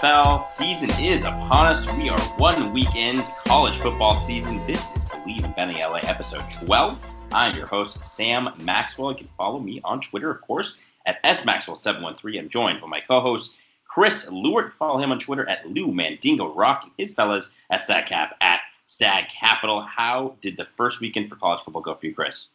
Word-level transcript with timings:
NFL 0.00 0.46
season 0.46 0.88
is 1.04 1.24
upon 1.24 1.66
us. 1.66 1.86
We 1.98 2.08
are 2.08 2.18
one 2.38 2.72
week 2.72 2.94
into 2.96 3.22
college 3.46 3.78
football 3.80 4.14
season. 4.14 4.56
This 4.66 4.96
is 4.96 5.04
Bleav 5.04 5.44
in 5.44 5.52
Betting 5.52 5.76
LA 5.76 5.98
episode 6.04 6.42
12. 6.64 6.98
I'm 7.32 7.54
your 7.54 7.66
host, 7.66 8.06
Sam 8.06 8.48
Maxwell. 8.62 9.12
You 9.12 9.18
can 9.18 9.28
follow 9.36 9.58
me 9.58 9.78
on 9.84 10.00
Twitter, 10.00 10.30
of 10.30 10.40
course, 10.40 10.78
at 11.04 11.22
smaxwell713. 11.22 12.38
I'm 12.38 12.48
joined 12.48 12.80
by 12.80 12.86
my 12.86 13.00
co-host, 13.00 13.56
Chris 13.86 14.30
Lewart. 14.30 14.72
Follow 14.78 15.02
him 15.02 15.12
on 15.12 15.18
Twitter 15.18 15.46
at 15.50 15.68
Lou 15.68 15.92
Mandingo 15.92 16.54
Rock 16.54 16.90
his 16.96 17.12
fellas 17.12 17.50
at 17.68 17.82
StagCap 17.82 18.30
at 18.40 18.60
Stag 18.86 19.28
Capital. 19.28 19.82
How 19.82 20.34
did 20.40 20.56
the 20.56 20.66
first 20.78 21.02
weekend 21.02 21.28
for 21.28 21.36
college 21.36 21.60
football 21.60 21.82
go 21.82 21.94
for 21.94 22.06
you, 22.06 22.14
Chris? 22.14 22.48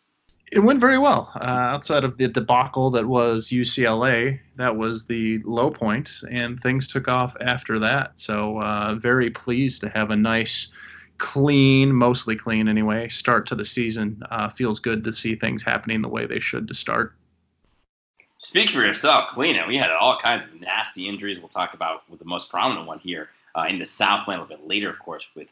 It 0.51 0.59
went 0.59 0.79
very 0.79 0.99
well. 0.99 1.31
Uh, 1.35 1.43
outside 1.43 2.03
of 2.03 2.17
the 2.17 2.27
debacle 2.27 2.91
that 2.91 3.05
was 3.05 3.49
UCLA, 3.49 4.39
that 4.57 4.75
was 4.75 5.05
the 5.05 5.39
low 5.43 5.71
point, 5.71 6.11
and 6.29 6.61
things 6.61 6.87
took 6.87 7.07
off 7.07 7.35
after 7.41 7.79
that. 7.79 8.19
So, 8.19 8.61
uh, 8.61 8.95
very 8.95 9.31
pleased 9.31 9.81
to 9.81 9.89
have 9.89 10.11
a 10.11 10.15
nice, 10.15 10.71
clean, 11.17 11.91
mostly 11.91 12.35
clean 12.35 12.67
anyway, 12.67 13.09
start 13.09 13.47
to 13.47 13.55
the 13.55 13.65
season. 13.65 14.21
Uh, 14.29 14.49
feels 14.49 14.79
good 14.79 15.03
to 15.03 15.13
see 15.13 15.35
things 15.35 15.63
happening 15.63 16.02
the 16.02 16.09
way 16.09 16.27
they 16.27 16.39
should 16.39 16.67
to 16.67 16.75
start. 16.75 17.15
Speak 18.37 18.69
for 18.69 18.85
yourself, 18.85 19.30
clean 19.31 19.55
it. 19.55 19.67
We 19.67 19.77
had 19.77 19.89
all 19.89 20.19
kinds 20.19 20.45
of 20.45 20.59
nasty 20.61 21.07
injuries. 21.07 21.39
We'll 21.39 21.47
talk 21.47 21.73
about 21.73 22.07
with 22.09 22.19
the 22.19 22.25
most 22.25 22.52
prominent 22.52 22.85
one 22.85 22.99
here 22.99 23.30
uh, 23.55 23.65
in 23.67 23.80
the 23.80 23.85
Southland 23.85 24.39
a 24.39 24.43
little 24.43 24.57
bit 24.57 24.67
later, 24.67 24.89
of 24.89 24.99
course, 24.99 25.27
with 25.35 25.47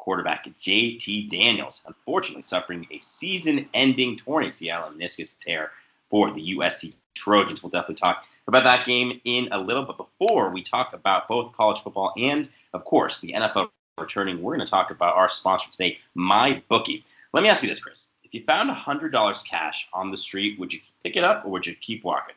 quarterback 0.00 0.46
JT 0.60 1.30
Daniels, 1.30 1.82
unfortunately 1.86 2.42
suffering 2.42 2.86
a 2.90 2.98
season-ending 2.98 4.16
torn 4.16 4.44
ACL 4.46 4.88
and 4.88 5.00
meniscus 5.00 5.38
tear 5.38 5.70
for 6.08 6.32
the 6.32 6.56
USC 6.56 6.94
Trojans. 7.14 7.62
We'll 7.62 7.70
definitely 7.70 7.96
talk 7.96 8.24
about 8.48 8.64
that 8.64 8.86
game 8.86 9.20
in 9.24 9.48
a 9.52 9.58
little, 9.58 9.84
but 9.84 9.98
before 9.98 10.50
we 10.50 10.62
talk 10.62 10.94
about 10.94 11.28
both 11.28 11.54
college 11.54 11.82
football 11.82 12.12
and, 12.16 12.48
of 12.72 12.84
course, 12.84 13.20
the 13.20 13.32
NFL 13.34 13.68
returning, 13.98 14.40
we're 14.42 14.56
going 14.56 14.66
to 14.66 14.70
talk 14.70 14.90
about 14.90 15.14
our 15.14 15.28
sponsor 15.28 15.70
today, 15.70 15.98
MyBookie. 16.16 17.04
Let 17.34 17.42
me 17.42 17.50
ask 17.50 17.62
you 17.62 17.68
this, 17.68 17.80
Chris. 17.80 18.08
If 18.24 18.32
you 18.32 18.42
found 18.44 18.70
$100 18.70 19.44
cash 19.44 19.86
on 19.92 20.10
the 20.10 20.16
street, 20.16 20.58
would 20.58 20.72
you 20.72 20.80
pick 21.04 21.16
it 21.16 21.24
up 21.24 21.44
or 21.44 21.50
would 21.50 21.66
you 21.66 21.74
keep 21.74 22.04
walking? 22.04 22.36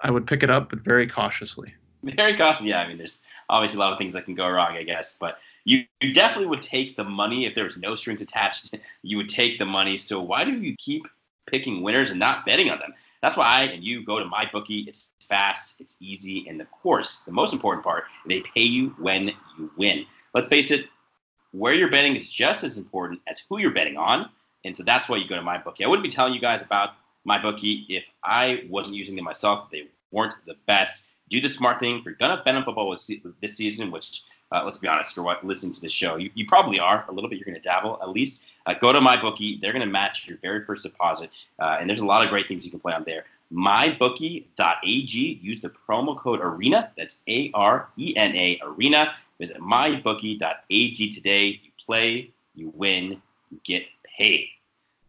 I 0.00 0.10
would 0.10 0.26
pick 0.26 0.42
it 0.42 0.50
up, 0.50 0.70
but 0.70 0.80
very 0.80 1.06
cautiously. 1.06 1.74
Very 2.02 2.36
cautiously, 2.36 2.70
Yeah, 2.70 2.80
I 2.80 2.88
mean, 2.88 2.96
there's 2.96 3.20
obviously 3.50 3.76
a 3.76 3.80
lot 3.80 3.92
of 3.92 3.98
things 3.98 4.14
that 4.14 4.24
can 4.24 4.34
go 4.34 4.48
wrong, 4.48 4.76
I 4.76 4.82
guess, 4.82 5.16
but 5.18 5.38
you, 5.66 5.84
you 6.00 6.14
definitely 6.14 6.46
would 6.46 6.62
take 6.62 6.96
the 6.96 7.04
money 7.04 7.44
if 7.44 7.54
there 7.54 7.64
was 7.64 7.76
no 7.76 7.94
strings 7.96 8.22
attached. 8.22 8.74
You 9.02 9.18
would 9.18 9.28
take 9.28 9.58
the 9.58 9.66
money. 9.66 9.96
So 9.96 10.20
why 10.20 10.44
do 10.44 10.52
you 10.52 10.74
keep 10.78 11.06
picking 11.46 11.82
winners 11.82 12.10
and 12.10 12.18
not 12.18 12.44
betting 12.44 12.70
on 12.70 12.80
them? 12.80 12.92
That's 13.22 13.36
why 13.36 13.46
I 13.46 13.62
and 13.64 13.84
you 13.84 14.04
go 14.04 14.18
to 14.18 14.24
MyBookie. 14.24 14.88
It's 14.88 15.10
fast, 15.20 15.80
it's 15.80 15.96
easy, 16.00 16.48
and 16.48 16.60
of 16.60 16.70
course, 16.70 17.20
the 17.20 17.32
most 17.32 17.52
important 17.52 17.84
part, 17.84 18.04
they 18.26 18.42
pay 18.54 18.62
you 18.62 18.94
when 18.98 19.28
you 19.58 19.70
win. 19.76 20.06
Let's 20.34 20.48
face 20.48 20.70
it, 20.70 20.86
where 21.52 21.72
you're 21.72 21.90
betting 21.90 22.16
is 22.16 22.30
just 22.30 22.64
as 22.64 22.78
important 22.78 23.20
as 23.28 23.42
who 23.48 23.60
you're 23.60 23.70
betting 23.70 23.96
on, 23.96 24.28
and 24.64 24.76
so 24.76 24.82
that's 24.82 25.08
why 25.08 25.16
you 25.16 25.28
go 25.28 25.36
to 25.36 25.42
MyBookie. 25.42 25.84
I 25.84 25.88
wouldn't 25.88 26.04
be 26.04 26.10
telling 26.10 26.34
you 26.34 26.40
guys 26.40 26.62
about 26.62 26.90
MyBookie 27.28 27.86
if 27.88 28.04
I 28.24 28.64
wasn't 28.68 28.96
using 28.96 29.16
them 29.16 29.24
myself. 29.24 29.70
They 29.70 29.88
weren't 30.10 30.34
the 30.46 30.56
best. 30.66 31.06
Do 31.30 31.40
the 31.40 31.48
smart 31.48 31.80
thing. 31.80 31.98
If 31.98 32.04
you're 32.04 32.14
gonna 32.14 32.42
bet 32.44 32.54
on 32.54 32.64
football 32.64 32.96
this 33.40 33.56
season, 33.56 33.90
which 33.90 34.22
uh, 34.52 34.62
let's 34.64 34.78
be 34.78 34.88
honest, 34.88 35.14
for 35.14 35.22
what 35.22 35.44
listening 35.44 35.72
to 35.72 35.80
the 35.80 35.88
show, 35.88 36.16
you, 36.16 36.30
you 36.34 36.46
probably 36.46 36.78
are 36.78 37.04
a 37.08 37.12
little 37.12 37.28
bit. 37.28 37.38
You're 37.38 37.46
going 37.46 37.60
to 37.60 37.60
dabble 37.60 37.98
at 38.02 38.10
least. 38.10 38.46
Uh, 38.66 38.74
go 38.80 38.92
to 38.92 39.00
MyBookie. 39.00 39.60
They're 39.60 39.72
going 39.72 39.84
to 39.84 39.90
match 39.90 40.26
your 40.28 40.38
very 40.38 40.64
first 40.64 40.82
deposit, 40.82 41.30
uh, 41.58 41.78
and 41.80 41.88
there's 41.88 42.00
a 42.00 42.06
lot 42.06 42.22
of 42.22 42.30
great 42.30 42.48
things 42.48 42.64
you 42.64 42.70
can 42.70 42.80
play 42.80 42.92
on 42.92 43.04
there. 43.04 43.24
MyBookie.ag. 43.52 45.40
Use 45.42 45.60
the 45.60 45.70
promo 45.88 46.18
code 46.18 46.40
ARENA. 46.40 46.90
That's 46.96 47.22
A 47.28 47.50
R 47.54 47.88
E 47.96 48.16
N 48.16 48.34
A 48.34 48.60
Arena. 48.64 49.14
Visit 49.38 49.58
MyBookie.ag 49.58 51.10
today. 51.12 51.60
You 51.62 51.70
play, 51.84 52.30
you 52.54 52.72
win, 52.74 53.20
you 53.50 53.60
get 53.64 53.84
paid. 54.18 54.48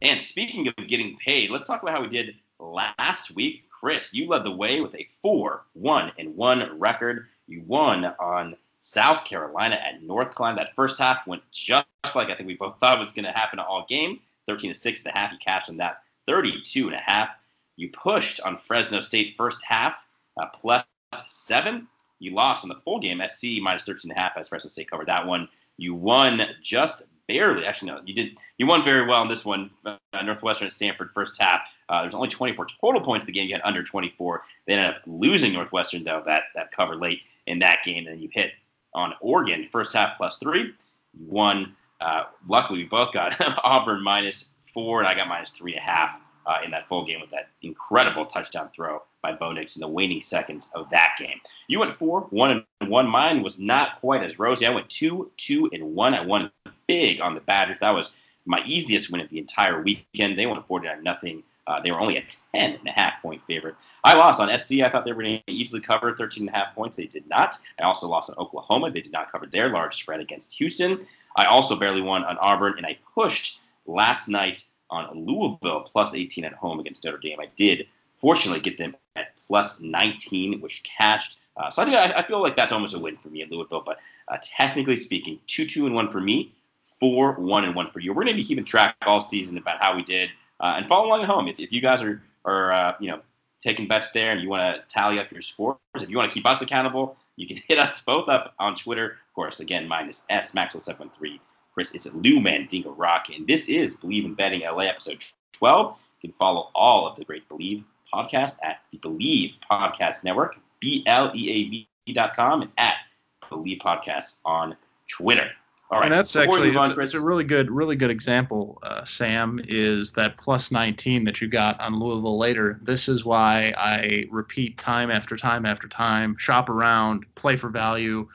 And 0.02 0.22
speaking 0.22 0.68
of 0.68 0.88
getting 0.88 1.18
paid, 1.18 1.50
let's 1.50 1.66
talk 1.66 1.82
about 1.82 1.96
how 1.96 2.02
we 2.02 2.10
did 2.10 2.36
last 2.60 3.34
week. 3.36 3.64
Chris, 3.70 4.14
you 4.14 4.28
led 4.28 4.44
the 4.44 4.52
way 4.52 4.82
with 4.82 4.94
a 4.96 5.08
4 5.22 5.64
1 5.74 6.12
and 6.18 6.36
1 6.36 6.80
record. 6.80 7.28
You 7.48 7.64
won 7.66 8.06
on 8.20 8.56
South 8.80 9.26
Carolina 9.26 9.76
at 9.76 10.04
North 10.04 10.36
Carolina. 10.36 10.62
That 10.64 10.76
first 10.76 11.00
half 11.00 11.26
went 11.28 11.44
just 11.52 11.86
like 12.16 12.30
I 12.30 12.36
think 12.36 12.48
we 12.48 12.56
both 12.56 12.80
thought 12.80 13.00
was 13.00 13.12
going 13.12 13.26
to 13.26 13.32
happen 13.32 13.60
all 13.60 13.86
game. 13.88 14.20
13 14.48 14.72
to 14.72 14.80
6 14.80 15.04
and 15.04 15.14
a 15.14 15.18
half. 15.18 15.32
You 15.32 15.38
cashed 15.40 15.70
in 15.70 15.78
that 15.78 16.04
32 16.28 16.88
and 16.88 16.96
a 16.96 17.00
half. 17.00 17.30
You 17.76 17.90
pushed 17.90 18.40
on 18.42 18.60
Fresno 18.66 19.02
State 19.02 19.36
first 19.38 19.64
half 19.64 19.96
uh, 20.40 20.48
plus 20.54 20.84
seven. 21.16 21.88
You 22.20 22.34
lost 22.34 22.64
in 22.64 22.70
the 22.70 22.80
full 22.84 23.00
game. 23.00 23.22
SC 23.28 23.62
minus 23.62 23.84
13 23.84 24.12
and 24.12 24.18
a 24.18 24.22
half 24.22 24.38
as 24.38 24.50
Fresno 24.50 24.70
State 24.70 24.90
covered 24.90 25.08
that 25.08 25.26
one. 25.26 25.48
You 25.78 25.94
won 25.94 26.42
just 26.64 27.04
barely. 27.28 27.66
Actually, 27.66 27.92
no, 27.92 28.02
you 28.06 28.14
did. 28.14 28.38
You 28.58 28.66
won 28.66 28.84
very 28.84 29.06
well 29.06 29.22
in 29.22 29.28
this 29.28 29.46
one. 29.46 29.70
Uh, 29.86 29.98
Northwestern 30.24 30.68
at 30.68 30.74
Stanford 30.74 31.12
first 31.14 31.40
half. 31.40 31.62
Uh, 31.90 32.02
there's 32.02 32.16
only 32.16 32.30
24 32.30 32.68
total 32.82 33.02
points 33.02 33.24
in 33.24 33.28
the 33.28 33.32
game. 33.34 33.48
You 33.48 33.54
had 33.54 33.62
under 33.64 33.84
24. 33.84 34.44
They 34.66 34.74
ended 34.74 34.96
up 34.96 35.02
losing 35.06 35.54
Northwestern 35.54 36.04
though 36.04 36.24
that 36.26 36.44
that 36.56 36.72
cover 36.72 36.96
late 36.96 37.22
in 37.46 37.60
that 37.60 37.84
game, 37.86 38.08
and 38.08 38.20
you 38.20 38.30
hit 38.32 38.52
on 38.98 39.14
Oregon 39.22 39.70
first 39.72 39.94
half 39.94 40.18
plus 40.18 40.38
three. 40.38 40.74
You 41.14 41.26
won. 41.28 41.76
Uh, 42.02 42.24
luckily, 42.48 42.80
we 42.80 42.86
both 42.86 43.14
got 43.14 43.36
Auburn 43.64 44.04
minus 44.04 44.56
four, 44.74 45.00
and 45.00 45.08
I 45.08 45.16
got 45.16 45.28
minus 45.28 45.52
three 45.52 45.74
and 45.74 45.80
a 45.80 45.84
half 45.84 46.20
uh, 46.46 46.58
in 46.64 46.72
that 46.72 46.88
full 46.90 47.06
game 47.06 47.22
with 47.22 47.30
that 47.32 47.50
incredible 47.62 48.26
touchdown 48.26 48.70
throw 48.76 49.02
by 49.22 49.34
Bo 49.34 49.52
Nix 49.52 49.76
in 49.76 49.82
the 49.82 49.88
waning 49.88 50.22
seconds 50.22 50.70
of 50.76 50.90
that 50.90 51.16
game. 51.20 51.40
You 51.68 51.80
went 51.80 51.94
four, 51.94 52.22
one 52.30 52.66
and 52.82 52.90
one. 52.90 53.08
Mine 53.08 53.44
was 53.44 53.60
not 53.60 54.00
quite 54.00 54.24
as 54.24 54.40
rosy. 54.40 54.66
I 54.66 54.70
went 54.70 54.90
two, 54.90 55.32
two 55.38 55.70
and 55.74 55.96
one. 55.96 56.14
I 56.14 56.22
won 56.22 56.52
big 56.88 57.22
on 57.22 57.36
the 57.36 57.42
Badgers. 57.42 57.80
That 57.80 57.94
was 57.94 58.14
my 58.46 58.64
easiest 58.66 59.12
win 59.12 59.22
of 59.22 59.30
the 59.30 59.40
entire 59.40 59.82
weekend. 59.82 60.38
They 60.38 60.46
won 60.46 60.62
49 60.64 61.04
nothing. 61.04 61.44
Uh, 61.68 61.82
they 61.82 61.92
were 61.92 62.00
only 62.00 62.18
a 62.18 62.24
10 62.54 62.76
and 62.76 62.88
a 62.88 62.92
half 62.92 63.22
point 63.22 63.42
favorite. 63.46 63.76
I 64.04 64.14
lost 64.16 64.40
on 64.40 64.56
SC. 64.58 64.80
I 64.80 64.90
thought 64.90 65.06
they 65.06 65.12
were 65.12 65.22
going 65.22 65.42
to 65.46 65.52
easily 65.52 65.82
cover 65.82 66.16
13 66.16 66.48
and 66.48 66.56
a 66.56 66.58
half 66.58 66.74
points. 66.74 66.96
They 66.96 67.06
did 67.06 67.28
not. 67.28 67.58
I 67.80 67.84
also 67.84 68.08
lost 68.08 68.30
on 68.30 68.38
Oklahoma. 68.38 68.90
They 68.90 69.02
did 69.02 69.12
not 69.12 69.32
cover 69.32 69.46
their 69.46 69.70
large 69.70 69.96
spread 69.96 70.22
against 70.22 70.54
Houston. 70.54 71.06
I 71.36 71.46
also 71.46 71.76
barely 71.76 72.02
won 72.02 72.24
on 72.24 72.38
Auburn, 72.40 72.76
and 72.78 72.86
I 72.86 72.98
pushed 73.14 73.60
last 73.86 74.28
night 74.28 74.66
on 74.90 75.26
Louisville 75.26 75.82
plus 75.82 76.16
18 76.16 76.46
at 76.46 76.54
home 76.54 76.80
against 76.80 77.04
Notre 77.04 77.18
Dame. 77.18 77.40
I 77.40 77.50
did 77.58 77.88
fortunately 78.18 78.62
get 78.62 78.78
them 78.78 78.96
at 79.16 79.34
plus 79.48 79.82
19, 79.82 80.62
which 80.62 80.84
cashed. 80.84 81.40
Uh, 81.56 81.70
so 81.70 81.82
I 81.82 81.86
think 81.86 81.98
I, 81.98 82.20
I, 82.20 82.28
feel 82.28 82.42
like 82.42 82.56
that's 82.56 82.72
almost 82.72 82.94
a 82.94 83.00
win 83.00 83.18
for 83.18 83.30
me 83.30 83.42
at 83.42 83.52
Louisville. 83.52 83.84
But 83.86 83.98
uh, 84.28 84.38
technically 84.42 84.96
speaking, 84.96 85.40
two, 85.48 85.66
two, 85.66 85.86
and 85.86 85.96
one 85.96 86.10
for 86.12 86.22
me, 86.22 86.54
four, 87.00 87.34
one, 87.34 87.64
and 87.66 87.76
one 87.76 87.90
for 87.92 88.00
you. 88.00 88.14
We're 88.14 88.24
going 88.24 88.36
to 88.36 88.42
be 88.42 88.48
keeping 88.48 88.66
track 88.66 88.96
all 89.06 89.22
season 89.22 89.58
about 89.58 89.82
how 89.82 89.96
we 89.96 90.04
did, 90.04 90.30
uh, 90.60 90.76
and 90.78 90.88
follow 90.88 91.08
along 91.08 91.22
at 91.22 91.28
home. 91.28 91.48
If, 91.48 91.60
if 91.60 91.72
you 91.72 91.82
guys 91.82 92.02
are 92.02 92.22
are 92.46 92.72
uh, 92.72 92.96
you 93.00 93.10
know 93.10 93.22
taking 93.62 93.88
bets 93.88 94.12
there 94.12 94.32
and 94.32 94.42
you 94.42 94.50
want 94.50 94.76
to 94.76 94.84
tally 94.94 95.20
up 95.20 95.32
your 95.32 95.42
scores, 95.42 95.78
if 95.96 96.10
you 96.10 96.18
want 96.18 96.30
to 96.30 96.34
keep 96.34 96.46
us 96.46 96.62
accountable, 96.62 97.18
you 97.36 97.48
can 97.48 97.58
hit 97.68 97.78
us 97.78 98.02
both 98.02 98.30
up 98.30 98.54
on 98.60 98.76
Twitter. 98.76 99.12
Of 99.12 99.34
course, 99.36 99.60
again, 99.60 99.88
mine 99.88 100.10
is 100.10 100.24
S 100.30 100.54
Maxwell713. 100.54 101.40
Chris 101.74 101.94
is 101.94 102.08
at 102.08 102.16
Lou 102.16 102.40
Mandingo 102.40 102.92
Rock, 102.92 103.28
and 103.34 103.46
this 103.46 103.70
is 103.70 103.98
Bleav 103.98 104.26
in 104.26 104.34
Betting 104.34 104.62
LA 104.62 104.86
episode 104.86 105.24
12. 105.54 105.96
You 106.22 106.30
can 106.30 106.38
follow 106.40 106.72
all 106.74 107.08
of 107.08 107.16
the 107.16 107.24
great 107.24 107.48
Bleav 107.48 107.84
podcast 108.12 108.58
at 108.64 108.82
the 108.92 108.98
Bleav 108.98 109.54
Podcast 109.70 110.24
Network, 110.24 110.56
B 110.80 111.04
L 111.06 111.32
E 111.36 111.50
A 111.52 111.70
V 111.70 112.14
dot 112.14 112.36
com, 112.36 112.64
and 112.64 112.72
at 112.78 112.96
Bleav 113.44 113.80
Podcast 113.80 114.38
on 114.44 114.76
Twitter. 115.08 115.52
All 115.90 116.00
right, 116.00 116.12
and 116.12 116.14
that's 116.14 116.36
actually 116.36 116.76
it's, 116.76 116.98
it's, 116.98 117.14
a 117.14 117.22
really 117.22 117.46
good, 117.46 117.72
really 117.72 117.96
good 117.96 118.10
example. 118.10 118.78
Uh, 118.84 119.06
Sam 119.06 119.62
is 119.70 120.12
that 120.14 120.38
plus 120.38 120.70
19 120.70 121.24
that 121.24 121.40
you 121.40 121.48
got 121.48 121.80
on 121.80 121.98
Louisville 121.98 122.38
later. 122.38 122.78
This 122.82 123.08
is 123.08 123.24
why 123.24 123.74
I 123.78 124.26
repeat 124.30 124.78
time 124.78 125.10
after 125.10 125.38
time 125.38 125.66
after 125.66 125.88
time, 125.88 126.36
shop 126.38 126.68
around, 126.68 127.26
play 127.36 127.56
for 127.56 127.70
value. 127.70 128.28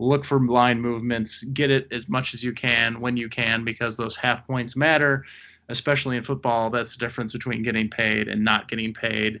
look 0.00 0.24
for 0.24 0.40
line 0.40 0.80
movements, 0.80 1.44
get 1.44 1.70
it 1.70 1.86
as 1.92 2.08
much 2.08 2.34
as 2.34 2.42
you 2.42 2.52
can 2.52 3.00
when 3.00 3.16
you 3.16 3.28
can, 3.28 3.64
because 3.64 3.96
those 3.96 4.16
half 4.16 4.44
points 4.44 4.74
matter, 4.74 5.24
especially 5.68 6.16
in 6.16 6.24
football. 6.24 6.70
That's 6.70 6.96
the 6.96 7.06
difference 7.06 7.32
between 7.32 7.62
getting 7.62 7.88
paid 7.88 8.26
and 8.26 8.44
not 8.44 8.68
getting 8.68 8.92
paid. 8.92 9.40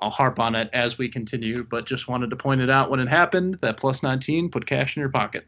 I'll 0.00 0.10
harp 0.10 0.38
on 0.38 0.54
it 0.54 0.68
as 0.74 0.98
we 0.98 1.08
continue, 1.08 1.64
but 1.64 1.86
just 1.86 2.08
wanted 2.08 2.28
to 2.28 2.36
point 2.36 2.60
it 2.60 2.68
out 2.68 2.90
when 2.90 3.00
it 3.00 3.08
happened 3.08 3.58
that 3.62 3.78
plus 3.78 4.02
19 4.02 4.50
put 4.50 4.66
cash 4.66 4.98
in 4.98 5.00
your 5.00 5.08
pocket. 5.08 5.46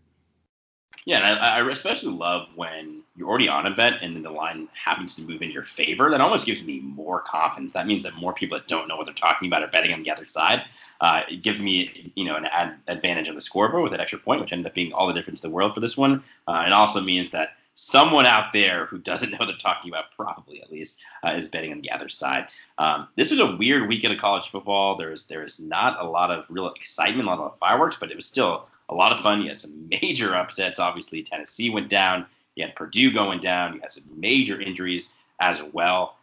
Yeah, 1.08 1.26
and 1.26 1.40
I, 1.40 1.56
I 1.56 1.70
especially 1.70 2.12
love 2.12 2.48
when 2.54 3.00
you're 3.16 3.30
already 3.30 3.48
on 3.48 3.64
a 3.64 3.70
bet 3.70 3.94
and 4.02 4.14
then 4.14 4.22
the 4.22 4.30
line 4.30 4.68
happens 4.74 5.16
to 5.16 5.22
move 5.22 5.40
in 5.40 5.50
your 5.50 5.64
favor. 5.64 6.10
That 6.10 6.20
almost 6.20 6.44
gives 6.44 6.62
me 6.62 6.80
more 6.80 7.22
confidence. 7.22 7.72
That 7.72 7.86
means 7.86 8.02
that 8.02 8.16
more 8.16 8.34
people 8.34 8.58
that 8.58 8.68
don't 8.68 8.88
know 8.88 8.96
what 8.96 9.06
they're 9.06 9.14
talking 9.14 9.48
about 9.48 9.62
are 9.62 9.68
betting 9.68 9.94
on 9.94 10.02
the 10.02 10.10
other 10.10 10.26
side. 10.26 10.64
Uh, 11.00 11.22
it 11.30 11.40
gives 11.42 11.62
me, 11.62 12.12
you 12.14 12.26
know, 12.26 12.36
an 12.36 12.44
ad- 12.44 12.76
advantage 12.88 13.26
on 13.26 13.34
the 13.34 13.40
scoreboard 13.40 13.84
with 13.84 13.94
an 13.94 14.00
extra 14.00 14.18
point, 14.18 14.42
which 14.42 14.52
ended 14.52 14.66
up 14.66 14.74
being 14.74 14.92
all 14.92 15.06
the 15.06 15.14
difference 15.14 15.42
in 15.42 15.48
the 15.48 15.54
world 15.54 15.72
for 15.72 15.80
this 15.80 15.96
one. 15.96 16.22
Uh, 16.46 16.64
it 16.66 16.74
also 16.74 17.00
means 17.00 17.30
that 17.30 17.56
someone 17.72 18.26
out 18.26 18.52
there 18.52 18.84
who 18.84 18.98
doesn't 18.98 19.30
know 19.32 19.38
what 19.38 19.46
they're 19.46 19.56
talking 19.56 19.90
about, 19.90 20.14
probably 20.14 20.60
at 20.60 20.70
least, 20.70 21.02
uh, 21.26 21.32
is 21.32 21.48
betting 21.48 21.72
on 21.72 21.80
the 21.80 21.90
other 21.90 22.10
side. 22.10 22.48
Um, 22.76 23.08
this 23.16 23.30
was 23.30 23.40
a 23.40 23.56
weird 23.56 23.88
weekend 23.88 24.12
of 24.12 24.20
college 24.20 24.50
football. 24.50 24.94
There's 24.94 25.26
there's 25.26 25.58
not 25.58 25.98
a 25.98 26.06
lot 26.06 26.30
of 26.30 26.44
real 26.50 26.68
excitement, 26.68 27.26
a 27.26 27.30
lot 27.30 27.40
of 27.40 27.58
fireworks, 27.58 27.96
but 27.98 28.10
it 28.10 28.14
was 28.14 28.26
still 28.26 28.68
a 28.88 28.94
lot 28.94 29.12
of 29.12 29.22
fun. 29.22 29.42
You 29.42 29.48
had 29.48 29.56
some 29.56 29.88
major 30.02 30.34
upsets. 30.34 30.78
Obviously, 30.78 31.22
Tennessee 31.22 31.70
went 31.70 31.88
down. 31.88 32.26
You 32.54 32.66
had 32.66 32.74
Purdue 32.74 33.12
going 33.12 33.40
down. 33.40 33.74
You 33.74 33.80
had 33.80 33.92
some 33.92 34.04
major 34.16 34.60
injuries 34.60 35.10
as 35.40 35.62
well. 35.72 36.16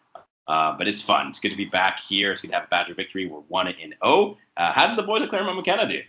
Uh, 0.47 0.77
but 0.77 0.87
it's 0.87 1.01
fun. 1.01 1.27
It's 1.27 1.39
good 1.39 1.49
to 1.49 1.57
be 1.57 1.65
back 1.65 1.99
here. 1.99 2.31
It's 2.31 2.41
good 2.41 2.49
to 2.49 2.55
have 2.55 2.65
a 2.65 2.67
Badger 2.67 2.93
victory. 2.93 3.25
We're 3.25 3.39
one 3.39 3.67
and 3.67 3.77
zero. 3.77 3.95
Oh. 4.01 4.37
Uh, 4.57 4.71
how 4.71 4.87
did 4.87 4.97
the 4.97 5.03
boys 5.03 5.21
at 5.21 5.29
Claremont 5.29 5.57
McKenna 5.57 5.87
do? 5.87 6.01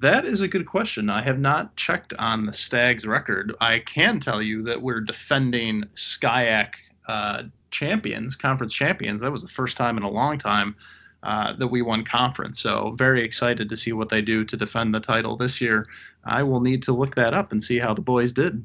That 0.00 0.24
is 0.24 0.40
a 0.40 0.48
good 0.48 0.66
question. 0.66 1.10
I 1.10 1.22
have 1.22 1.38
not 1.38 1.76
checked 1.76 2.14
on 2.14 2.46
the 2.46 2.52
Stags 2.52 3.06
record. 3.06 3.54
I 3.60 3.80
can 3.80 4.20
tell 4.20 4.40
you 4.40 4.62
that 4.62 4.80
we're 4.80 5.00
defending 5.00 5.84
SCIAC 5.94 6.70
uh, 7.08 7.42
champions, 7.70 8.36
conference 8.36 8.72
champions. 8.72 9.20
That 9.20 9.32
was 9.32 9.42
the 9.42 9.48
first 9.48 9.76
time 9.76 9.96
in 9.96 10.02
a 10.02 10.10
long 10.10 10.38
time 10.38 10.76
uh, 11.22 11.52
that 11.54 11.68
we 11.68 11.82
won 11.82 12.04
conference. 12.04 12.60
So 12.60 12.94
very 12.96 13.22
excited 13.22 13.68
to 13.68 13.76
see 13.76 13.92
what 13.92 14.08
they 14.08 14.22
do 14.22 14.44
to 14.44 14.56
defend 14.56 14.94
the 14.94 15.00
title 15.00 15.36
this 15.36 15.60
year. 15.60 15.86
I 16.24 16.42
will 16.42 16.60
need 16.60 16.82
to 16.84 16.92
look 16.92 17.14
that 17.16 17.34
up 17.34 17.52
and 17.52 17.62
see 17.62 17.78
how 17.78 17.94
the 17.94 18.02
boys 18.02 18.32
did. 18.32 18.64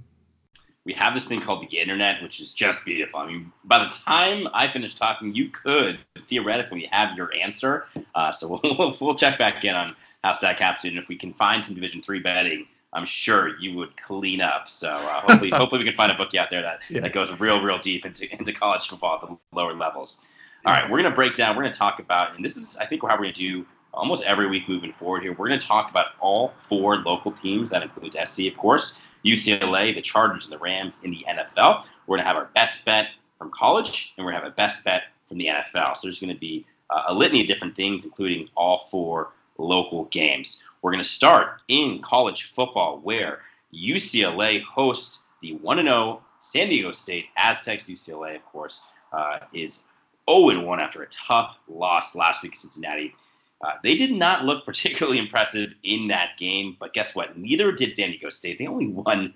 We 0.85 0.93
have 0.93 1.15
this 1.15 1.25
thing 1.25 1.41
called 1.41 1.67
the 1.67 1.77
internet, 1.77 2.21
which 2.21 2.39
is 2.39 2.53
just 2.53 2.85
beautiful. 2.85 3.19
I 3.19 3.27
mean, 3.27 3.51
by 3.63 3.79
the 3.79 3.89
time 3.89 4.47
I 4.53 4.67
finish 4.71 4.93
talking, 4.93 5.33
you 5.33 5.49
could 5.49 5.97
theoretically 6.29 6.87
have 6.91 7.17
your 7.17 7.33
answer. 7.35 7.87
Uh, 8.13 8.31
so 8.31 8.59
we'll, 8.63 8.95
we'll 9.01 9.15
check 9.15 9.39
back 9.39 9.65
in 9.65 9.73
on 9.73 9.95
how 10.23 10.33
StatCap's 10.33 10.83
and 10.85 10.97
If 10.97 11.07
we 11.07 11.17
can 11.17 11.33
find 11.33 11.63
some 11.63 11.75
Division 11.75 12.01
three 12.01 12.19
betting, 12.19 12.67
I'm 12.93 13.05
sure 13.05 13.57
you 13.59 13.75
would 13.75 13.99
clean 14.01 14.41
up. 14.41 14.69
So 14.69 14.89
uh, 14.89 15.21
hopefully, 15.21 15.49
hopefully 15.53 15.79
we 15.79 15.85
can 15.85 15.97
find 15.97 16.11
a 16.11 16.15
bookie 16.15 16.39
out 16.39 16.49
there 16.49 16.61
that, 16.61 16.79
yeah. 16.89 17.01
that 17.01 17.13
goes 17.13 17.31
real, 17.39 17.61
real 17.61 17.77
deep 17.77 18.05
into, 18.05 18.31
into 18.31 18.53
college 18.53 18.87
football 18.87 19.19
at 19.21 19.27
the 19.27 19.37
lower 19.55 19.73
levels. 19.73 20.21
All 20.65 20.73
right, 20.73 20.89
we're 20.89 20.97
going 20.97 21.11
to 21.11 21.15
break 21.15 21.35
down, 21.35 21.55
we're 21.55 21.61
going 21.61 21.73
to 21.73 21.77
talk 21.77 21.99
about, 21.99 22.35
and 22.35 22.43
this 22.43 22.57
is, 22.57 22.75
I 22.77 22.87
think, 22.87 23.03
how 23.03 23.09
we're 23.09 23.17
going 23.17 23.33
to 23.33 23.39
do 23.39 23.65
almost 23.93 24.23
every 24.23 24.47
week 24.47 24.67
moving 24.67 24.93
forward 24.93 25.21
here. 25.21 25.31
We're 25.31 25.47
going 25.47 25.59
to 25.59 25.67
talk 25.67 25.91
about 25.91 26.07
all 26.19 26.53
four 26.67 26.95
local 26.95 27.31
teams. 27.33 27.69
That 27.69 27.83
includes 27.83 28.17
SC, 28.25 28.47
of 28.47 28.57
course, 28.57 29.03
UCLA, 29.23 29.93
the 29.93 30.01
Chargers, 30.01 30.45
and 30.45 30.53
the 30.53 30.57
Rams 30.57 30.97
in 31.03 31.11
the 31.11 31.23
NFL. 31.29 31.83
We're 32.07 32.17
going 32.17 32.21
to 32.21 32.27
have 32.27 32.35
our 32.35 32.49
best 32.55 32.83
bet 32.83 33.09
from 33.37 33.51
college, 33.51 34.15
and 34.17 34.25
we're 34.25 34.31
going 34.31 34.41
to 34.41 34.45
have 34.45 34.53
a 34.53 34.55
best 34.55 34.83
bet 34.83 35.03
from 35.29 35.37
the 35.37 35.45
NFL. 35.45 35.97
So 35.97 36.07
there's 36.07 36.19
going 36.19 36.33
to 36.33 36.39
be 36.39 36.65
uh, 36.89 37.03
a 37.09 37.13
litany 37.13 37.41
of 37.41 37.47
different 37.47 37.75
things, 37.75 38.03
including 38.03 38.49
all 38.55 38.87
four 38.89 39.33
local 39.59 40.05
games. 40.05 40.63
We're 40.81 40.93
going 40.93 41.03
to 41.03 41.07
start 41.07 41.61
in 41.67 42.01
college 42.01 42.45
football, 42.45 43.01
where 43.03 43.41
UCLA 43.71 44.63
hosts 44.63 45.25
the 45.43 45.53
1 45.57 45.83
0 45.83 46.23
San 46.39 46.69
Diego 46.69 46.91
State 46.91 47.25
Aztecs. 47.37 47.83
UCLA, 47.83 48.35
of 48.35 48.45
course, 48.45 48.87
uh, 49.13 49.37
is 49.53 49.83
0 50.29 50.61
1 50.61 50.79
after 50.79 51.03
a 51.03 51.07
tough 51.07 51.57
loss 51.67 52.15
last 52.15 52.43
week 52.43 52.53
in 52.53 52.59
Cincinnati. 52.59 53.15
Uh, 53.63 53.71
they 53.83 53.95
did 53.95 54.11
not 54.11 54.45
look 54.45 54.65
particularly 54.65 55.17
impressive 55.17 55.73
in 55.83 56.07
that 56.07 56.37
game, 56.37 56.75
but 56.79 56.93
guess 56.93 57.15
what? 57.15 57.37
Neither 57.37 57.71
did 57.71 57.93
San 57.93 58.09
Diego 58.09 58.29
State. 58.29 58.59
They 58.59 58.67
only 58.67 58.87
won 58.87 59.33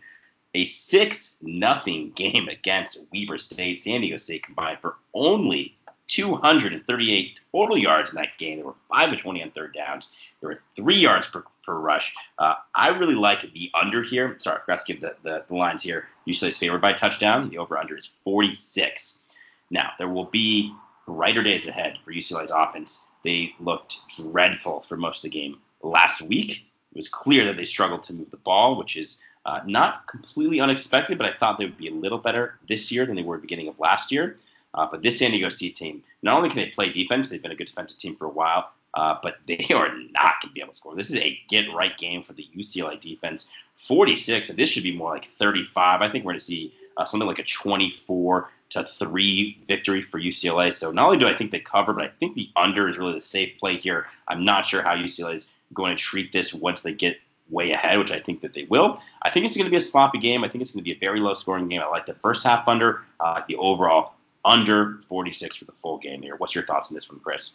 a 0.55 0.65
6 0.65 1.37
nothing 1.41 2.11
game 2.11 2.47
against 2.47 3.05
Weber 3.13 3.37
State. 3.37 3.81
San 3.81 4.01
Diego 4.01 4.17
State 4.17 4.43
combined 4.43 4.79
for 4.79 4.95
only 5.13 5.75
238 6.07 7.39
total 7.51 7.77
yards 7.77 8.11
in 8.11 8.15
that 8.15 8.37
game. 8.39 8.57
There 8.57 8.65
were 8.65 8.75
5 8.91 9.13
of 9.13 9.19
20 9.19 9.43
on 9.43 9.51
third 9.51 9.73
downs. 9.73 10.09
There 10.41 10.49
were 10.49 10.61
3 10.75 10.95
yards 10.95 11.27
per, 11.27 11.43
per 11.63 11.75
rush. 11.75 12.13
Uh, 12.39 12.55
I 12.75 12.87
really 12.89 13.15
like 13.15 13.41
the 13.53 13.69
under 13.79 14.01
here. 14.01 14.35
Sorry, 14.39 14.57
I 14.57 14.61
forgot 14.61 14.79
to 14.79 14.93
give 14.93 15.01
the, 15.01 15.15
the, 15.23 15.43
the 15.47 15.55
lines 15.55 15.83
here. 15.83 16.07
Usually 16.25 16.49
it's 16.49 16.57
favored 16.57 16.81
by 16.81 16.93
touchdown. 16.93 17.49
The 17.49 17.59
over 17.59 17.77
under 17.77 17.95
is 17.95 18.07
46. 18.23 19.21
Now, 19.69 19.91
there 19.97 20.09
will 20.09 20.25
be 20.25 20.73
brighter 21.05 21.43
days 21.43 21.67
ahead 21.67 21.97
for 22.03 22.11
UCLA's 22.11 22.51
offense. 22.51 23.05
They 23.23 23.53
looked 23.59 23.97
dreadful 24.15 24.81
for 24.81 24.97
most 24.97 25.17
of 25.17 25.31
the 25.31 25.39
game 25.39 25.57
last 25.81 26.21
week. 26.21 26.65
It 26.91 26.97
was 26.97 27.07
clear 27.07 27.45
that 27.45 27.57
they 27.57 27.65
struggled 27.65 28.03
to 28.05 28.13
move 28.13 28.31
the 28.31 28.37
ball, 28.37 28.77
which 28.77 28.97
is 28.97 29.21
uh, 29.45 29.61
not 29.65 30.07
completely 30.07 30.59
unexpected, 30.59 31.17
but 31.17 31.27
I 31.27 31.37
thought 31.37 31.57
they 31.57 31.65
would 31.65 31.77
be 31.77 31.87
a 31.87 31.93
little 31.93 32.17
better 32.17 32.59
this 32.67 32.91
year 32.91 33.05
than 33.05 33.15
they 33.15 33.23
were 33.23 33.35
at 33.35 33.41
the 33.41 33.47
beginning 33.47 33.67
of 33.67 33.79
last 33.79 34.11
year. 34.11 34.37
Uh, 34.73 34.87
but 34.89 35.01
this 35.01 35.17
San 35.19 35.31
Diego 35.31 35.49
State 35.49 35.75
team, 35.75 36.03
not 36.21 36.37
only 36.37 36.49
can 36.49 36.59
they 36.59 36.67
play 36.67 36.89
defense, 36.89 37.29
they've 37.29 37.41
been 37.41 37.51
a 37.51 37.55
good 37.55 37.67
defensive 37.67 37.99
team 37.99 38.15
for 38.15 38.25
a 38.25 38.29
while, 38.29 38.71
uh, 38.93 39.15
but 39.23 39.37
they 39.47 39.67
are 39.73 39.89
not 40.11 40.35
going 40.41 40.49
to 40.49 40.53
be 40.53 40.61
able 40.61 40.71
to 40.71 40.77
score. 40.77 40.95
This 40.95 41.09
is 41.09 41.17
a 41.17 41.39
get 41.49 41.65
right 41.73 41.97
game 41.97 42.23
for 42.23 42.33
the 42.33 42.47
UCLA 42.55 42.99
defense. 42.99 43.49
46, 43.77 44.49
and 44.49 44.59
this 44.59 44.69
should 44.69 44.83
be 44.83 44.95
more 44.95 45.11
like 45.11 45.29
35. 45.29 46.01
I 46.01 46.09
think 46.09 46.25
we're 46.25 46.33
going 46.33 46.39
to 46.39 46.45
see 46.45 46.73
uh, 46.97 47.05
something 47.05 47.27
like 47.27 47.39
a 47.39 47.43
24 47.43 48.49
to 48.69 48.83
three 48.83 49.57
victory 49.67 50.01
for 50.01 50.19
UCLA. 50.19 50.73
So 50.73 50.91
not 50.91 51.05
only 51.05 51.17
do 51.17 51.27
I 51.27 51.35
think 51.35 51.51
they 51.51 51.59
cover, 51.59 51.93
but 51.93 52.03
I 52.03 52.09
think 52.19 52.35
the 52.35 52.49
under 52.55 52.87
is 52.87 52.97
really 52.97 53.13
the 53.13 53.21
safe 53.21 53.57
play 53.59 53.77
here. 53.77 54.07
I'm 54.27 54.45
not 54.45 54.65
sure 54.65 54.81
how 54.81 54.95
UCLA 54.95 55.35
is 55.35 55.49
going 55.73 55.95
to 55.95 56.01
treat 56.01 56.31
this 56.31 56.53
once 56.53 56.81
they 56.81 56.93
get 56.93 57.17
way 57.49 57.71
ahead, 57.71 57.97
which 57.97 58.11
I 58.11 58.19
think 58.19 58.41
that 58.41 58.53
they 58.53 58.65
will. 58.69 59.01
I 59.23 59.31
think 59.31 59.45
it's 59.45 59.55
going 59.55 59.65
to 59.65 59.71
be 59.71 59.77
a 59.77 59.81
sloppy 59.81 60.19
game. 60.19 60.43
I 60.43 60.49
think 60.49 60.61
it's 60.61 60.71
going 60.71 60.83
to 60.83 60.89
be 60.89 60.95
a 60.95 60.99
very 60.99 61.19
low 61.19 61.33
scoring 61.33 61.67
game. 61.67 61.81
I 61.81 61.87
like 61.87 62.05
the 62.05 62.13
first 62.13 62.43
half 62.43 62.67
under, 62.67 63.01
like 63.19 63.47
the 63.47 63.55
overall 63.55 64.13
under 64.45 64.99
46 65.01 65.57
for 65.57 65.65
the 65.65 65.71
full 65.71 65.97
game 65.97 66.21
here. 66.21 66.35
What's 66.37 66.53
your 66.53 66.63
thoughts 66.63 66.91
on 66.91 66.95
this 66.95 67.09
one, 67.09 67.19
Chris? 67.19 67.51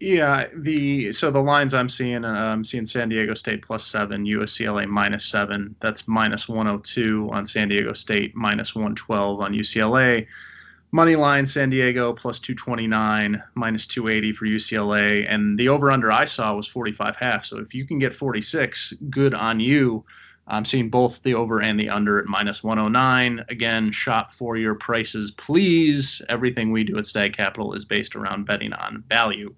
Yeah, 0.00 0.48
the 0.56 1.12
so 1.12 1.30
the 1.30 1.40
lines 1.40 1.72
I'm 1.72 1.88
seeing, 1.88 2.24
uh, 2.24 2.28
I'm 2.28 2.64
seeing 2.64 2.84
San 2.84 3.08
Diego 3.08 3.34
State 3.34 3.62
plus 3.62 3.86
seven, 3.86 4.24
UCLA 4.24 4.88
minus 4.88 5.24
seven. 5.24 5.76
That's 5.80 6.08
minus 6.08 6.48
102 6.48 7.28
on 7.32 7.46
San 7.46 7.68
Diego 7.68 7.92
State, 7.92 8.34
minus 8.34 8.74
112 8.74 9.40
on 9.40 9.52
UCLA. 9.54 10.26
Money 10.90 11.14
line 11.16 11.46
San 11.46 11.70
Diego 11.70 12.12
plus 12.12 12.40
229, 12.40 13.42
minus 13.54 13.86
280 13.86 14.32
for 14.32 14.46
UCLA, 14.46 15.32
and 15.32 15.58
the 15.58 15.68
over 15.68 15.92
under 15.92 16.10
I 16.10 16.24
saw 16.24 16.56
was 16.56 16.66
45 16.66 17.14
half. 17.16 17.44
So 17.44 17.58
if 17.58 17.72
you 17.72 17.86
can 17.86 18.00
get 18.00 18.16
46, 18.16 18.94
good 19.10 19.32
on 19.32 19.60
you. 19.60 20.04
I'm 20.46 20.64
seeing 20.64 20.90
both 20.90 21.20
the 21.22 21.34
over 21.34 21.62
and 21.62 21.78
the 21.78 21.88
under 21.88 22.18
at 22.18 22.26
minus 22.26 22.62
109. 22.64 23.44
Again, 23.48 23.92
shop 23.92 24.34
for 24.34 24.56
your 24.56 24.74
prices, 24.74 25.30
please. 25.30 26.20
Everything 26.28 26.70
we 26.72 26.84
do 26.84 26.98
at 26.98 27.06
Stag 27.06 27.36
Capital 27.36 27.74
is 27.74 27.84
based 27.84 28.14
around 28.16 28.46
betting 28.46 28.72
on 28.72 29.04
value 29.08 29.54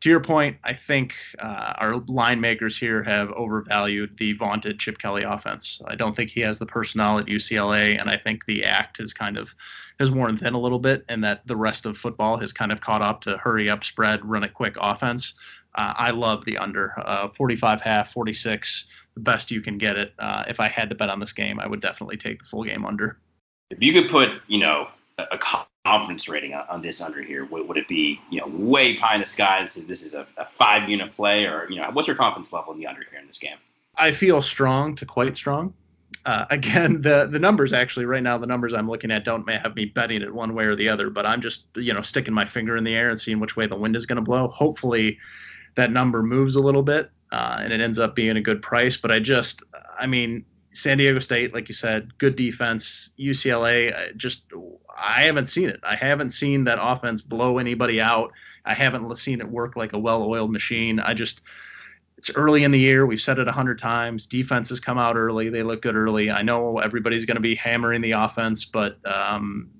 to 0.00 0.08
your 0.08 0.20
point, 0.20 0.56
I 0.62 0.74
think 0.74 1.14
uh, 1.40 1.74
our 1.76 1.96
line 2.06 2.40
makers 2.40 2.78
here 2.78 3.02
have 3.02 3.30
overvalued 3.32 4.16
the 4.16 4.32
vaunted 4.34 4.78
Chip 4.78 4.98
Kelly 4.98 5.24
offense. 5.24 5.82
I 5.86 5.96
don't 5.96 6.14
think 6.14 6.30
he 6.30 6.40
has 6.42 6.58
the 6.58 6.66
personnel 6.66 7.18
at 7.18 7.26
UCLA, 7.26 8.00
and 8.00 8.08
I 8.08 8.16
think 8.16 8.46
the 8.46 8.64
act 8.64 8.98
has 8.98 9.12
kind 9.12 9.36
of 9.36 9.54
has 9.98 10.12
worn 10.12 10.38
thin 10.38 10.54
a 10.54 10.60
little 10.60 10.78
bit, 10.78 11.04
and 11.08 11.24
that 11.24 11.44
the 11.46 11.56
rest 11.56 11.84
of 11.84 11.98
football 11.98 12.38
has 12.38 12.52
kind 12.52 12.70
of 12.70 12.80
caught 12.80 13.02
up 13.02 13.20
to 13.22 13.36
hurry 13.38 13.68
up, 13.68 13.82
spread, 13.82 14.24
run 14.24 14.44
a 14.44 14.48
quick 14.48 14.76
offense. 14.80 15.34
Uh, 15.74 15.94
I 15.96 16.12
love 16.12 16.44
the 16.44 16.58
under 16.58 16.92
uh, 16.98 17.28
45 17.36 17.80
half, 17.80 18.12
46, 18.12 18.86
the 19.14 19.20
best 19.20 19.50
you 19.50 19.60
can 19.60 19.78
get 19.78 19.96
it. 19.96 20.12
Uh, 20.20 20.44
if 20.46 20.60
I 20.60 20.68
had 20.68 20.88
to 20.90 20.94
bet 20.94 21.10
on 21.10 21.18
this 21.18 21.32
game, 21.32 21.58
I 21.58 21.66
would 21.66 21.80
definitely 21.80 22.16
take 22.16 22.38
the 22.38 22.48
full 22.48 22.62
game 22.62 22.84
under. 22.84 23.18
If 23.70 23.82
you 23.82 23.92
could 23.92 24.10
put, 24.10 24.30
you 24.46 24.60
know, 24.60 24.88
a 25.18 25.38
confidence 25.84 26.28
rating 26.28 26.54
on, 26.54 26.64
on 26.68 26.82
this 26.82 27.00
under 27.00 27.22
here? 27.22 27.44
Would, 27.46 27.68
would, 27.68 27.76
it 27.76 27.88
be 27.88 28.20
you 28.30 28.40
know 28.40 28.46
way 28.48 28.96
pie 28.96 29.14
in 29.14 29.20
the 29.20 29.26
sky 29.26 29.58
and 29.60 29.70
say 29.70 29.82
this 29.82 30.02
is 30.02 30.14
a, 30.14 30.26
a 30.36 30.46
five 30.46 30.88
unit 30.88 31.14
play, 31.14 31.46
or 31.46 31.66
you 31.70 31.76
know 31.76 31.88
what's 31.92 32.08
your 32.08 32.16
confidence 32.16 32.52
level 32.52 32.72
in 32.72 32.78
the 32.78 32.86
under 32.86 33.02
here 33.10 33.20
in 33.20 33.26
this 33.26 33.38
game? 33.38 33.56
I 33.96 34.12
feel 34.12 34.42
strong 34.42 34.94
to 34.96 35.06
quite 35.06 35.36
strong. 35.36 35.74
Uh, 36.24 36.46
again, 36.50 37.02
the 37.02 37.28
the 37.30 37.38
numbers 37.38 37.72
actually 37.72 38.06
right 38.06 38.22
now 38.22 38.38
the 38.38 38.46
numbers 38.46 38.74
I'm 38.74 38.88
looking 38.88 39.10
at 39.10 39.24
don't 39.24 39.48
have 39.50 39.74
me 39.74 39.86
betting 39.86 40.22
it 40.22 40.32
one 40.32 40.54
way 40.54 40.64
or 40.64 40.76
the 40.76 40.88
other, 40.88 41.10
but 41.10 41.26
I'm 41.26 41.40
just 41.40 41.64
you 41.76 41.92
know 41.92 42.02
sticking 42.02 42.34
my 42.34 42.44
finger 42.44 42.76
in 42.76 42.84
the 42.84 42.94
air 42.94 43.10
and 43.10 43.20
seeing 43.20 43.40
which 43.40 43.56
way 43.56 43.66
the 43.66 43.76
wind 43.76 43.96
is 43.96 44.06
going 44.06 44.16
to 44.16 44.22
blow. 44.22 44.48
Hopefully, 44.48 45.18
that 45.76 45.90
number 45.90 46.22
moves 46.22 46.56
a 46.56 46.60
little 46.60 46.82
bit 46.82 47.10
uh, 47.32 47.58
and 47.60 47.72
it 47.72 47.80
ends 47.80 47.98
up 47.98 48.14
being 48.14 48.36
a 48.36 48.40
good 48.40 48.62
price. 48.62 48.96
But 48.96 49.12
I 49.12 49.20
just, 49.20 49.62
I 49.98 50.06
mean, 50.06 50.44
San 50.72 50.98
Diego 50.98 51.18
State, 51.18 51.54
like 51.54 51.68
you 51.68 51.74
said, 51.74 52.16
good 52.18 52.36
defense. 52.36 53.10
UCLA, 53.18 53.94
uh, 53.94 54.12
just 54.16 54.44
I 54.98 55.22
haven't 55.22 55.46
seen 55.46 55.68
it. 55.68 55.80
I 55.82 55.94
haven't 55.94 56.30
seen 56.30 56.64
that 56.64 56.78
offense 56.80 57.22
blow 57.22 57.58
anybody 57.58 58.00
out. 58.00 58.32
I 58.64 58.74
haven't 58.74 59.14
seen 59.16 59.40
it 59.40 59.48
work 59.48 59.76
like 59.76 59.92
a 59.92 59.98
well-oiled 59.98 60.50
machine. 60.50 61.00
I 61.00 61.14
just 61.14 61.42
it's 62.18 62.30
early 62.34 62.64
in 62.64 62.72
the 62.72 62.78
year. 62.78 63.06
We've 63.06 63.20
said 63.20 63.38
it 63.38 63.46
a 63.46 63.52
hundred 63.52 63.78
times. 63.78 64.26
Defenses 64.26 64.80
come 64.80 64.98
out 64.98 65.16
early. 65.16 65.48
They 65.50 65.62
look 65.62 65.82
good 65.82 65.94
early. 65.94 66.30
I 66.30 66.42
know 66.42 66.78
everybody's 66.78 67.24
going 67.24 67.36
to 67.36 67.40
be 67.40 67.54
hammering 67.54 68.00
the 68.00 68.10
offense, 68.10 68.64
but 68.64 68.98
um, 69.06 69.70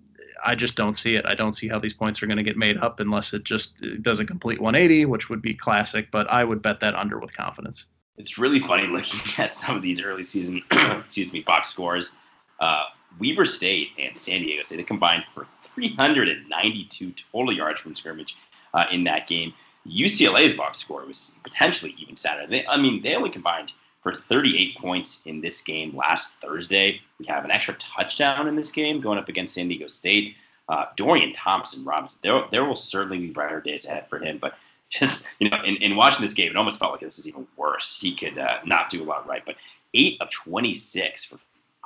I 0.44 0.54
just 0.54 0.76
don't 0.76 0.94
see 0.94 1.16
it. 1.16 1.26
I 1.26 1.34
don't 1.34 1.52
see 1.52 1.66
how 1.66 1.80
these 1.80 1.94
points 1.94 2.22
are 2.22 2.26
going 2.26 2.36
to 2.36 2.44
get 2.44 2.56
made 2.56 2.78
up 2.78 3.00
unless 3.00 3.34
it 3.34 3.42
just 3.42 3.82
does 4.02 4.20
a 4.20 4.24
complete 4.24 4.60
180, 4.60 5.06
which 5.06 5.28
would 5.28 5.42
be 5.42 5.52
classic. 5.52 6.12
But 6.12 6.30
I 6.30 6.44
would 6.44 6.62
bet 6.62 6.78
that 6.78 6.94
under 6.94 7.18
with 7.18 7.36
confidence. 7.36 7.86
It's 8.18 8.38
really 8.38 8.60
funny 8.60 8.86
looking 8.86 9.20
at 9.38 9.52
some 9.52 9.76
of 9.76 9.82
these 9.82 10.00
early 10.00 10.22
season, 10.22 10.62
excuse 10.70 11.32
me, 11.32 11.40
box 11.40 11.70
scores. 11.70 12.14
Uh, 12.60 12.84
Weber 13.20 13.46
State 13.46 13.90
and 13.98 14.16
San 14.16 14.42
Diego 14.42 14.62
State 14.62 14.76
they 14.76 14.82
combined 14.82 15.24
for 15.34 15.46
392 15.74 17.12
total 17.32 17.54
yards 17.54 17.80
from 17.80 17.94
scrimmage 17.94 18.36
uh, 18.74 18.86
in 18.90 19.04
that 19.04 19.26
game. 19.26 19.52
UCLA's 19.86 20.52
box 20.52 20.78
score 20.78 21.04
was 21.06 21.38
potentially 21.42 21.94
even 21.98 22.16
sadder. 22.16 22.46
They, 22.46 22.66
I 22.66 22.76
mean, 22.76 23.02
they 23.02 23.14
only 23.14 23.30
combined 23.30 23.72
for 24.02 24.12
38 24.12 24.76
points 24.76 25.22
in 25.26 25.40
this 25.40 25.60
game 25.60 25.96
last 25.96 26.40
Thursday. 26.40 27.00
We 27.18 27.26
have 27.26 27.44
an 27.44 27.50
extra 27.50 27.74
touchdown 27.74 28.46
in 28.48 28.56
this 28.56 28.70
game 28.70 29.00
going 29.00 29.18
up 29.18 29.28
against 29.28 29.54
San 29.54 29.68
Diego 29.68 29.88
State. 29.88 30.36
Uh, 30.68 30.86
Dorian 30.96 31.32
Thompson 31.32 31.84
Robinson, 31.84 32.20
there, 32.22 32.42
there 32.50 32.64
will 32.64 32.76
certainly 32.76 33.18
be 33.18 33.30
brighter 33.30 33.60
days 33.60 33.86
ahead 33.86 34.06
for 34.08 34.18
him, 34.18 34.38
but 34.38 34.54
just, 34.90 35.26
you 35.38 35.48
know, 35.50 35.58
in, 35.64 35.76
in 35.76 35.96
watching 35.96 36.22
this 36.22 36.34
game, 36.34 36.50
it 36.50 36.56
almost 36.56 36.78
felt 36.78 36.92
like 36.92 37.00
this 37.00 37.18
is 37.18 37.28
even 37.28 37.46
worse. 37.56 37.98
He 38.00 38.14
could 38.14 38.38
uh, 38.38 38.58
not 38.64 38.90
do 38.90 39.02
a 39.02 39.04
lot 39.04 39.26
right, 39.26 39.42
but 39.44 39.56
8 39.94 40.20
of 40.20 40.30
26 40.30 41.24
for 41.24 41.38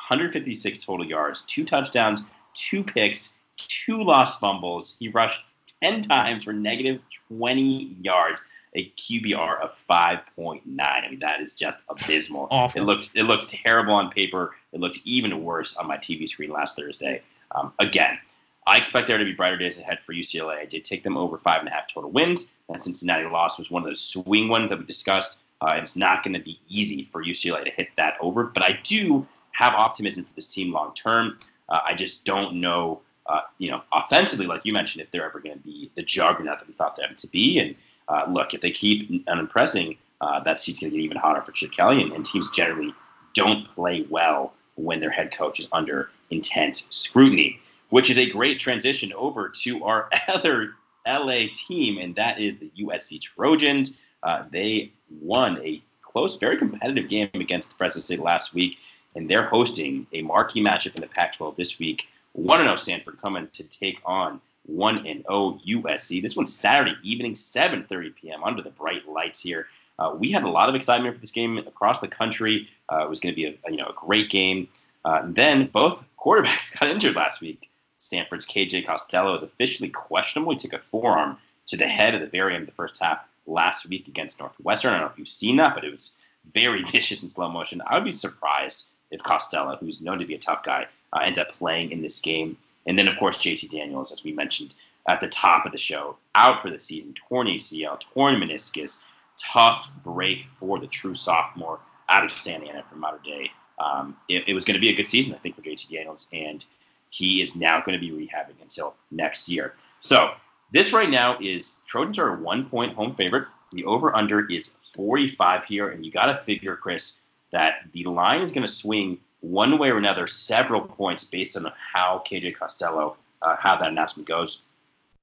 156 0.09 0.85
total 0.85 1.07
yards, 1.07 1.43
two 1.43 1.65
touchdowns, 1.65 2.25
two 2.55 2.83
picks, 2.83 3.39
two 3.57 4.03
lost 4.03 4.41
fumbles. 4.41 4.97
He 4.99 5.09
rushed 5.09 5.43
10 5.83 6.03
times 6.03 6.45
for 6.45 6.53
negative 6.53 7.01
20 7.29 7.97
yards, 8.03 8.43
a 8.75 8.91
QBR 8.91 9.61
of 9.61 9.79
5.9. 9.89 10.61
I 10.81 11.09
mean, 11.09 11.19
that 11.21 11.41
is 11.41 11.55
just 11.55 11.79
abysmal. 11.89 12.49
Awful. 12.51 12.81
It 12.81 12.85
looks 12.85 13.15
it 13.15 13.25
looks 13.25 13.49
terrible 13.51 13.95
on 13.95 14.11
paper. 14.11 14.57
It 14.73 14.81
looked 14.81 15.01
even 15.05 15.45
worse 15.45 15.77
on 15.77 15.87
my 15.87 15.99
TV 15.99 16.29
screen 16.29 16.51
last 16.51 16.77
Thursday. 16.77 17.23
Um, 17.55 17.73
again, 17.79 18.19
I 18.67 18.79
expect 18.79 19.09
there 19.09 19.19
to 19.19 19.25
be 19.25 19.33
brighter 19.33 19.59
days 19.59 19.79
ahead 19.79 20.01
for 20.01 20.15
UCLA. 20.15 20.59
I 20.59 20.65
did 20.65 20.85
take 20.85 21.03
them 21.03 21.17
over 21.17 21.39
five 21.39 21.61
and 21.61 21.69
a 21.69 21.73
half 21.73 21.93
total 21.93 22.11
wins. 22.11 22.51
That 22.69 22.83
Cincinnati 22.83 23.29
loss 23.29 23.59
was 23.59 23.71
one 23.71 23.83
of 23.83 23.89
those 23.89 24.03
swing 24.03 24.49
ones 24.49 24.71
that 24.71 24.79
we 24.79 24.85
discussed. 24.85 25.41
Uh, 25.61 25.75
it's 25.75 25.95
not 25.95 26.25
going 26.25 26.35
to 26.35 26.41
be 26.41 26.59
easy 26.69 27.09
for 27.13 27.23
UCLA 27.23 27.65
to 27.65 27.71
hit 27.71 27.89
that 27.97 28.15
over, 28.21 28.45
but 28.45 28.63
I 28.65 28.81
do 28.83 29.27
have 29.53 29.75
optimism 29.75 30.25
for 30.25 30.35
this 30.35 30.49
team 30.49 30.73
long 30.73 30.95
term. 30.95 31.39
Uh, 31.69 31.81
I 31.87 31.95
just 31.95 32.25
don't 32.25 32.57
know 32.57 33.01
uh, 33.27 33.41
you 33.59 33.71
know, 33.71 33.83
offensively, 33.93 34.47
like 34.47 34.65
you 34.65 34.73
mentioned, 34.73 35.03
if 35.03 35.11
they're 35.11 35.25
ever 35.25 35.41
going 35.41 35.57
to 35.57 35.63
be 35.63 35.91
the 35.95 36.03
juggernaut 36.03 36.59
that 36.59 36.67
we 36.67 36.75
thought 36.75 36.97
them 36.97 37.15
to 37.17 37.27
be. 37.29 37.59
And 37.59 37.77
uh, 38.09 38.25
look, 38.29 38.55
if 38.55 38.61
they 38.61 38.71
keep 38.71 39.27
unimpressing, 39.29 39.97
uh, 40.21 40.41
that 40.41 40.59
seat's 40.59 40.81
going 40.81 40.91
to 40.93 40.97
get 40.97 41.05
even 41.05 41.17
hotter 41.17 41.41
for 41.43 41.53
Chip 41.53 41.73
Kelly. 41.73 42.03
And, 42.03 42.13
and, 42.13 42.27
teams 42.27 42.51
generally 42.51 42.95
don't 43.35 43.67
play 43.75 44.07
well 44.11 44.55
when 44.75 45.01
their 45.01 45.11
head 45.11 45.37
coach 45.37 45.61
is 45.61 45.69
under 45.73 46.11
intense 46.31 46.87
scrutiny, 46.91 47.61
which 47.91 48.11
is 48.11 48.19
a 48.19 48.29
great 48.29 48.59
transition 48.59 49.13
over 49.15 49.49
to 49.49 49.85
our 49.85 50.09
other 50.29 50.75
LA 51.07 51.47
team, 51.55 51.99
and 51.99 52.15
that 52.15 52.41
is 52.41 52.57
the 52.59 52.71
USC 52.81 53.21
Trojans. 53.21 54.01
Uh, 54.23 54.45
they 54.51 54.93
won 55.21 55.59
a 55.65 55.83
close, 56.03 56.37
very 56.37 56.57
competitive 56.57 57.09
game 57.09 57.31
against 57.35 57.71
the 57.71 57.75
Fresno 57.77 58.01
State 58.01 58.21
last 58.21 58.55
week, 58.55 58.77
and 59.14 59.28
they're 59.28 59.47
hosting 59.47 60.07
a 60.12 60.23
marquee 60.23 60.62
matchup 60.62 60.95
in 60.95 61.00
the 61.00 61.07
Pac 61.07 61.35
12 61.37 61.57
this 61.57 61.78
week 61.78 62.09
1 62.33 62.61
and 62.61 62.66
0 62.66 62.76
Stanford 62.76 63.21
coming 63.21 63.49
to 63.52 63.62
take 63.64 63.99
on 64.04 64.40
1 64.66 65.07
and 65.07 65.25
0 65.28 65.61
USC. 65.66 66.23
This 66.23 66.37
one's 66.37 66.54
Saturday 66.54 66.97
evening, 67.02 67.35
7:30 67.35 68.14
p.m. 68.14 68.42
under 68.45 68.62
the 68.62 68.71
bright 68.71 69.07
lights 69.09 69.40
here. 69.40 69.66
Uh, 69.99 70.14
we 70.19 70.33
had 70.33 70.42
a 70.42 70.49
lot 70.49 70.69
of 70.69 70.75
excitement 70.75 71.14
for 71.14 71.21
this 71.21 71.31
game 71.31 71.59
across 71.59 72.00
the 72.00 72.09
country. 72.09 72.69
Uh, 72.90 73.04
it 73.04 73.09
was 73.09 73.21
going 73.21 73.35
to 73.35 73.37
be 73.37 73.47
a, 73.47 73.71
you 73.71 73.76
know 73.76 73.87
a 73.87 73.95
great 73.95 74.31
game. 74.31 74.69
Uh, 75.04 75.23
then 75.26 75.66
both 75.66 76.02
quarterbacks 76.19 76.78
got 76.78 76.88
injured 76.88 77.16
last 77.16 77.40
week. 77.40 77.69
Stanford's 77.99 78.47
KJ 78.47 78.87
Costello 78.87 79.35
is 79.37 79.42
officially 79.42 79.88
questionable. 79.88 80.52
He 80.52 80.59
took 80.59 80.73
a 80.73 80.78
forearm 80.78 81.38
to 81.66 81.76
the 81.76 81.87
head 81.87 82.14
at 82.14 82.21
the 82.21 82.26
very 82.26 82.54
end 82.54 82.62
of 82.62 82.66
the 82.66 82.75
first 82.75 83.00
half 83.00 83.21
last 83.47 83.88
week 83.88 84.09
against 84.09 84.40
Northwestern. 84.40 84.92
I 84.92 84.99
don't 84.99 85.07
know 85.07 85.12
if 85.12 85.19
you've 85.19 85.28
seen 85.28 85.57
that, 85.57 85.75
but 85.75 85.85
it 85.85 85.92
was 85.92 86.16
very 86.54 86.83
vicious 86.90 87.23
in 87.23 87.28
slow 87.28 87.49
motion. 87.49 87.83
I 87.87 87.95
would 87.95 88.04
be 88.04 88.12
surprised 88.12 88.87
if 89.12 89.23
Costello, 89.23 89.76
who's 89.76 90.00
known 90.00 90.19
to 90.19 90.25
be 90.25 90.35
a 90.35 90.38
tough 90.38 90.64
guy, 90.64 90.87
uh, 91.12 91.21
ends 91.23 91.38
up 91.38 91.52
playing 91.52 91.92
in 91.92 92.02
this 92.02 92.21
game. 92.21 92.57
And 92.87 92.99
then, 92.99 93.07
of 93.07 93.16
course, 93.19 93.38
JT 93.38 93.71
Daniels, 93.71 94.11
as 94.11 94.25
we 94.25 94.33
mentioned 94.33 94.75
at 95.07 95.21
the 95.21 95.28
top 95.28 95.66
of 95.66 95.73
the 95.73 95.78
show, 95.78 96.16
out 96.35 96.62
for 96.62 96.71
the 96.71 96.78
season, 96.78 97.14
torn 97.28 97.47
ACL, 97.47 98.00
torn 98.00 98.37
meniscus. 98.37 99.00
Tough 99.38 99.88
break 100.04 100.45
for 100.57 100.78
the 100.78 100.87
true 100.87 101.14
sophomore 101.14 101.81
out 102.09 102.25
of 102.25 102.33
Santa 102.33 102.66
Ana 102.66 102.85
from 102.88 103.00
Mater 103.00 103.21
Dei. 103.25 103.50
Um, 103.78 104.16
it, 104.28 104.45
it 104.47 104.54
was 104.54 104.64
going 104.64 104.75
to 104.75 104.81
be 104.81 104.90
a 104.90 104.95
good 104.95 105.07
season, 105.07 105.35
I 105.35 105.38
think, 105.38 105.57
for 105.57 105.62
JT 105.62 105.88
Daniels, 105.88 106.28
and 106.33 106.64
he 107.11 107.40
is 107.40 107.57
now 107.57 107.81
going 107.81 107.99
to 107.99 108.00
be 108.00 108.11
rehabbing 108.11 108.61
until 108.61 108.95
next 109.11 109.49
year. 109.49 109.75
So 110.00 110.33
this 110.73 110.92
right 110.92 111.11
now 111.11 111.38
is 111.40 111.76
Trojans 111.87 112.19
are 112.19 112.35
a 112.35 112.40
one 112.40 112.66
point 112.66 112.95
home 112.95 113.14
favorite. 113.14 113.49
The 113.73 113.85
over 113.85 114.14
under 114.14 114.47
is 114.50 114.76
45 114.95 115.64
here, 115.64 115.90
and 115.90 116.04
you 116.04 116.12
got 116.12 116.26
to 116.26 116.37
figure, 116.45 116.76
Chris, 116.76 117.22
that 117.53 117.87
the 117.93 118.05
line 118.05 118.43
is 118.43 118.53
going 118.53 118.67
to 118.67 118.73
swing 118.73 119.19
one 119.41 119.79
way 119.79 119.91
or 119.91 119.99
another 119.99 120.27
several 120.27 120.81
points 120.81 121.25
based 121.25 121.57
on 121.57 121.71
how 121.93 122.23
KJ 122.29 122.57
Costello, 122.57 123.17
uh, 123.43 123.57
how 123.57 123.77
that 123.77 123.91
announcement 123.91 124.27
goes. 124.27 124.63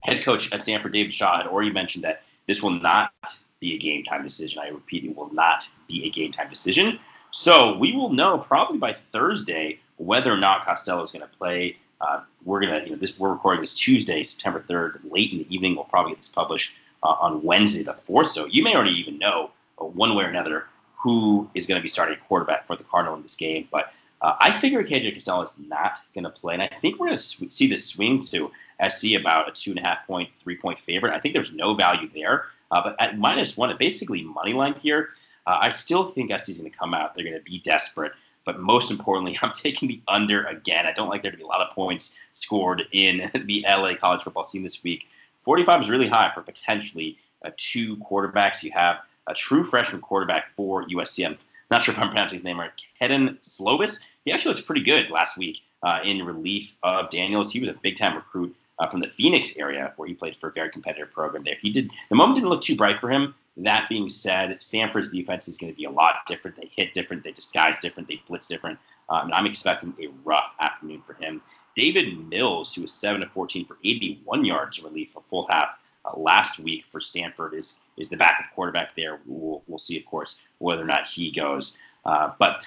Head 0.02 0.24
coach 0.24 0.52
at 0.54 0.64
Stanford, 0.64 0.94
David 0.94 1.14
Shaw, 1.14 1.38
had 1.38 1.48
already 1.48 1.72
mentioned 1.72 2.04
that 2.04 2.24
this 2.48 2.64
will 2.64 2.72
not 2.72 3.12
be 3.60 3.76
a 3.76 3.78
game 3.78 4.04
time 4.04 4.24
decision. 4.24 4.62
I 4.62 4.70
repeat, 4.70 5.04
it 5.04 5.16
will 5.16 5.34
not 5.34 5.68
be 5.88 6.06
a 6.06 6.10
game 6.10 6.32
time 6.32 6.50
decision. 6.50 7.00
So 7.32 7.78
we 7.78 7.96
will 7.96 8.12
know 8.12 8.38
probably 8.38 8.78
by 8.78 8.94
Thursday 8.94 9.80
whether 9.98 10.32
or 10.32 10.38
not 10.38 10.66
Costello 10.66 11.02
is 11.02 11.12
going 11.12 11.22
to 11.22 11.38
play. 11.38 11.78
Uh, 12.02 12.22
we're 12.46 12.62
gonna, 12.62 12.82
you 12.86 12.92
know, 12.92 12.96
this 12.96 13.20
we're 13.20 13.32
recording 13.32 13.62
this 13.62 13.76
Tuesday, 13.76 14.24
September 14.24 14.64
third, 14.68 15.02
late 15.10 15.34
in 15.34 15.40
the 15.40 15.54
evening. 15.54 15.76
We'll 15.76 15.84
probably 15.86 16.14
get 16.14 16.20
this 16.20 16.30
published 16.30 16.78
uh, 17.04 17.16
on 17.20 17.44
Wednesday 17.44 17.84
the 17.84 17.94
fourth. 17.94 18.32
So 18.32 18.46
you 18.46 18.64
may 18.64 18.74
already 18.74 18.98
even 18.98 19.18
know 19.18 19.52
uh, 19.80 19.86
one 19.86 20.16
way 20.16 20.24
or 20.24 20.28
another 20.28 20.68
who 21.00 21.50
is 21.56 21.66
going 21.66 21.80
to 21.80 21.82
be 21.82 21.88
starting 21.88 22.18
quarterback 22.28 22.68
for 22.68 22.76
the 22.76 22.84
Cardinal 22.84 23.16
in 23.16 23.22
this 23.22 23.36
game. 23.36 23.68
But 23.72 23.94
uh, 24.22 24.36
I 24.40 24.60
figure 24.60 24.84
KJ 24.84 25.14
Costello 25.14 25.42
is 25.42 25.56
not 25.58 26.00
going 26.14 26.26
to 26.26 26.30
play, 26.30 26.54
and 26.54 26.62
I 26.62 26.68
think 26.82 27.00
we're 27.00 27.08
going 27.08 27.18
to 27.18 27.24
sw- 27.24 27.44
see 27.50 27.68
this 27.68 27.86
swing 27.86 28.22
to 28.24 28.52
SC 28.90 29.14
about 29.14 29.48
a 29.48 29.52
two 29.52 29.72
and 29.72 29.80
a 29.80 29.84
half 29.84 30.06
point, 30.06 30.30
three 30.38 30.58
point 30.58 30.80
favorite. 30.80 31.14
I 31.14 31.20
think 31.20 31.34
there's 31.34 31.54
no 31.54 31.74
value 31.74 32.10
there, 32.14 32.48
uh, 32.72 32.84
but 32.84 32.96
at 33.00 33.18
minus 33.18 33.56
one, 33.56 33.74
basically 33.80 34.24
money 34.24 34.54
line 34.54 34.76
here, 34.82 35.10
uh, 35.48 35.58
I 35.62 35.70
still 35.70 36.10
think 36.12 36.38
SC 36.38 36.50
is 36.50 36.58
going 36.58 36.70
to 36.70 36.78
come 36.78 36.94
out. 36.94 37.16
They're 37.16 37.24
going 37.24 37.38
to 37.38 37.44
be 37.44 37.60
desperate, 37.60 38.12
but 38.44 38.60
most 38.60 38.92
importantly, 38.92 39.40
I'm 39.42 39.54
taking 39.54 39.88
the 39.88 40.02
under 40.10 40.44
again. 40.46 40.86
I 40.86 40.92
don't 40.92 41.10
like 41.10 41.22
there 41.22 41.32
to 41.32 41.38
be 41.38 41.44
a 41.44 41.48
lot 41.48 41.62
of 41.62 41.74
points 41.74 42.20
scored 42.34 42.84
in 42.92 43.32
the 43.46 43.66
LA 43.68 43.96
college 43.96 44.24
football 44.24 44.44
scene 44.44 44.64
this 44.64 44.84
week. 44.84 45.08
45 45.46 45.84
is 45.84 45.90
really 45.90 46.10
high 46.10 46.32
for 46.34 46.42
potentially 46.42 47.18
uh, 47.46 47.52
two 47.56 47.96
quarterbacks. 47.98 48.64
You 48.64 48.72
have 48.74 48.98
a 49.30 49.34
true 49.34 49.64
freshman 49.64 50.02
quarterback 50.02 50.54
for 50.56 50.84
USC. 50.86 51.26
I'm 51.26 51.38
not 51.72 51.84
sure 51.84 51.94
if 51.94 52.00
I'm 52.00 52.10
pronouncing 52.10 52.40
his 52.40 52.44
name 52.44 52.60
right. 52.60 52.72
Kedon 53.00 53.38
Slovis 53.44 54.00
he 54.26 54.34
actually 54.34 54.54
looks 54.54 54.66
pretty 54.66 54.82
good 54.82 55.10
last 55.10 55.38
week 55.38 55.62
uh, 55.84 56.00
in 56.04 56.24
relief 56.24 56.72
of 56.84 57.10
Daniels. 57.10 57.52
He 57.52 57.60
was 57.60 57.70
a 57.70 57.74
big 57.74 57.98
time 57.98 58.16
recruit 58.16 58.56
uh, 58.78 58.88
from 58.88 59.00
the 59.00 59.10
Phoenix 59.18 59.58
area 59.58 59.94
where 59.98 60.08
he 60.08 60.14
played 60.14 60.36
for 60.38 60.50
a 60.50 60.52
very 60.52 60.70
competitive 60.70 61.12
program 61.12 61.44
there. 61.44 61.58
He 61.60 61.72
did 61.72 61.90
the 62.10 62.16
moment 62.16 62.36
didn't 62.36 62.50
look 62.50 62.62
too 62.62 62.76
bright 62.76 63.00
for 63.00 63.10
him. 63.10 63.34
That 63.58 63.90
being 63.90 64.08
said, 64.08 64.62
Stanford's 64.62 65.10
defense 65.10 65.48
is 65.48 65.58
going 65.58 65.74
to 65.74 65.76
be 65.76 65.86
a 65.86 65.90
lot 65.90 66.16
different. 66.28 66.56
They 66.56 66.70
hit 66.74 66.94
different, 66.94 67.24
they 67.24 67.32
disguise 67.32 67.78
different, 67.80 68.08
they 68.08 68.22
blitz 68.28 68.48
different. 68.48 68.78
Um, 69.10 69.26
and 69.26 69.34
I'm 69.34 69.48
expecting 69.48 69.94
a 70.00 70.08
rough 70.24 70.54
afternoon 70.60 71.02
for 71.02 71.14
him. 71.16 71.42
Davis 71.76 72.14
Mills, 72.30 72.74
who 72.74 72.84
was 72.84 72.94
7 72.94 73.22
to 73.22 73.28
14 73.28 73.66
for 73.66 73.78
81 73.84 74.46
yards 74.46 74.78
in 74.78 74.86
relief 74.86 75.10
a 75.18 75.22
full 75.22 75.48
half 75.50 75.70
uh, 76.06 76.18
last 76.18 76.60
week 76.60 76.86
for 76.90 77.02
Stanford, 77.02 77.54
is 77.54 77.80
is 78.00 78.10
the 78.10 78.18
backup 78.18 78.46
quarterback 78.56 78.96
there. 78.96 79.20
We'll, 79.26 79.62
we'll 79.68 79.78
see, 79.78 79.98
of 79.98 80.06
course, 80.06 80.42
whether 80.58 80.82
or 80.82 80.86
not 80.86 81.06
he 81.06 81.32
goes. 81.32 81.78
Uh, 82.06 82.32
but 82.40 82.64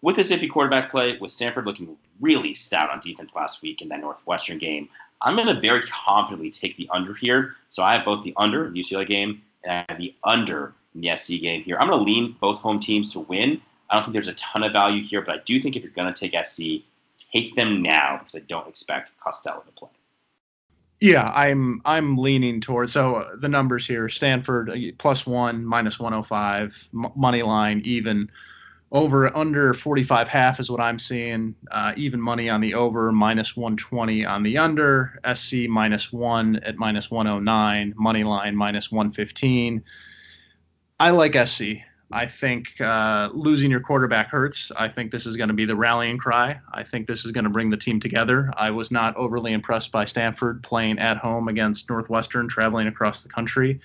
with 0.00 0.16
this 0.16 0.30
iffy 0.30 0.48
quarterback 0.48 0.90
play, 0.90 1.18
with 1.18 1.32
Stanford 1.32 1.66
looking 1.66 1.96
really 2.20 2.54
stout 2.54 2.90
on 2.90 3.00
defense 3.00 3.34
last 3.34 3.62
week 3.62 3.82
in 3.82 3.88
that 3.88 4.00
Northwestern 4.00 4.58
game, 4.58 4.88
I'm 5.20 5.34
going 5.34 5.48
to 5.48 5.60
very 5.60 5.82
confidently 5.82 6.50
take 6.50 6.76
the 6.76 6.88
under 6.92 7.14
here. 7.14 7.56
So 7.68 7.82
I 7.82 7.94
have 7.96 8.04
both 8.04 8.24
the 8.24 8.32
under 8.36 8.66
in 8.66 8.72
the 8.72 8.80
UCLA 8.80 9.06
game 9.06 9.42
and 9.64 9.86
the 9.98 10.14
under 10.24 10.74
in 10.94 11.00
the 11.00 11.16
SC 11.16 11.40
game 11.40 11.62
here. 11.62 11.76
I'm 11.78 11.88
going 11.88 11.98
to 11.98 12.04
lean 12.04 12.36
both 12.40 12.60
home 12.60 12.78
teams 12.78 13.08
to 13.10 13.20
win. 13.20 13.60
I 13.90 13.94
don't 13.94 14.04
think 14.04 14.12
there's 14.12 14.28
a 14.28 14.34
ton 14.34 14.62
of 14.62 14.72
value 14.72 15.02
here, 15.02 15.22
but 15.22 15.34
I 15.34 15.42
do 15.44 15.60
think 15.60 15.74
if 15.74 15.82
you're 15.82 15.92
going 15.92 16.12
to 16.12 16.28
take 16.28 16.46
SC, 16.46 16.84
take 17.32 17.56
them 17.56 17.82
now 17.82 18.18
because 18.18 18.36
I 18.36 18.40
don't 18.40 18.68
expect 18.68 19.10
Costello 19.18 19.60
to 19.60 19.72
play. 19.72 19.90
Yeah, 21.00 21.30
I'm 21.32 21.80
I'm 21.84 22.16
leaning 22.18 22.60
towards 22.60 22.92
so 22.92 23.16
uh, 23.16 23.36
the 23.36 23.48
numbers 23.48 23.86
here: 23.86 24.08
Stanford 24.08 24.70
uh, 24.70 24.74
plus 24.98 25.26
one, 25.26 25.64
minus 25.64 26.00
105, 26.00 26.72
m- 26.92 27.12
money 27.14 27.42
line 27.42 27.82
even 27.84 28.28
over 28.90 29.34
under 29.36 29.74
45 29.74 30.28
half 30.28 30.58
is 30.58 30.70
what 30.70 30.80
I'm 30.80 30.98
seeing. 30.98 31.54
Uh, 31.70 31.92
even 31.96 32.20
money 32.20 32.48
on 32.48 32.60
the 32.60 32.74
over, 32.74 33.12
minus 33.12 33.56
120 33.56 34.24
on 34.24 34.42
the 34.42 34.58
under. 34.58 35.20
SC 35.34 35.68
minus 35.68 36.12
one 36.12 36.56
at 36.64 36.76
minus 36.76 37.10
109. 37.10 37.94
Money 37.96 38.24
line 38.24 38.56
minus 38.56 38.90
115. 38.90 39.82
I 40.98 41.10
like 41.10 41.36
SC. 41.46 41.82
I 42.10 42.26
think 42.26 42.80
uh, 42.80 43.28
losing 43.34 43.70
your 43.70 43.80
quarterback 43.80 44.28
hurts. 44.28 44.72
I 44.76 44.88
think 44.88 45.12
this 45.12 45.26
is 45.26 45.36
going 45.36 45.48
to 45.48 45.54
be 45.54 45.66
the 45.66 45.76
rallying 45.76 46.16
cry. 46.16 46.58
I 46.72 46.82
think 46.82 47.06
this 47.06 47.26
is 47.26 47.32
going 47.32 47.44
to 47.44 47.50
bring 47.50 47.68
the 47.68 47.76
team 47.76 48.00
together. 48.00 48.50
I 48.56 48.70
was 48.70 48.90
not 48.90 49.14
overly 49.16 49.52
impressed 49.52 49.92
by 49.92 50.06
Stanford 50.06 50.62
playing 50.62 50.98
at 50.98 51.18
home 51.18 51.48
against 51.48 51.90
Northwestern, 51.90 52.48
traveling 52.48 52.86
across 52.86 53.22
the 53.22 53.28
country. 53.28 53.78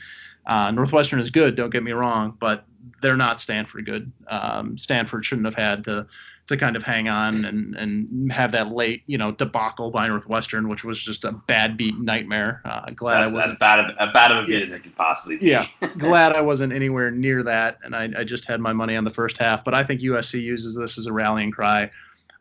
Uh, 0.46 0.72
Northwestern 0.72 1.20
is 1.20 1.30
good, 1.30 1.56
don't 1.56 1.70
get 1.70 1.84
me 1.84 1.92
wrong, 1.92 2.38
but 2.39 2.65
they're 3.01 3.18
not 3.18 3.42
Stanford 3.42 3.86
good. 3.86 4.12
Um, 4.27 4.77
Stanford 4.77 5.25
shouldn't 5.25 5.46
have 5.46 5.56
had 5.56 5.84
to 5.86 6.08
to 6.47 6.57
kind 6.57 6.75
of 6.75 6.83
hang 6.83 7.07
on 7.07 7.45
and 7.45 7.73
and 7.75 8.31
have 8.31 8.51
that 8.51 8.69
late 8.71 9.03
you 9.07 9.17
know 9.17 9.31
debacle 9.31 9.91
by 9.91 10.07
Northwestern, 10.07 10.67
which 10.67 10.83
was 10.83 11.01
just 11.01 11.23
a 11.23 11.31
bad 11.31 11.77
beat 11.77 11.97
nightmare. 12.00 12.62
Uh, 12.65 12.89
glad 12.91 13.21
That's, 13.27 13.31
I 13.38 13.45
was 13.47 13.55
bad 13.59 13.79
of, 13.79 13.91
a 13.97 14.12
bad 14.12 14.31
of 14.31 14.43
a 14.43 14.45
beat 14.47 14.55
Yeah. 14.57 14.62
as 14.62 14.71
it 14.73 14.83
could 14.83 14.95
possibly 14.95 15.38
be. 15.38 15.45
yeah, 15.47 15.67
glad 15.97 16.33
I 16.33 16.41
wasn't 16.41 16.73
anywhere 16.73 17.12
near 17.12 17.43
that, 17.43 17.79
and 17.83 17.95
I, 17.95 18.09
I 18.17 18.23
just 18.25 18.45
had 18.45 18.59
my 18.59 18.73
money 18.73 18.95
on 18.95 19.03
the 19.05 19.12
first 19.12 19.38
half. 19.38 19.63
But 19.63 19.73
I 19.73 19.83
think 19.83 20.01
USC 20.01 20.41
uses 20.41 20.75
this 20.75 20.97
as 20.97 21.05
a 21.07 21.13
rallying 21.13 21.51
cry. 21.51 21.89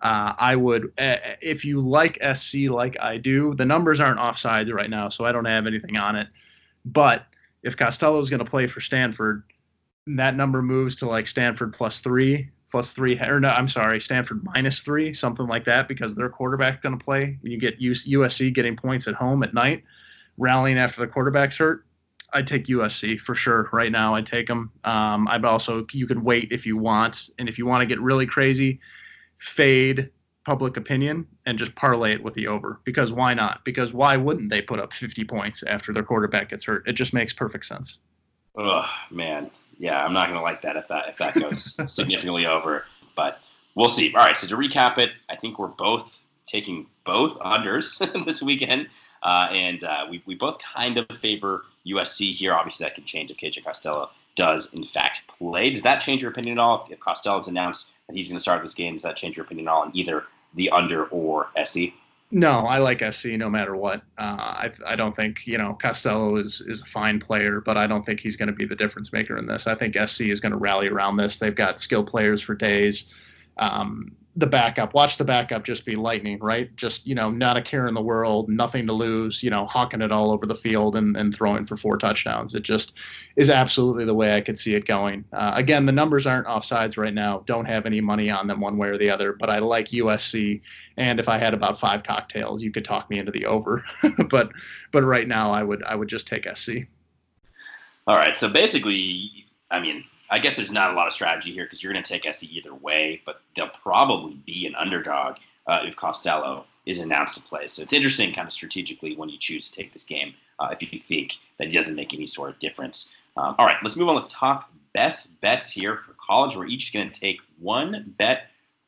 Uh, 0.01 0.35
I 0.37 0.57
would, 0.57 0.93
uh, 0.99 1.17
if 1.41 1.65
you 1.65 1.81
like 1.81 2.19
SC 2.35 2.69
like 2.69 2.97
I 3.01 3.19
do, 3.19 3.55
the 3.55 3.65
numbers 3.65 4.01
aren't 4.01 4.19
offsides 4.19 4.73
right 4.73 4.91
now, 4.91 5.09
so 5.09 5.25
I 5.25 5.31
don't 5.31 5.45
have 5.45 5.65
anything 5.69 5.97
on 5.97 6.17
it. 6.17 6.27
But 6.85 7.25
if 7.63 7.77
Costello 7.77 8.21
is 8.21 8.29
going 8.29 8.45
to 8.45 8.51
play 8.51 8.67
for 8.67 8.81
Stanford, 8.81 9.45
that 10.09 10.35
number 10.35 10.61
moves 10.61 10.97
to 10.97 11.07
like 11.09 11.29
Stanford 11.29 11.73
plus 11.73 12.01
three, 12.01 12.51
plus 12.73 12.93
three, 12.93 13.21
or 13.21 13.39
no, 13.39 13.51
I'm 13.51 13.69
sorry, 13.69 14.01
Stanford 14.01 14.43
minus 14.43 14.81
three, 14.81 15.15
something 15.15 15.47
like 15.47 15.67
that, 15.67 15.87
because 15.87 16.17
their 16.17 16.31
quarterback's 16.31 16.81
going 16.81 16.99
to 16.99 17.05
play. 17.05 17.39
You 17.43 17.59
get 17.59 17.79
USC 17.79 18.53
getting 18.53 18.77
points 18.77 19.07
at 19.07 19.15
home 19.15 19.43
at 19.43 19.55
night, 19.55 19.85
rallying 20.39 20.79
after 20.79 21.01
the 21.03 21.07
quarterback's 21.07 21.59
hurt. 21.59 21.85
I'd 22.33 22.47
take 22.47 22.67
USC 22.67 23.21
for 23.21 23.35
sure. 23.35 23.69
Right 23.73 23.93
now, 23.93 24.15
I'd 24.15 24.27
take 24.27 24.47
them. 24.47 24.73
Um, 24.85 25.29
I'd 25.29 25.45
also 25.45 25.87
you 25.93 26.07
could 26.07 26.25
wait 26.25 26.51
if 26.51 26.65
you 26.65 26.79
want, 26.79 27.29
and 27.39 27.49
if 27.49 27.59
you 27.59 27.67
want 27.67 27.83
to 27.83 27.87
get 27.87 28.01
really 28.01 28.27
crazy, 28.27 28.81
fade 29.39 30.11
public 30.45 30.77
opinion 30.77 31.27
and 31.47 31.59
just 31.59 31.75
parlay 31.75 32.15
it 32.15 32.23
with 32.23 32.35
the 32.35 32.49
over. 32.49 32.81
Because 32.85 33.13
why 33.13 33.35
not? 33.35 33.65
Because 33.67 33.93
why 33.93 34.17
wouldn't 34.17 34.51
they 34.51 34.63
put 34.63 34.81
up 34.81 34.95
50 34.95 35.25
points 35.25 35.63
after 35.63 35.93
their 35.93 36.03
quarterback 36.03 36.49
gets 36.49 36.65
hurt? 36.65 36.89
It 36.89 36.95
just 36.95 37.13
makes 37.13 37.35
perfect 37.35 37.67
sense. 37.67 37.99
Oh 38.57 38.87
man, 39.11 39.51
yeah, 39.79 40.05
I'm 40.05 40.13
not 40.13 40.29
gonna 40.29 40.43
like 40.43 40.63
that 40.63 40.77
if 40.77 40.89
that 40.89 41.09
if 41.09 41.17
that 41.19 41.35
goes 41.35 41.77
significantly 41.93 42.47
over. 42.47 42.85
But 43.17 43.39
we'll 43.75 43.89
see. 43.89 44.13
All 44.15 44.25
right, 44.25 44.37
so 44.37 44.47
to 44.47 44.57
recap 44.57 44.99
it, 44.99 45.11
I 45.31 45.37
think 45.37 45.59
we're 45.59 45.69
both 45.69 46.11
taking 46.47 46.87
both 47.05 47.39
unders 47.39 47.99
this 48.27 48.43
weekend, 48.43 48.89
uh, 49.23 49.49
and 49.51 49.85
uh, 49.85 50.07
we 50.11 50.23
we 50.27 50.35
both 50.35 50.59
kind 50.59 50.99
of 50.99 51.07
favor 51.21 51.65
USC 51.87 52.35
here. 52.35 52.53
Obviously, 52.53 52.85
that 52.85 52.95
can 52.95 53.05
change 53.05 53.31
if 53.31 53.39
KJ 53.39 53.65
Costello 53.65 54.11
does 54.35 54.73
in 54.75 54.85
fact 54.85 55.23
play. 55.39 55.71
Does 55.71 55.83
that 55.83 56.01
change 56.01 56.23
your 56.23 56.31
opinion 56.31 56.59
at 56.59 56.63
all? 56.63 56.85
If, 56.85 56.93
if 56.93 57.01
Costello's 57.01 57.49
announced 57.49 57.91
that 58.07 58.17
he's 58.17 58.29
going 58.29 58.37
to 58.37 58.41
start 58.41 58.63
this 58.63 58.75
game, 58.75 58.95
does 58.95 59.03
that 59.03 59.17
change 59.17 59.37
your 59.37 59.45
opinion 59.45 59.69
at 59.69 59.73
all 59.73 59.83
on 59.83 59.91
either 59.95 60.25
the 60.55 60.71
under 60.71 61.05
or 61.07 61.49
SC? 61.65 61.93
No, 62.35 62.61
I 62.61 62.79
like 62.79 63.03
SC 63.13 63.33
no 63.33 63.51
matter 63.51 63.77
what. 63.77 64.01
Uh, 64.17 64.37
I, 64.39 64.71
I 64.87 64.97
don't 64.97 65.15
think 65.15 65.41
you 65.47 65.59
know 65.59 65.77
Costello 65.81 66.37
is 66.37 66.63
is 66.63 66.81
a 66.81 66.87
fine 66.87 67.21
player, 67.21 67.61
but 67.61 67.77
I 67.77 67.87
don't 67.87 68.07
think 68.07 68.21
he's 68.21 68.37
going 68.37 68.49
to 68.49 68.55
be 68.55 68.65
the 68.65 68.75
difference 68.75 69.13
maker 69.13 69.37
in 69.37 69.47
this. 69.47 69.67
I 69.67 69.75
think 69.75 69.97
SC 70.09 70.23
is 70.23 70.41
going 70.41 70.53
to 70.53 70.59
rally 70.59 70.89
around 70.89 71.19
this. 71.19 71.39
They've 71.39 71.55
got 71.55 71.79
skill 71.79 72.05
players 72.05 72.41
for 72.41 72.55
days. 72.55 73.13
Um, 73.59 74.17
the 74.35 74.47
backup, 74.47 74.95
watch 74.95 75.19
the 75.19 75.25
backup 75.25 75.63
just 75.63 75.85
be 75.85 75.95
lightning, 75.95 76.39
right? 76.39 76.75
Just 76.77 77.07
you 77.07 77.15
know, 77.15 77.31
not 77.31 77.59
a 77.59 77.63
care 77.63 77.87
in 77.87 77.93
the 77.93 78.01
world, 78.01 78.49
nothing 78.49 78.87
to 78.87 78.93
lose. 78.93 79.43
You 79.43 79.51
know, 79.51 79.67
hawking 79.67 80.01
it 80.01 80.11
all 80.11 80.31
over 80.31 80.47
the 80.47 80.55
field 80.55 80.97
and, 80.97 81.17
and 81.17 81.35
throwing 81.35 81.67
for 81.67 81.77
four 81.77 81.99
touchdowns. 81.99 82.55
It 82.55 82.63
just 82.63 82.95
is 83.37 83.51
absolutely 83.51 84.07
the 84.07 84.15
way 84.15 84.35
I 84.35 84.41
could 84.41 84.57
see 84.59 84.75
it 84.75 84.87
going. 84.87 85.25
Uh, 85.35 85.53
again, 85.55 85.85
the 85.85 85.93
numbers 85.93 86.27
aren't 86.27 86.47
offsides 86.47 86.97
right 86.97 87.13
now. 87.13 87.43
Don't 87.47 87.67
have 87.67 87.85
any 87.85 88.01
money 88.01 88.31
on 88.31 88.47
them 88.47 88.61
one 88.61 88.79
way 88.79 88.89
or 88.89 88.97
the 88.97 89.11
other, 89.11 89.35
but 89.35 89.51
I 89.51 89.59
like 89.59 89.89
USC 89.91 90.63
and 90.97 91.19
if 91.19 91.29
I 91.29 91.39
had 91.39 91.55
about 91.55 91.81
five 91.81 92.03
cocktails, 92.03 92.63
you 92.63 92.71
could 92.71 92.85
talk 92.85 93.09
me 93.09 93.19
into 93.19 93.33
the 93.33 93.47
over. 93.47 93.85
but 94.31 94.51
but 94.93 95.03
right 95.03 95.27
now, 95.27 95.51
I 95.51 95.63
would 95.63 95.83
I 95.85 95.95
would 95.95 96.09
just 96.09 96.27
take 96.27 96.47
SC. 96.57 96.71
All 98.07 98.17
right. 98.17 98.37
So 98.37 98.49
basically, 98.49 99.31
I 99.71 99.81
mean, 99.81 100.05
I 100.33 100.39
guess 100.39 100.57
there's 100.57 100.71
not 100.71 100.95
a 100.95 100.97
lot 100.97 101.07
of 101.07 101.13
strategy 101.13 101.53
here 101.53 101.65
because 101.65 101.83
you're 101.83 101.93
going 101.93 102.03
to 102.03 102.09
take 102.09 102.33
SC 102.33 102.45
either 102.45 102.75
way, 102.75 103.21
but 103.27 103.43
they'll 103.55 103.69
probably 103.69 104.35
be 104.47 104.67
an 104.67 104.75
underdog 104.77 105.37
uh, 105.67 105.81
if 105.85 105.95
Costello 105.95 106.65
is 106.87 107.01
announced 107.01 107.37
to 107.37 107.43
play. 107.43 107.67
So 107.67 107.83
it's 107.83 107.93
interesting, 107.93 108.33
kind 108.33 108.49
of 108.49 108.53
strategically, 108.55 109.15
when 109.15 109.29
you 109.29 109.37
choose 109.39 109.71
to 109.71 109.77
take 109.77 109.93
this 109.93 110.05
game, 110.05 110.33
uh, 110.59 110.69
if 110.73 110.91
you 110.91 110.99
think 110.99 111.35
that 111.59 111.69
it 111.69 111.73
doesn't 111.73 111.95
make 111.95 112.15
any 112.15 112.25
sort 112.25 112.49
of 112.49 112.59
difference. 112.61 113.11
Um, 113.37 113.55
all 113.59 113.67
right, 113.67 113.77
let's 113.83 113.95
move 113.95 114.09
on. 114.09 114.15
Let's 114.15 114.33
talk 114.33 114.71
best 114.95 115.39
bets 115.43 115.71
here 115.71 115.99
for 115.99 116.15
college. 116.15 116.57
We're 116.57 116.67
each 116.67 116.95
going 116.95 117.11
to 117.11 117.21
take 117.21 117.41
one 117.59 118.15
bet 118.17 118.47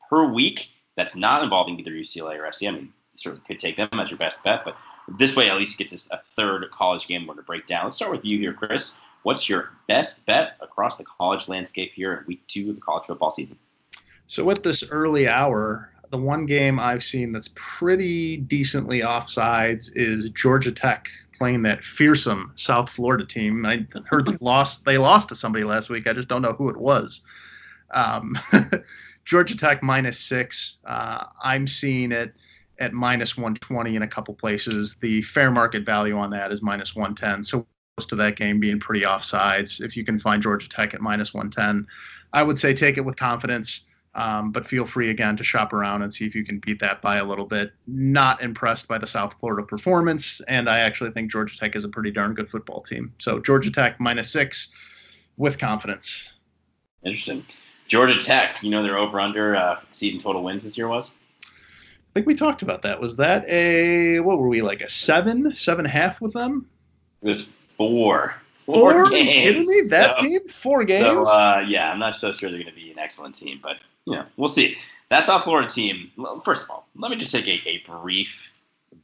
per 0.09 0.25
week 0.25 0.69
that's 0.97 1.15
not 1.15 1.43
involving 1.43 1.79
either 1.79 1.91
UCLA 1.91 2.39
or 2.39 2.51
SC. 2.51 2.63
I 2.63 2.71
mean, 2.71 2.81
you 2.85 3.17
certainly 3.17 3.45
could 3.45 3.59
take 3.59 3.77
them 3.77 3.89
as 3.93 4.09
your 4.09 4.17
best 4.17 4.43
bet, 4.43 4.65
but 4.65 4.75
this 5.19 5.35
way 5.35 5.47
at 5.51 5.57
least 5.57 5.75
it 5.75 5.83
gets 5.83 5.93
us 5.93 6.07
a 6.09 6.17
third 6.17 6.69
college 6.71 7.07
game 7.07 7.27
we're 7.27 7.35
going 7.35 7.43
to 7.43 7.47
break 7.47 7.67
down. 7.67 7.83
Let's 7.83 7.97
start 7.97 8.11
with 8.11 8.25
you 8.25 8.39
here, 8.39 8.53
Chris. 8.53 8.95
What's 9.25 9.49
your 9.49 9.71
best 9.87 10.23
bet 10.27 10.55
across 10.61 10.97
the 10.97 11.03
college 11.03 11.47
landscape 11.47 11.93
here 11.95 12.13
in 12.13 12.25
week 12.27 12.45
two 12.45 12.69
of 12.69 12.75
the 12.75 12.81
college 12.81 13.07
football 13.07 13.31
season? 13.31 13.57
So 14.27 14.43
with 14.43 14.61
this 14.61 14.87
early 14.91 15.27
hour, 15.27 15.89
the 16.11 16.17
one 16.17 16.45
game 16.45 16.79
I've 16.79 17.03
seen 17.03 17.31
that's 17.31 17.49
pretty 17.55 18.37
decently 18.37 18.99
offsides 18.99 19.89
is 19.95 20.29
Georgia 20.29 20.71
Tech 20.71 21.07
playing 21.39 21.63
that 21.63 21.83
fearsome 21.83 22.51
South 22.53 22.87
Florida 22.91 23.25
team. 23.25 23.65
I 23.65 23.87
heard 24.05 24.27
they 24.27 24.37
lost 24.41 24.85
they 24.85 24.99
lost 24.99 25.29
to 25.29 25.35
somebody 25.35 25.63
last 25.63 25.89
week. 25.89 26.05
I 26.05 26.13
just 26.13 26.27
don't 26.27 26.43
know 26.43 26.53
who 26.53 26.69
it 26.69 26.77
was. 26.77 27.21
Um, 27.95 28.37
Georgia 29.25 29.57
Tech 29.57 29.81
minus 29.81 30.19
six. 30.19 30.77
Uh, 30.85 31.23
I'm 31.43 31.65
seeing 31.65 32.11
it 32.11 32.35
at 32.77 32.93
minus 32.93 33.35
120 33.35 33.95
in 33.95 34.03
a 34.03 34.07
couple 34.07 34.35
places. 34.35 34.97
The 35.01 35.23
fair 35.23 35.49
market 35.49 35.83
value 35.83 36.15
on 36.15 36.29
that 36.29 36.51
is 36.51 36.61
minus 36.61 36.95
110. 36.95 37.43
So 37.43 37.65
most 37.97 38.11
of 38.11 38.17
that 38.17 38.35
game 38.35 38.59
being 38.59 38.77
pretty 38.77 39.05
offsides. 39.05 39.81
If 39.81 39.95
you 39.95 40.03
can 40.03 40.19
find 40.19 40.43
Georgia 40.43 40.67
Tech 40.67 40.93
at 40.93 40.99
minus 40.99 41.33
110, 41.33 41.87
I 42.33 42.43
would 42.43 42.59
say 42.59 42.73
take 42.73 42.97
it 42.97 43.01
with 43.01 43.15
confidence. 43.15 43.85
Um, 44.15 44.51
but 44.51 44.67
feel 44.67 44.85
free 44.85 45.09
again 45.09 45.35
to 45.37 45.43
shop 45.43 45.73
around 45.73 46.01
and 46.01 46.13
see 46.13 46.25
if 46.25 46.35
you 46.35 46.45
can 46.45 46.59
beat 46.59 46.79
that 46.79 47.01
by 47.01 47.17
a 47.17 47.23
little 47.23 47.45
bit. 47.45 47.71
Not 47.87 48.41
impressed 48.41 48.87
by 48.87 48.97
the 48.97 49.07
South 49.07 49.33
Florida 49.39 49.65
performance, 49.65 50.41
and 50.47 50.69
I 50.69 50.79
actually 50.79 51.11
think 51.11 51.31
Georgia 51.31 51.57
Tech 51.57 51.75
is 51.75 51.83
a 51.83 51.89
pretty 51.89 52.11
darn 52.11 52.33
good 52.33 52.49
football 52.49 52.81
team. 52.81 53.13
So 53.19 53.39
Georgia 53.39 53.71
Tech 53.71 53.99
minus 53.99 54.29
six 54.29 54.71
with 55.35 55.57
confidence. 55.57 56.29
Interesting. 57.03 57.45
Georgia 57.87 58.17
Tech, 58.17 58.61
you 58.61 58.71
know 58.71 58.83
their 58.83 58.97
over 58.97 59.19
under 59.19 59.55
uh, 59.55 59.79
season 59.91 60.19
total 60.19 60.43
wins 60.43 60.63
this 60.63 60.77
year 60.77 60.87
was? 60.87 61.11
I 61.43 62.13
think 62.13 62.25
we 62.25 62.35
talked 62.35 62.61
about 62.61 62.81
that. 62.83 62.99
Was 62.99 63.17
that 63.17 63.47
a 63.49 64.19
what 64.21 64.37
were 64.37 64.47
we 64.47 64.61
like 64.61 64.81
a 64.81 64.89
seven, 64.89 65.53
seven 65.55 65.85
and 65.85 65.93
a 65.93 65.97
half 65.97 66.21
with 66.21 66.31
them? 66.31 66.69
It 67.21 67.27
was 67.27 67.51
four. 67.77 68.35
Four? 68.65 68.75
Four 68.91 68.93
Are 68.93 69.05
you 69.05 69.23
games. 69.23 69.65
kidding 69.65 69.67
me? 69.67 69.87
That 69.89 70.17
So- 70.17 70.23
team? 70.25 70.39
Four 70.49 70.83
games? 70.85 71.03
So 71.03 71.23
uh, 71.25 71.63
yeah, 71.67 71.91
I'm 71.91 71.99
not 71.99 72.15
so 72.15 72.31
sure 72.33 72.49
they're 72.49 72.59
going 72.61 72.73
to 72.73 72.79
be 72.79 72.91
an 72.91 72.99
excellent 72.99 73.35
team, 73.35 73.59
but 73.61 73.77
you 74.05 74.15
know, 74.15 74.25
we'll 74.37 74.47
see. 74.49 74.77
That 75.09 75.27
South 75.27 75.43
Florida 75.43 75.69
team. 75.69 76.11
First 76.43 76.63
of 76.63 76.71
all, 76.71 76.87
let 76.95 77.11
me 77.11 77.17
just 77.17 77.31
take 77.31 77.47
a, 77.47 77.61
a 77.69 77.83
brief 77.87 78.47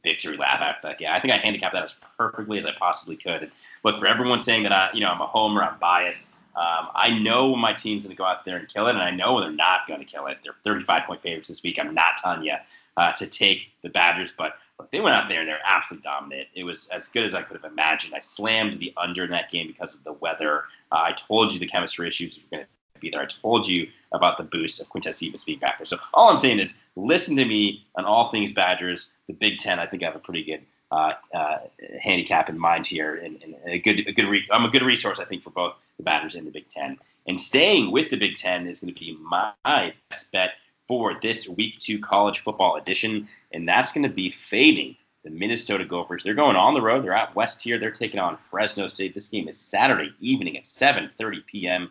victory 0.02 0.36
lap 0.36 0.60
after 0.60 0.88
that. 0.88 1.00
Yeah, 1.00 1.14
I 1.14 1.20
think 1.20 1.32
I 1.32 1.36
handicapped 1.36 1.74
that 1.74 1.84
as 1.84 1.94
perfectly 2.18 2.58
as 2.58 2.66
I 2.66 2.72
possibly 2.72 3.16
could. 3.16 3.42
And 3.44 3.52
look, 3.84 4.00
for 4.00 4.06
everyone 4.08 4.40
saying 4.40 4.64
that 4.64 4.72
I, 4.72 4.90
you 4.92 5.00
know, 5.00 5.08
I'm 5.10 5.20
a 5.20 5.26
homer, 5.26 5.62
I'm 5.62 5.78
biased. 5.78 6.32
Um, 6.56 6.88
I 6.94 7.16
know 7.20 7.50
when 7.50 7.60
my 7.60 7.72
team's 7.72 8.02
going 8.02 8.10
to 8.14 8.18
go 8.18 8.24
out 8.24 8.44
there 8.44 8.56
and 8.56 8.68
kill 8.68 8.88
it, 8.88 8.90
and 8.90 8.98
I 9.02 9.10
know 9.10 9.40
they're 9.40 9.50
not 9.52 9.86
going 9.86 10.00
to 10.00 10.04
kill 10.06 10.26
it. 10.26 10.38
They're 10.42 10.54
35 10.64 11.04
point 11.06 11.22
favorites 11.22 11.48
this 11.48 11.62
week. 11.62 11.78
I'm 11.80 11.94
not 11.94 12.16
telling 12.22 12.42
you 12.42 12.54
uh, 12.96 13.12
to 13.12 13.26
take 13.28 13.68
the 13.82 13.88
Badgers, 13.88 14.32
but 14.36 14.56
look, 14.78 14.90
they 14.90 15.00
went 15.00 15.14
out 15.14 15.28
there 15.28 15.40
and 15.40 15.48
they're 15.48 15.60
absolutely 15.64 16.02
dominant. 16.02 16.48
It 16.54 16.64
was 16.64 16.88
as 16.88 17.08
good 17.08 17.24
as 17.24 17.34
I 17.34 17.42
could 17.42 17.60
have 17.60 17.70
imagined. 17.70 18.14
I 18.14 18.18
slammed 18.18 18.78
the 18.78 18.92
under 18.96 19.24
in 19.24 19.30
that 19.30 19.50
game 19.50 19.66
because 19.66 19.94
of 19.94 20.04
the 20.04 20.12
weather. 20.14 20.64
Uh, 20.90 21.02
I 21.04 21.12
told 21.12 21.52
you 21.52 21.58
the 21.58 21.66
chemistry 21.66 22.08
issues 22.08 22.36
were 22.36 22.56
going 22.56 22.64
to 22.64 23.00
be 23.00 23.10
there. 23.10 23.22
I 23.22 23.26
told 23.26 23.66
you 23.66 23.88
about 24.12 24.38
the 24.38 24.44
boost 24.44 24.80
of 24.80 24.88
Quintez 24.88 25.14
Cephus 25.14 25.44
being 25.44 25.58
back 25.58 25.78
there. 25.78 25.86
So 25.86 25.98
all 26.14 26.30
I'm 26.30 26.38
saying 26.38 26.58
is 26.58 26.80
listen 26.96 27.36
to 27.36 27.44
me 27.44 27.86
on 27.96 28.04
all 28.04 28.30
things 28.30 28.52
Badgers. 28.52 29.10
The 29.26 29.34
Big 29.34 29.58
Ten, 29.58 29.78
I 29.78 29.86
think 29.86 30.02
I 30.02 30.06
have 30.06 30.16
a 30.16 30.20
pretty 30.20 30.44
good 30.44 30.62
uh, 30.90 31.14
uh, 31.34 31.58
handicap 32.00 32.48
in 32.50 32.58
mind 32.58 32.86
here, 32.86 33.16
and, 33.16 33.42
and 33.42 33.54
a 33.64 33.78
good, 33.78 34.06
a 34.06 34.12
good. 34.12 34.26
Re- 34.26 34.46
I'm 34.50 34.64
a 34.64 34.68
good 34.68 34.82
resource, 34.82 35.18
I 35.18 35.24
think, 35.24 35.42
for 35.42 35.50
both 35.50 35.74
the 35.96 36.02
Badgers 36.02 36.34
and 36.34 36.46
the 36.46 36.50
Big 36.50 36.68
Ten. 36.68 36.98
And 37.26 37.40
staying 37.40 37.92
with 37.92 38.10
the 38.10 38.16
Big 38.16 38.36
Ten 38.36 38.66
is 38.66 38.80
going 38.80 38.92
to 38.92 39.00
be 39.00 39.16
my 39.22 39.94
best 40.10 40.32
bet 40.32 40.50
for 40.86 41.18
this 41.22 41.48
Week 41.48 41.78
Two 41.78 41.98
college 41.98 42.40
football 42.40 42.76
edition, 42.76 43.28
and 43.52 43.68
that's 43.68 43.92
going 43.92 44.02
to 44.02 44.08
be 44.08 44.30
fading 44.30 44.96
the 45.24 45.30
Minnesota 45.30 45.84
Gophers. 45.84 46.22
They're 46.22 46.34
going 46.34 46.56
on 46.56 46.74
the 46.74 46.82
road. 46.82 47.04
They're 47.04 47.12
at 47.12 47.34
west 47.34 47.62
here. 47.62 47.78
They're 47.78 47.90
taking 47.90 48.18
on 48.18 48.36
Fresno 48.36 48.88
State. 48.88 49.14
This 49.14 49.28
game 49.28 49.48
is 49.48 49.58
Saturday 49.58 50.12
evening 50.20 50.56
at 50.56 50.64
7:30 50.64 51.46
p.m. 51.46 51.90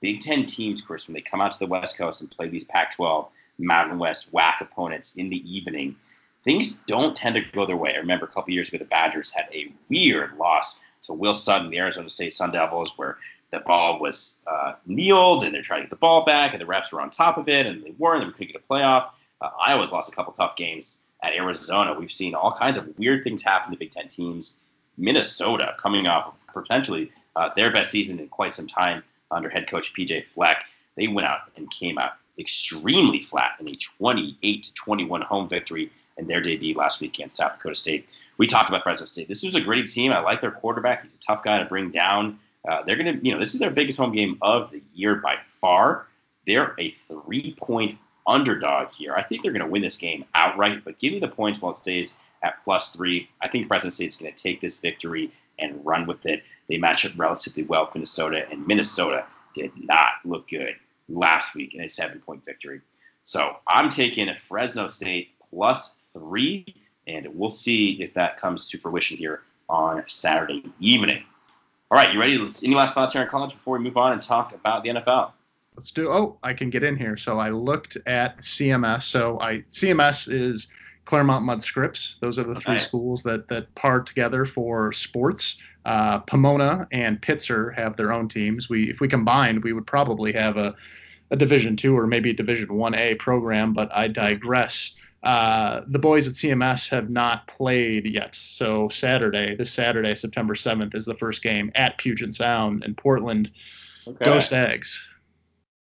Big 0.00 0.20
Ten 0.20 0.46
teams, 0.46 0.80
Chris, 0.80 1.06
when 1.06 1.14
they 1.14 1.20
come 1.20 1.40
out 1.40 1.52
to 1.52 1.58
the 1.58 1.66
West 1.66 1.98
Coast 1.98 2.22
and 2.22 2.30
play 2.30 2.48
these 2.48 2.64
Pac-12 2.64 3.28
Mountain 3.58 3.98
West 3.98 4.32
WAC 4.32 4.62
opponents 4.62 5.16
in 5.16 5.28
the 5.28 5.36
evening, 5.50 5.94
things 6.42 6.78
don't 6.86 7.14
tend 7.14 7.34
to 7.34 7.42
go 7.52 7.66
their 7.66 7.76
way. 7.76 7.92
I 7.94 7.98
remember 7.98 8.24
a 8.24 8.30
couple 8.30 8.54
years 8.54 8.68
ago, 8.68 8.78
the 8.78 8.86
Badgers 8.86 9.30
had 9.30 9.46
a 9.52 9.72
weird 9.90 10.38
loss 10.38 10.80
to 11.02 11.12
Will 11.12 11.34
Sutton, 11.34 11.70
the 11.70 11.78
Arizona 11.78 12.08
State 12.08 12.34
Sun 12.34 12.52
Devils, 12.52 12.94
where 12.96 13.18
the 13.50 13.60
ball 13.60 14.00
was 14.00 14.38
uh, 14.46 14.74
kneeled 14.86 15.44
and 15.44 15.54
they're 15.54 15.62
trying 15.62 15.80
to 15.80 15.84
get 15.84 15.90
the 15.90 15.96
ball 15.96 16.24
back, 16.24 16.52
and 16.52 16.60
the 16.60 16.66
refs 16.66 16.92
were 16.92 17.00
on 17.00 17.10
top 17.10 17.36
of 17.36 17.48
it, 17.48 17.66
and 17.66 17.84
they 17.84 17.92
weren't, 17.98 18.22
and 18.22 18.28
we 18.28 18.32
couldn't 18.32 18.52
get 18.52 18.62
a 18.66 18.72
playoff. 18.72 19.10
Uh, 19.40 19.50
Iowa's 19.60 19.92
lost 19.92 20.12
a 20.12 20.14
couple 20.14 20.32
tough 20.32 20.56
games 20.56 21.00
at 21.22 21.32
Arizona. 21.32 21.94
We've 21.98 22.12
seen 22.12 22.34
all 22.34 22.52
kinds 22.52 22.78
of 22.78 22.98
weird 22.98 23.24
things 23.24 23.42
happen 23.42 23.72
to 23.72 23.78
Big 23.78 23.90
Ten 23.90 24.08
teams. 24.08 24.58
Minnesota 24.96 25.74
coming 25.78 26.06
off 26.06 26.34
potentially 26.52 27.10
uh, 27.36 27.50
their 27.56 27.72
best 27.72 27.90
season 27.90 28.18
in 28.18 28.28
quite 28.28 28.54
some 28.54 28.66
time 28.66 29.02
under 29.30 29.48
head 29.48 29.68
coach 29.68 29.94
PJ 29.94 30.26
Fleck. 30.26 30.64
They 30.96 31.08
went 31.08 31.26
out 31.26 31.40
and 31.56 31.70
came 31.70 31.98
out 31.98 32.12
extremely 32.38 33.22
flat 33.22 33.52
in 33.60 33.68
a 33.68 33.76
28 33.98 34.62
to 34.62 34.74
21 34.74 35.22
home 35.22 35.48
victory 35.48 35.90
in 36.16 36.26
their 36.26 36.40
debut 36.40 36.76
last 36.76 37.00
week 37.00 37.14
against 37.14 37.36
South 37.36 37.52
Dakota 37.54 37.76
State. 37.76 38.08
We 38.38 38.46
talked 38.46 38.68
about 38.68 38.82
Fresno 38.82 39.06
State. 39.06 39.28
This 39.28 39.42
was 39.42 39.54
a 39.54 39.60
great 39.60 39.86
team. 39.86 40.12
I 40.12 40.20
like 40.20 40.40
their 40.40 40.50
quarterback. 40.50 41.02
He's 41.02 41.14
a 41.14 41.18
tough 41.18 41.44
guy 41.44 41.58
to 41.58 41.64
bring 41.64 41.90
down. 41.90 42.38
Uh, 42.68 42.82
they're 42.82 42.96
going 42.96 43.18
to, 43.18 43.24
you 43.24 43.32
know, 43.32 43.38
this 43.38 43.54
is 43.54 43.60
their 43.60 43.70
biggest 43.70 43.98
home 43.98 44.12
game 44.12 44.36
of 44.42 44.70
the 44.70 44.82
year 44.94 45.16
by 45.16 45.36
far. 45.60 46.06
They're 46.46 46.74
a 46.78 46.94
three 47.06 47.54
point 47.58 47.98
underdog 48.30 48.92
here. 48.92 49.14
I 49.14 49.22
think 49.22 49.42
they're 49.42 49.52
going 49.52 49.64
to 49.64 49.70
win 49.70 49.82
this 49.82 49.98
game 49.98 50.24
outright, 50.34 50.84
but 50.84 50.98
give 50.98 51.12
me 51.12 51.18
the 51.18 51.28
points 51.28 51.60
while 51.60 51.72
it 51.72 51.76
stays 51.76 52.14
at 52.42 52.62
plus 52.62 52.92
three. 52.92 53.28
I 53.42 53.48
think 53.48 53.66
Fresno 53.66 53.90
State's 53.90 54.16
going 54.16 54.32
to 54.32 54.42
take 54.42 54.60
this 54.60 54.80
victory 54.80 55.32
and 55.58 55.84
run 55.84 56.06
with 56.06 56.24
it. 56.26 56.42
They 56.68 56.78
match 56.78 57.04
up 57.04 57.12
relatively 57.16 57.64
well 57.64 57.84
with 57.84 57.94
Minnesota, 57.94 58.46
and 58.50 58.66
Minnesota 58.66 59.26
did 59.54 59.72
not 59.76 60.10
look 60.24 60.48
good 60.48 60.76
last 61.08 61.54
week 61.54 61.74
in 61.74 61.82
a 61.82 61.88
seven 61.88 62.20
point 62.20 62.44
victory. 62.44 62.80
So 63.24 63.56
I'm 63.66 63.88
taking 63.88 64.28
Fresno 64.48 64.88
State 64.88 65.30
plus 65.50 65.96
three, 66.12 66.64
and 67.06 67.26
we'll 67.34 67.50
see 67.50 68.00
if 68.00 68.14
that 68.14 68.40
comes 68.40 68.68
to 68.70 68.78
fruition 68.78 69.16
here 69.16 69.42
on 69.68 70.04
Saturday 70.06 70.64
evening. 70.80 71.22
All 71.90 71.98
right, 71.98 72.12
you 72.12 72.20
ready? 72.20 72.34
Any 72.36 72.74
last 72.74 72.94
thoughts 72.94 73.12
here 73.12 73.22
in 73.22 73.28
college 73.28 73.52
before 73.52 73.76
we 73.76 73.84
move 73.84 73.96
on 73.96 74.12
and 74.12 74.22
talk 74.22 74.54
about 74.54 74.84
the 74.84 74.90
NFL? 74.90 75.32
Let's 75.80 75.92
do. 75.92 76.12
Oh, 76.12 76.36
I 76.42 76.52
can 76.52 76.68
get 76.68 76.82
in 76.82 76.94
here. 76.94 77.16
So 77.16 77.38
I 77.38 77.48
looked 77.48 77.96
at 78.04 78.36
CMS. 78.42 79.04
So 79.04 79.40
I 79.40 79.64
CMS 79.72 80.30
is 80.30 80.68
Claremont 81.06 81.42
Mudd 81.46 81.62
Scripps. 81.62 82.16
Those 82.20 82.38
are 82.38 82.42
the 82.42 82.60
three 82.60 82.74
Nice. 82.74 82.86
schools 82.86 83.22
that 83.22 83.48
that 83.48 83.74
par 83.76 84.02
together 84.02 84.44
for 84.44 84.92
sports. 84.92 85.56
Uh, 85.86 86.18
Pomona 86.18 86.86
and 86.92 87.18
Pitzer 87.22 87.74
have 87.74 87.96
their 87.96 88.12
own 88.12 88.28
teams. 88.28 88.68
We 88.68 88.90
if 88.90 89.00
we 89.00 89.08
combined, 89.08 89.64
we 89.64 89.72
would 89.72 89.86
probably 89.86 90.34
have 90.34 90.58
a 90.58 90.76
a 91.30 91.36
Division 91.36 91.78
two 91.78 91.96
or 91.96 92.06
maybe 92.06 92.28
a 92.28 92.34
Division 92.34 92.74
one 92.74 92.94
A 92.94 93.14
program. 93.14 93.72
But 93.72 93.90
I 93.90 94.08
digress. 94.08 94.96
Uh, 95.22 95.80
the 95.88 95.98
boys 95.98 96.28
at 96.28 96.34
CMS 96.34 96.90
have 96.90 97.08
not 97.08 97.46
played 97.46 98.04
yet. 98.04 98.34
So 98.34 98.90
Saturday, 98.90 99.56
this 99.56 99.72
Saturday, 99.72 100.14
September 100.14 100.54
seventh, 100.54 100.94
is 100.94 101.06
the 101.06 101.14
first 101.14 101.42
game 101.42 101.72
at 101.74 101.96
Puget 101.96 102.34
Sound 102.34 102.84
in 102.84 102.94
Portland. 102.94 103.50
Okay. 104.06 104.26
Go 104.26 104.40
Stags. 104.40 105.00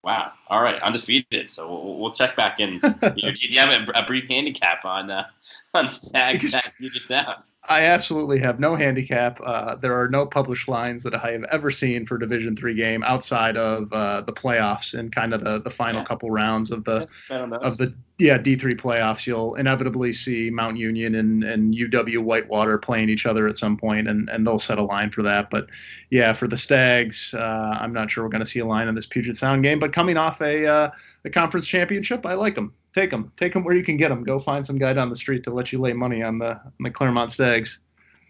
Wow. 0.03 0.33
All 0.49 0.61
right, 0.61 0.81
undefeated. 0.81 1.49
So 1.49 1.67
we'll, 1.69 1.97
we'll 1.97 2.11
check 2.11 2.35
back 2.35 2.59
in. 2.59 2.73
you, 3.15 3.31
do 3.31 3.47
you 3.47 3.59
have 3.59 3.69
a, 3.69 3.91
a 3.95 4.05
brief 4.05 4.27
handicap 4.29 4.83
on 4.85 5.09
uh, 5.09 5.27
on 5.79 5.89
Stag 5.89 6.41
Stag 6.43 6.71
Puget 6.77 7.01
Sound? 7.03 7.43
I 7.69 7.83
absolutely 7.83 8.39
have 8.39 8.59
no 8.59 8.75
handicap. 8.75 9.39
Uh, 9.41 9.75
there 9.77 9.97
are 9.97 10.09
no 10.09 10.25
published 10.25 10.67
lines 10.67 11.01
that 11.03 11.15
I 11.15 11.31
have 11.31 11.43
ever 11.45 11.71
seen 11.71 12.05
for 12.05 12.17
Division 12.17 12.57
three 12.57 12.75
game 12.75 13.01
outside 13.03 13.55
of 13.55 13.91
uh, 13.93 14.19
the 14.19 14.33
playoffs 14.33 14.93
and 14.93 15.15
kind 15.15 15.33
of 15.33 15.45
the, 15.45 15.61
the 15.61 15.69
final 15.71 16.01
Yeah. 16.01 16.05
couple 16.05 16.29
rounds 16.29 16.71
of 16.71 16.83
the 16.83 17.07
I 17.29 17.37
don't 17.37 17.49
know. 17.49 17.57
of 17.59 17.77
the 17.77 17.95
yeah 18.19 18.37
D 18.37 18.57
three 18.57 18.73
playoffs. 18.75 19.25
You'll 19.25 19.55
inevitably 19.55 20.11
see 20.11 20.49
Mount 20.49 20.75
Union 20.75 21.15
and, 21.15 21.45
and 21.45 21.73
UW 21.73 22.21
Whitewater 22.21 22.77
playing 22.77 23.07
each 23.07 23.25
other 23.25 23.47
at 23.47 23.57
some 23.57 23.77
point, 23.77 24.09
and, 24.09 24.29
and 24.29 24.45
they'll 24.45 24.59
set 24.59 24.77
a 24.77 24.83
line 24.83 25.09
for 25.09 25.23
that. 25.23 25.49
But 25.49 25.67
yeah, 26.09 26.33
for 26.33 26.49
the 26.49 26.57
Stags, 26.57 27.33
uh, 27.33 27.77
I'm 27.79 27.93
not 27.93 28.11
sure 28.11 28.25
we're 28.25 28.29
going 28.29 28.43
to 28.43 28.49
see 28.49 28.59
a 28.59 28.65
line 28.65 28.89
in 28.89 28.95
this 28.95 29.07
Puget 29.07 29.37
Sound 29.37 29.63
game. 29.63 29.79
But 29.79 29.93
coming 29.93 30.17
off 30.17 30.41
a 30.41 30.67
uh, 30.67 30.91
a 31.23 31.29
conference 31.29 31.65
championship, 31.65 32.25
I 32.25 32.33
like 32.33 32.55
them. 32.55 32.73
Take 32.93 33.09
them, 33.09 33.31
take 33.37 33.53
them 33.53 33.63
where 33.63 33.75
you 33.75 33.83
can 33.83 33.97
get 33.97 34.09
them. 34.09 34.23
Go 34.23 34.39
find 34.39 34.65
some 34.65 34.77
guy 34.77 34.93
down 34.93 35.09
the 35.09 35.15
street 35.15 35.43
to 35.45 35.51
let 35.51 35.71
you 35.71 35.79
lay 35.79 35.93
money 35.93 36.21
on 36.21 36.37
the 36.37 36.51
on 36.51 36.73
the 36.79 36.91
Claremont 36.91 37.31
Stags. 37.31 37.79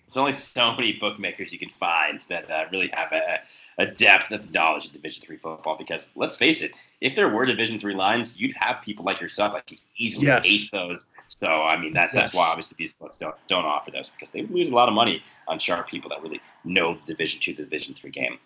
There's 0.07 0.17
only 0.17 0.31
so 0.33 0.75
many 0.75 0.93
bookmakers 0.93 1.51
you 1.51 1.59
can 1.59 1.69
find 1.79 2.21
that 2.29 2.49
uh, 2.49 2.65
really 2.71 2.89
have 2.93 3.11
a, 3.11 3.39
a 3.77 3.85
depth 3.87 4.31
of 4.31 4.51
knowledge 4.51 4.85
of 4.87 4.93
Division 4.93 5.23
three 5.25 5.37
football. 5.37 5.77
Because 5.77 6.09
let's 6.15 6.35
face 6.35 6.61
it, 6.61 6.71
if 7.01 7.15
there 7.15 7.29
were 7.29 7.45
Division 7.45 7.79
three 7.79 7.95
lines, 7.95 8.39
you'd 8.39 8.55
have 8.57 8.81
people 8.83 9.03
like 9.03 9.19
yourself 9.19 9.53
that 9.53 9.67
could 9.67 9.81
easily 9.97 10.27
Yes. 10.27 10.45
ace 10.45 10.71
those. 10.71 11.05
So 11.27 11.47
I 11.47 11.77
mean 11.77 11.93
that 11.93 12.11
that's 12.13 12.31
Yes. 12.31 12.35
why 12.35 12.47
obviously 12.47 12.75
these 12.77 12.93
books 12.93 13.17
don't 13.17 13.35
don't 13.47 13.65
offer 13.65 13.91
those 13.91 14.09
because 14.09 14.31
they 14.31 14.43
lose 14.43 14.69
a 14.69 14.75
lot 14.75 14.87
of 14.87 14.93
money 14.93 15.23
on 15.47 15.59
sharp 15.59 15.89
people 15.89 16.09
that 16.09 16.21
really 16.21 16.41
know 16.63 16.95
the 17.05 17.13
Division 17.13 17.39
two, 17.41 17.53
the 17.53 17.63
Division 17.63 17.95
three 17.95 18.11
game. 18.11 18.39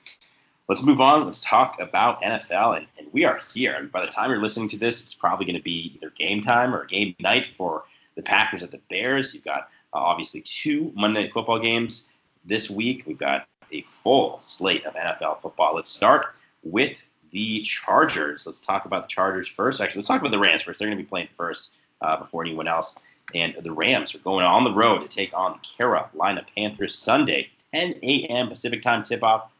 Let's 0.68 0.84
move 0.84 1.00
on. 1.00 1.26
Let's 1.26 1.42
talk 1.42 1.80
about 1.80 2.22
NFL, 2.22 2.78
and, 2.78 2.88
and 2.98 3.08
we 3.14 3.24
are 3.24 3.40
here. 3.54 3.76
And 3.76 3.90
by 3.90 4.02
the 4.06 4.12
time 4.12 4.30
you're 4.30 4.42
listening 4.42 4.68
to 4.70 4.78
this, 4.78 5.02
it's 5.02 5.16
probably 5.16 5.46
going 5.46 5.56
to 5.56 5.64
be 5.64 5.94
either 5.96 6.12
game 6.18 6.44
time 6.44 6.76
or 6.76 6.86
game 6.86 7.16
night 7.20 7.48
for 7.56 7.86
the 8.16 8.22
Packers 8.22 8.64
at 8.64 8.72
the 8.72 8.82
Bears. 8.90 9.34
You've 9.34 9.46
got 9.46 9.70
uh, 9.94 10.00
obviously 10.00 10.42
two 10.42 10.92
Monday 10.94 11.24
Night 11.24 11.34
Football 11.34 11.60
games 11.60 12.10
this 12.44 12.70
week. 12.70 13.04
We've 13.08 13.18
got 13.18 13.48
a 13.72 13.86
full 14.04 14.42
slate 14.42 14.86
of 14.86 14.94
NFL 14.96 15.42
football. 15.42 15.74
Let's 15.76 15.90
start 15.90 16.28
with 16.64 17.02
the 17.32 17.62
Chargers. 17.62 18.46
Let's 18.46 18.60
talk 18.60 18.84
about 18.84 19.04
the 19.04 19.14
Chargers 19.14 19.48
first. 19.48 19.80
Actually, 19.80 20.00
let's 20.00 20.10
talk 20.10 20.20
about 20.20 20.32
the 20.32 20.40
Rams 20.40 20.64
first. 20.64 20.80
They're 20.80 20.90
going 20.90 20.98
to 20.98 21.04
be 21.04 21.08
playing 21.08 21.30
first 21.38 21.72
uh, 22.02 22.18
before 22.18 22.44
anyone 22.44 22.68
else. 22.68 22.96
And 23.34 23.56
the 23.62 23.72
Rams 23.72 24.14
are 24.16 24.20
going 24.20 24.46
on 24.46 24.66
the 24.66 24.74
road 24.74 25.00
to 25.00 25.08
take 25.08 25.34
on 25.34 25.54
the 25.54 25.68
Carolina 25.78 26.46
Panthers 26.58 26.96
Sunday, 26.96 27.50
10 27.74 27.96
a.m. 28.04 28.50
Pacific 28.50 28.82
time 28.82 29.04
tip 29.04 29.24
off, 29.24 29.52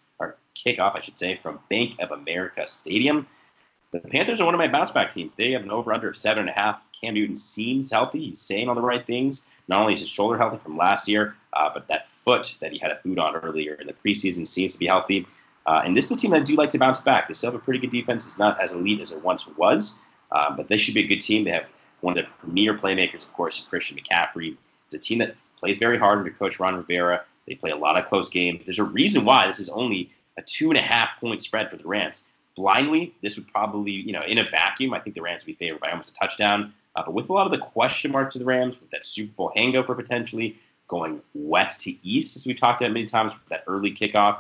kickoff, 0.66 0.96
I 0.96 1.02
should 1.02 1.20
say, 1.20 1.36
from 1.36 1.60
Bank 1.70 1.96
of 2.00 2.12
America 2.12 2.66
Stadium. 2.68 3.28
The 3.92 4.00
Panthers 4.00 4.42
are 4.42 4.46
one 4.46 4.54
of 4.54 4.60
my 4.60 4.68
bounce 4.68 4.92
back 4.92 5.14
teams. 5.14 5.34
They 5.36 5.52
have 5.52 5.64
an 5.64 5.72
over 5.72 5.94
under 5.94 6.10
of 6.10 6.18
seven 6.18 6.42
and 6.42 6.50
a 6.50 6.54
half. 6.54 6.84
Cam 7.00 7.14
Newton 7.14 7.36
seems 7.36 7.92
healthy. 7.92 8.26
He's 8.26 8.40
saying 8.40 8.68
all 8.68 8.76
the 8.76 8.82
right 8.82 9.06
things. 9.06 9.46
Not 9.68 9.82
only 9.82 9.94
is 9.94 10.02
his 10.02 10.10
shoulder 10.10 10.38
healthy 10.38 10.58
from 10.58 10.78
last 10.78 11.08
year, 11.08 11.36
uh, 11.54 11.70
but 11.74 11.88
that 11.88 12.08
foot 12.26 12.58
that 12.60 12.72
he 12.72 12.80
had 12.80 12.92
a 12.92 13.00
boot 13.04 13.20
on 13.20 13.36
earlier 13.36 13.76
in 13.76 13.88
the 13.88 13.94
preseason 13.94 14.46
seems 14.46 14.74
to 14.74 14.80
be 14.80 14.88
healthy. 14.88 15.26
Uh, 15.66 15.82
and 15.86 15.96
this 15.96 16.06
is 16.06 16.12
a 16.12 16.16
team 16.18 16.32
that 16.32 16.42
I 16.42 16.44
do 16.44 16.56
like 16.56 16.70
to 16.72 16.78
bounce 16.78 17.02
back. 17.02 17.28
They 17.28 17.34
still 17.34 17.52
have 17.52 17.60
a 17.60 17.64
pretty 17.64 17.80
good 17.80 17.92
defense. 17.92 18.26
It's 18.26 18.38
not 18.38 18.60
as 18.62 18.74
elite 18.74 19.02
as 19.02 19.12
it 19.12 19.24
once 19.24 19.48
was, 19.48 20.00
uh, 20.32 20.56
but 20.56 20.68
they 20.68 20.78
should 20.78 20.94
be 20.94 21.04
a 21.04 21.08
good 21.08 21.22
team. 21.22 21.44
They 21.44 21.52
have 21.52 21.68
one 22.02 22.18
of 22.18 22.26
the 22.26 22.32
premier 22.40 22.74
playmakers, 22.74 23.24
of 23.24 23.34
course, 23.34 23.66
Christian 23.70 23.98
McCaffrey. 23.98 24.56
It's 24.88 24.96
a 24.96 25.00
team 25.00 25.20
that 25.20 25.36
plays 25.60 25.78
very 25.78 25.98
hard 25.98 26.20
under 26.20 26.32
Coach 26.32 26.60
Ron 26.60 26.76
Rivera. 26.76 27.24
They 27.48 27.56
play 27.56 27.72
a 27.72 27.76
lot 27.76 27.98
of 27.98 28.08
close 28.08 28.30
games. 28.30 28.66
There's 28.66 28.80
a 28.80 28.84
reason 28.84 29.26
why 29.26 29.48
this 29.48 29.60
is 29.60 29.70
only 29.70 30.12
a 30.38 30.42
two 30.42 30.70
and 30.70 30.78
a 30.78 30.82
half 30.82 31.20
point 31.20 31.42
spread 31.42 31.70
for 31.70 31.78
the 31.78 31.88
Rams. 31.88 32.24
Blindly, 32.56 33.14
this 33.22 33.36
would 33.36 33.48
probably, 33.48 33.92
you 33.92 34.12
know, 34.12 34.24
in 34.24 34.40
a 34.40 34.50
vacuum, 34.50 34.94
I 34.94 35.00
think 35.00 35.16
the 35.16 35.22
Rams 35.22 35.44
would 35.44 35.58
be 35.58 35.66
favored 35.66 35.80
by 35.80 35.90
almost 35.90 36.12
a 36.12 36.14
touchdown. 36.16 36.74
Uh, 36.96 37.04
but 37.06 37.14
with 37.14 37.30
a 37.30 37.34
lot 37.34 37.46
of 37.46 37.52
the 37.52 37.60
question 37.60 38.12
marks 38.12 38.34
to 38.34 38.40
the 38.40 38.46
Rams, 38.46 38.80
with 38.82 38.90
that 38.90 39.06
Super 39.06 39.32
Bowl 39.34 39.52
hangover 39.56 39.94
potentially 39.94 40.58
going 40.88 41.22
west 41.36 41.82
to 41.82 41.94
east, 42.08 42.36
as 42.36 42.48
we 42.48 42.54
talked 42.54 42.82
about 42.82 42.94
many 42.94 43.06
times, 43.06 43.34
that 43.50 43.64
early 43.68 43.94
kickoff, 43.94 44.40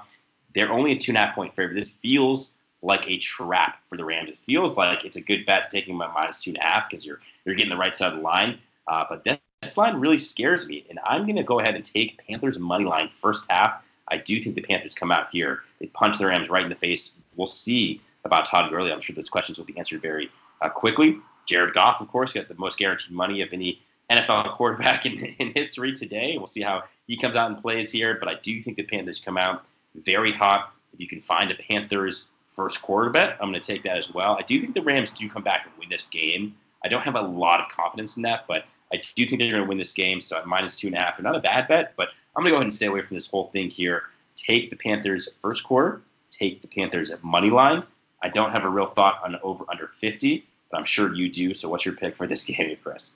they're 0.55 0.71
only 0.71 0.91
a 0.93 0.97
two 0.97 1.11
and 1.11 1.17
a 1.17 1.21
half 1.21 1.35
point 1.35 1.55
favorite. 1.55 1.75
This 1.75 1.91
feels 1.91 2.55
like 2.81 3.03
a 3.07 3.17
trap 3.17 3.79
for 3.89 3.97
the 3.97 4.05
Rams. 4.05 4.29
It 4.29 4.39
feels 4.39 4.75
like 4.75 5.05
it's 5.05 5.17
a 5.17 5.21
good 5.21 5.45
bet 5.45 5.69
taking 5.69 5.97
them 5.97 6.07
at 6.07 6.13
minus 6.13 6.41
two 6.41 6.51
and 6.51 6.57
a 6.57 6.63
half 6.63 6.89
because 6.89 7.05
you're 7.05 7.19
you're 7.45 7.55
getting 7.55 7.69
the 7.69 7.77
right 7.77 7.95
side 7.95 8.13
of 8.13 8.17
the 8.17 8.23
line. 8.23 8.57
Uh, 8.87 9.03
but 9.09 9.23
this 9.23 9.77
line 9.77 9.97
really 9.97 10.17
scares 10.17 10.67
me, 10.67 10.85
and 10.89 10.99
I'm 11.05 11.23
going 11.23 11.35
to 11.35 11.43
go 11.43 11.59
ahead 11.59 11.75
and 11.75 11.83
take 11.83 12.19
Panthers 12.25 12.57
money 12.57 12.85
line 12.85 13.09
first 13.09 13.45
half. 13.49 13.83
I 14.09 14.17
do 14.17 14.41
think 14.41 14.55
the 14.55 14.61
Panthers 14.61 14.95
come 14.95 15.11
out 15.11 15.27
here. 15.31 15.61
They 15.79 15.87
punch 15.87 16.17
the 16.17 16.27
Rams 16.27 16.49
right 16.49 16.63
in 16.63 16.69
the 16.69 16.75
face. 16.75 17.15
We'll 17.35 17.47
see 17.47 18.01
about 18.25 18.45
Todd 18.45 18.69
Gurley. 18.69 18.91
I'm 18.91 19.01
sure 19.01 19.15
those 19.15 19.29
questions 19.29 19.57
will 19.57 19.65
be 19.65 19.77
answered 19.77 20.01
very 20.01 20.29
uh, 20.61 20.69
quickly. 20.69 21.17
Jared 21.45 21.73
Goff, 21.73 22.01
of 22.01 22.07
course, 22.09 22.33
got 22.33 22.47
the 22.47 22.55
most 22.55 22.77
guaranteed 22.77 23.11
money 23.11 23.41
of 23.41 23.49
any 23.53 23.81
NFL 24.09 24.55
quarterback 24.57 25.05
in, 25.05 25.17
in 25.39 25.51
history 25.53 25.93
today. 25.93 26.35
We'll 26.37 26.45
see 26.45 26.61
how 26.61 26.83
he 27.07 27.17
comes 27.17 27.35
out 27.35 27.51
and 27.51 27.61
plays 27.61 27.91
here. 27.91 28.17
But 28.19 28.29
I 28.29 28.35
do 28.41 28.61
think 28.61 28.77
the 28.77 28.83
Panthers 28.83 29.19
come 29.19 29.37
out 29.37 29.65
very 29.95 30.31
hot. 30.31 30.73
If 30.93 30.99
you 30.99 31.07
can 31.07 31.21
find 31.21 31.51
a 31.51 31.55
Panthers 31.55 32.27
first 32.51 32.81
quarter 32.81 33.09
bet, 33.09 33.37
I'm 33.39 33.51
going 33.51 33.61
to 33.61 33.65
take 33.65 33.83
that 33.83 33.97
as 33.97 34.13
well. 34.13 34.37
I 34.37 34.41
do 34.41 34.59
think 34.59 34.73
the 34.73 34.81
Rams 34.81 35.11
do 35.11 35.29
come 35.29 35.43
back 35.43 35.65
and 35.65 35.73
win 35.77 35.89
this 35.89 36.07
game. 36.07 36.55
I 36.83 36.87
don't 36.87 37.01
have 37.01 37.15
a 37.15 37.21
lot 37.21 37.59
of 37.59 37.69
confidence 37.69 38.17
in 38.17 38.23
that, 38.23 38.45
but 38.47 38.65
I 38.91 38.97
do 39.15 39.25
think 39.25 39.39
they're 39.39 39.51
going 39.51 39.63
to 39.63 39.67
win 39.67 39.77
this 39.77 39.93
game. 39.93 40.19
So 40.19 40.41
minus 40.45 40.75
two 40.75 40.87
and 40.87 40.95
a 40.95 40.99
half, 40.99 41.21
not 41.21 41.35
a 41.35 41.39
bad 41.39 41.67
bet, 41.67 41.93
but 41.97 42.09
I'm 42.37 42.43
going 42.43 42.51
to 42.51 42.51
go 42.51 42.55
ahead 42.57 42.65
and 42.65 42.73
stay 42.73 42.85
away 42.85 43.01
from 43.01 43.15
this 43.15 43.25
whole 43.25 43.47
thing 43.47 43.67
here. 43.69 44.03
Take 44.35 44.69
the 44.69 44.75
Panthers 44.75 45.27
first 45.41 45.63
quarter. 45.63 46.01
Take 46.29 46.61
the 46.61 46.67
Panthers 46.67 47.09
at 47.09 47.23
money 47.23 47.49
line. 47.49 47.81
I 48.21 48.29
don't 48.29 48.51
have 48.51 48.63
a 48.63 48.69
real 48.69 48.85
thought 48.85 49.19
on 49.23 49.37
over 49.41 49.65
under 49.69 49.89
50, 49.99 50.45
but 50.69 50.77
I'm 50.77 50.85
sure 50.85 51.13
you 51.15 51.29
do. 51.31 51.55
So 51.55 51.67
what's 51.67 51.83
your 51.83 51.95
pick 51.95 52.15
for 52.15 52.27
this 52.27 52.45
game, 52.45 52.77
Chris? 52.83 53.13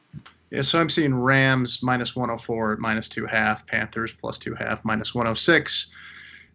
Yeah, 0.49 0.63
so 0.63 0.81
I'm 0.81 0.89
seeing 0.89 1.13
Rams 1.13 1.83
minus 1.83 2.15
104 2.15 2.73
at 2.73 2.79
minus 2.79 3.07
two 3.07 3.27
half, 3.27 3.65
Panthers 3.67 4.11
plus 4.11 4.39
two 4.39 4.55
half 4.55 4.83
minus 4.83 5.13
106, 5.13 5.91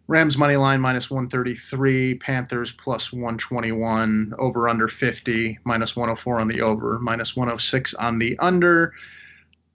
Rams 0.07 0.37
money 0.37 0.55
line 0.55 0.79
minus 0.79 1.09
133, 1.09 2.15
Panthers 2.15 2.73
plus 2.73 3.11
121, 3.11 4.33
over 4.37 4.69
under 4.69 4.87
50, 4.87 5.57
minus 5.63 5.95
104 5.95 6.39
on 6.39 6.47
the 6.47 6.61
over, 6.61 6.99
minus 6.99 7.35
106 7.35 7.93
on 7.95 8.19
the 8.19 8.37
under. 8.39 8.93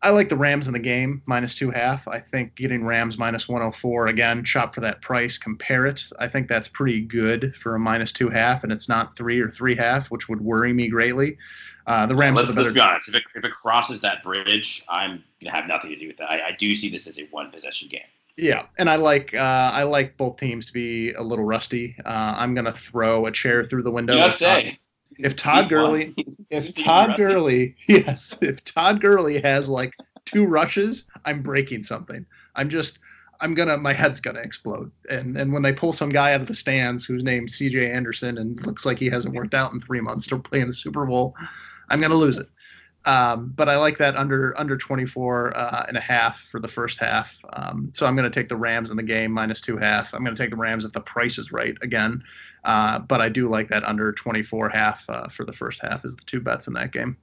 I 0.02 0.10
like 0.10 0.28
the 0.28 0.36
Rams 0.36 0.66
in 0.66 0.72
the 0.72 0.80
game 0.80 1.22
minus 1.26 1.54
two 1.54 1.70
half. 1.70 2.06
I 2.08 2.18
think 2.18 2.56
getting 2.56 2.84
Rams 2.84 3.18
minus 3.18 3.48
104 3.48 4.08
again, 4.08 4.44
shop 4.44 4.74
for 4.74 4.80
that 4.80 5.00
price, 5.00 5.38
compare 5.38 5.86
it. 5.86 6.02
I 6.18 6.26
think 6.26 6.48
that's 6.48 6.66
pretty 6.66 7.00
good 7.00 7.54
for 7.62 7.76
a 7.76 7.78
minus 7.78 8.12
two 8.12 8.28
half, 8.28 8.64
and 8.64 8.72
it's 8.72 8.88
not 8.88 9.16
three 9.16 9.40
or 9.40 9.48
three 9.48 9.76
half, 9.76 10.10
which 10.10 10.28
would 10.28 10.40
worry 10.40 10.72
me 10.72 10.88
greatly. 10.88 11.38
Uh, 11.86 12.06
the 12.06 12.16
Rams. 12.16 12.36
Let's, 12.36 12.50
are 12.50 12.52
the 12.52 12.62
let's 12.62 12.74
better- 12.74 12.86
be 12.86 12.90
honest. 12.90 13.08
If 13.08 13.14
it, 13.14 13.22
if 13.34 13.44
it 13.44 13.52
crosses 13.52 14.00
that 14.00 14.22
bridge, 14.24 14.84
I'm 14.88 15.22
gonna 15.40 15.54
have 15.54 15.66
nothing 15.66 15.90
to 15.90 15.96
do 15.96 16.08
with 16.08 16.16
that. 16.18 16.30
I, 16.30 16.48
I 16.48 16.56
do 16.58 16.74
see 16.74 16.88
this 16.88 17.06
as 17.06 17.18
a 17.18 17.22
one 17.30 17.50
possession 17.50 17.88
game. 17.88 18.02
Yeah, 18.36 18.66
and 18.78 18.88
I 18.88 18.96
like 18.96 19.34
uh, 19.34 19.70
I 19.72 19.84
like 19.84 20.16
both 20.16 20.38
teams 20.38 20.66
to 20.66 20.72
be 20.72 21.12
a 21.12 21.22
little 21.22 21.44
rusty. 21.44 21.94
Uh, 22.04 22.34
I'm 22.36 22.54
gonna 22.54 22.72
throw 22.72 23.26
a 23.26 23.32
chair 23.32 23.64
through 23.64 23.82
the 23.82 23.90
window. 23.90 24.14
You 24.14 24.20
gotta 24.20 24.36
say. 24.36 24.78
If 25.18 25.36
Todd 25.36 25.68
Gurley, 25.68 26.14
if 26.50 26.74
Todd. 26.74 27.16
Gurley, 27.16 27.76
yes, 27.88 28.36
if 28.40 28.62
Todd 28.64 29.00
Gurley 29.00 29.40
has 29.40 29.68
like 29.68 29.94
two 30.24 30.44
rushes, 30.44 31.08
I'm 31.24 31.42
breaking 31.42 31.82
something. 31.82 32.24
I'm 32.54 32.68
just, 32.68 32.98
I'm 33.40 33.54
gonna, 33.54 33.76
my 33.76 33.92
head's 33.92 34.20
gonna 34.20 34.40
explode. 34.40 34.90
And 35.08 35.36
and 35.36 35.52
when 35.52 35.62
they 35.62 35.72
pull 35.72 35.92
some 35.92 36.10
guy 36.10 36.34
out 36.34 36.40
of 36.40 36.48
the 36.48 36.54
stands 36.54 37.04
who's 37.04 37.22
named 37.22 37.50
C.J. 37.50 37.90
Anderson 37.90 38.38
and 38.38 38.64
looks 38.66 38.84
like 38.84 38.98
he 38.98 39.08
hasn't 39.08 39.34
worked 39.34 39.54
out 39.54 39.72
in 39.72 39.80
three 39.80 40.00
months 40.00 40.26
to 40.28 40.38
play 40.38 40.60
in 40.60 40.68
the 40.68 40.74
Super 40.74 41.06
Bowl, 41.06 41.34
I'm 41.88 42.00
gonna 42.00 42.14
lose 42.14 42.38
it. 42.38 42.48
Um, 43.04 43.52
but 43.56 43.68
I 43.68 43.76
like 43.76 43.98
that 43.98 44.16
under 44.16 44.58
under 44.58 44.76
24 44.76 45.56
uh, 45.56 45.84
and 45.88 45.96
a 45.96 46.00
half 46.00 46.40
for 46.50 46.60
the 46.60 46.68
first 46.68 46.98
half. 46.98 47.28
Um, 47.52 47.90
so 47.94 48.06
I'm 48.06 48.14
going 48.14 48.30
to 48.30 48.40
take 48.40 48.48
the 48.48 48.56
Rams 48.56 48.90
in 48.90 48.96
the 48.96 49.02
game 49.02 49.32
minus 49.32 49.60
two 49.60 49.76
half. 49.76 50.14
I'm 50.14 50.22
going 50.24 50.36
to 50.36 50.40
take 50.40 50.50
the 50.50 50.56
Rams 50.56 50.84
if 50.84 50.92
the 50.92 51.00
price 51.00 51.38
is 51.38 51.50
right 51.50 51.76
again. 51.82 52.22
Uh, 52.64 53.00
but 53.00 53.20
I 53.20 53.28
do 53.28 53.48
like 53.48 53.68
that 53.68 53.84
under 53.84 54.12
24 54.12 54.68
half 54.68 55.02
uh, 55.08 55.28
for 55.28 55.44
the 55.44 55.52
first 55.52 55.80
half 55.82 56.04
is 56.04 56.14
the 56.14 56.22
two 56.26 56.40
bets 56.40 56.66
in 56.66 56.74
that 56.74 56.92
game. 56.92 57.16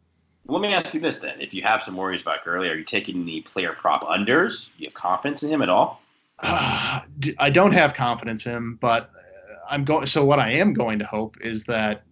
Let 0.47 0.61
me 0.61 0.73
ask 0.73 0.93
you 0.93 0.99
this 0.99 1.19
then: 1.19 1.39
If 1.39 1.53
you 1.53 1.61
have 1.61 1.83
some 1.83 1.95
worries 1.95 2.21
about 2.21 2.43
Gurley, 2.43 2.69
are 2.69 2.75
you 2.75 2.83
taking 2.83 3.25
the 3.25 3.41
player 3.41 3.73
prop 3.73 4.03
unders? 4.03 4.69
You 4.77 4.87
have 4.87 4.93
confidence 4.95 5.43
in 5.43 5.49
him 5.49 5.61
at 5.61 5.69
all? 5.69 6.01
Uh, 6.39 7.01
I 7.37 7.49
don't 7.49 7.73
have 7.73 7.93
confidence 7.93 8.45
in 8.45 8.53
him, 8.53 8.77
but 8.81 9.11
uh, 9.15 9.55
I'm 9.69 9.85
going. 9.85 10.07
So 10.07 10.25
what 10.25 10.39
I 10.39 10.51
am 10.51 10.73
going 10.73 10.97
to 10.99 11.05
hope 11.05 11.37
is 11.41 11.65
that 11.65 12.03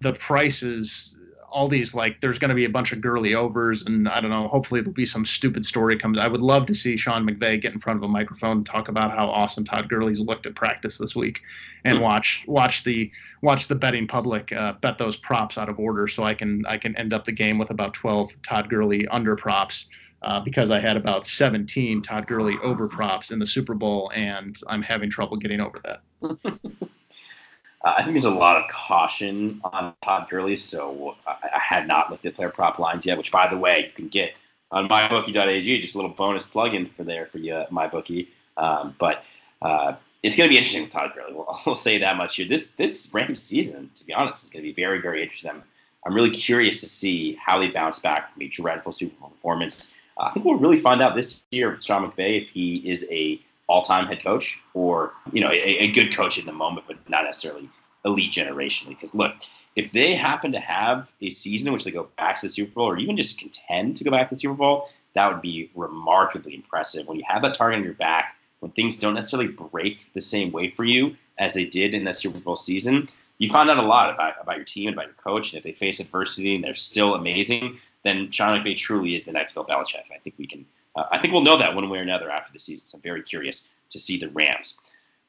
the 0.00 0.12
prices, 0.14 1.18
all 1.50 1.68
these 1.68 1.94
like, 1.94 2.20
there's 2.20 2.38
going 2.38 2.48
to 2.48 2.54
be 2.54 2.64
a 2.64 2.70
bunch 2.70 2.92
of 2.92 3.00
Gurley 3.00 3.34
overs, 3.34 3.84
and 3.84 4.08
I 4.08 4.20
don't 4.20 4.30
know. 4.30 4.48
Hopefully 4.48 4.80
there'll 4.80 4.92
be 4.92 5.06
some 5.06 5.26
stupid 5.26 5.64
story 5.64 5.98
comes. 5.98 6.18
I 6.18 6.28
would 6.28 6.40
love 6.40 6.66
to 6.66 6.74
see 6.74 6.96
Sean 6.96 7.28
McVay 7.28 7.60
get 7.60 7.72
in 7.72 7.80
front 7.80 7.98
of 7.98 8.02
a 8.02 8.08
microphone 8.08 8.58
and 8.58 8.66
talk 8.66 8.88
about 8.88 9.10
how 9.10 9.28
awesome 9.28 9.64
Todd 9.64 9.88
Gurley's 9.88 10.20
looked 10.20 10.46
at 10.46 10.54
practice 10.54 10.98
this 10.98 11.14
week, 11.16 11.40
and 11.84 12.00
watch 12.00 12.44
watch 12.46 12.84
the 12.84 13.10
watch 13.42 13.68
the 13.68 13.74
betting 13.74 14.06
public 14.06 14.52
uh, 14.52 14.74
bet 14.80 14.98
those 14.98 15.16
props 15.16 15.58
out 15.58 15.68
of 15.68 15.78
order, 15.78 16.08
so 16.08 16.22
I 16.24 16.34
can 16.34 16.64
I 16.66 16.78
can 16.78 16.96
end 16.96 17.12
up 17.12 17.24
the 17.24 17.32
game 17.32 17.58
with 17.58 17.70
about 17.70 17.94
12 17.94 18.30
Todd 18.42 18.68
Gurley 18.68 19.06
under 19.08 19.36
props 19.36 19.86
uh, 20.22 20.40
because 20.40 20.70
I 20.70 20.80
had 20.80 20.96
about 20.96 21.26
17 21.26 22.02
Todd 22.02 22.26
Gurley 22.26 22.56
over 22.62 22.88
props 22.88 23.30
in 23.30 23.38
the 23.38 23.46
Super 23.46 23.74
Bowl, 23.74 24.10
and 24.14 24.56
I'm 24.68 24.82
having 24.82 25.10
trouble 25.10 25.36
getting 25.36 25.60
over 25.60 25.80
that. 25.84 26.00
Uh, 27.84 27.94
I 27.96 28.02
think 28.02 28.14
there's 28.14 28.24
a 28.24 28.30
lot 28.30 28.56
of 28.56 28.70
caution 28.70 29.60
on 29.64 29.94
Todd 30.02 30.28
Gurley, 30.28 30.56
so 30.56 31.16
I, 31.26 31.36
I 31.56 31.58
had 31.58 31.88
not 31.88 32.10
looked 32.10 32.26
at 32.26 32.34
player 32.34 32.50
prop 32.50 32.78
lines 32.78 33.06
yet. 33.06 33.16
Which, 33.16 33.32
by 33.32 33.48
the 33.48 33.56
way, 33.56 33.86
you 33.86 33.92
can 33.94 34.08
get 34.08 34.32
on 34.70 34.88
mybookie.ag. 34.88 35.80
Just 35.80 35.94
a 35.94 35.98
little 35.98 36.10
bonus 36.10 36.46
plug-in 36.46 36.86
for 36.90 37.04
there 37.04 37.26
for 37.26 37.38
you, 37.38 37.64
mybookie. 37.70 38.28
Um, 38.56 38.94
but 38.98 39.24
uh, 39.62 39.94
it's 40.22 40.36
going 40.36 40.48
to 40.48 40.52
be 40.52 40.58
interesting 40.58 40.82
with 40.82 40.92
Todd 40.92 41.12
Gurley. 41.14 41.32
We'll, 41.32 41.58
we'll 41.66 41.74
say 41.74 41.98
that 41.98 42.16
much 42.16 42.36
here. 42.36 42.46
This 42.46 42.72
this 42.72 43.08
Rams 43.12 43.42
season, 43.42 43.90
to 43.94 44.04
be 44.04 44.12
honest, 44.12 44.44
is 44.44 44.50
going 44.50 44.62
to 44.62 44.68
be 44.68 44.74
very 44.74 45.00
very 45.00 45.22
interesting. 45.22 45.50
I'm, 45.50 45.62
I'm 46.06 46.14
really 46.14 46.30
curious 46.30 46.80
to 46.80 46.86
see 46.86 47.34
how 47.34 47.58
they 47.58 47.68
bounce 47.68 47.98
back 47.98 48.32
from 48.32 48.42
a 48.42 48.48
dreadful 48.48 48.92
Super 48.92 49.18
Bowl 49.20 49.30
performance. 49.30 49.92
Uh, 50.18 50.24
I 50.24 50.32
think 50.32 50.44
we'll 50.44 50.56
really 50.56 50.80
find 50.80 51.02
out 51.02 51.14
this 51.14 51.42
year 51.50 51.70
with 51.70 51.84
Sean 51.84 52.10
McVay 52.10 52.42
if 52.42 52.48
he 52.50 52.76
is 52.76 53.06
a 53.10 53.40
all-time 53.70 54.06
head 54.06 54.22
coach 54.22 54.60
or 54.74 55.12
you 55.32 55.40
know 55.40 55.50
a, 55.50 55.78
a 55.86 55.92
good 55.92 56.14
coach 56.14 56.38
in 56.38 56.46
the 56.46 56.52
moment, 56.52 56.86
but 56.86 56.96
not 57.08 57.24
necessarily 57.24 57.68
elite 58.04 58.32
generationally. 58.32 58.90
Because 58.90 59.14
look, 59.14 59.32
if 59.76 59.92
they 59.92 60.14
happen 60.14 60.52
to 60.52 60.60
have 60.60 61.12
a 61.20 61.30
season 61.30 61.68
in 61.68 61.72
which 61.72 61.84
they 61.84 61.90
go 61.90 62.08
back 62.16 62.40
to 62.40 62.46
the 62.46 62.52
Super 62.52 62.72
Bowl 62.72 62.88
or 62.88 62.98
even 62.98 63.16
just 63.16 63.38
contend 63.38 63.96
to 63.96 64.04
go 64.04 64.10
back 64.10 64.28
to 64.28 64.34
the 64.34 64.40
Super 64.40 64.54
Bowl, 64.54 64.88
that 65.14 65.30
would 65.30 65.42
be 65.42 65.70
remarkably 65.74 66.54
impressive. 66.54 67.06
When 67.06 67.18
you 67.18 67.24
have 67.28 67.42
that 67.42 67.54
target 67.54 67.78
on 67.78 67.84
your 67.84 67.94
back, 67.94 68.36
when 68.60 68.72
things 68.72 68.98
don't 68.98 69.14
necessarily 69.14 69.48
break 69.48 70.06
the 70.14 70.20
same 70.20 70.52
way 70.52 70.70
for 70.70 70.84
you 70.84 71.16
as 71.38 71.54
they 71.54 71.64
did 71.64 71.94
in 71.94 72.04
that 72.04 72.16
Super 72.16 72.38
Bowl 72.38 72.56
season, 72.56 73.08
you 73.38 73.48
find 73.48 73.70
out 73.70 73.78
a 73.78 73.82
lot 73.82 74.12
about, 74.12 74.34
about 74.40 74.56
your 74.56 74.64
team 74.64 74.88
and 74.88 74.94
about 74.94 75.06
your 75.06 75.14
coach. 75.14 75.52
And 75.52 75.58
if 75.58 75.64
they 75.64 75.72
face 75.72 75.98
adversity 75.98 76.54
and 76.54 76.62
they're 76.62 76.74
still 76.74 77.14
amazing, 77.14 77.78
then 78.04 78.30
Sean 78.30 78.58
McVay 78.58 78.76
truly 78.76 79.16
is 79.16 79.24
the 79.24 79.32
next 79.32 79.54
Bill 79.54 79.64
Belichick. 79.64 80.04
I 80.14 80.18
think 80.18 80.34
we 80.38 80.46
can, 80.46 80.66
uh, 80.96 81.04
I 81.10 81.18
think 81.18 81.32
we'll 81.32 81.42
know 81.42 81.56
that 81.56 81.74
one 81.74 81.88
way 81.88 81.98
or 81.98 82.02
another 82.02 82.30
after 82.30 82.52
the 82.52 82.58
season. 82.58 82.86
So 82.86 82.96
I'm 82.96 83.02
very 83.02 83.22
curious 83.22 83.68
to 83.90 83.98
see 83.98 84.18
the 84.18 84.28
Rams. 84.30 84.78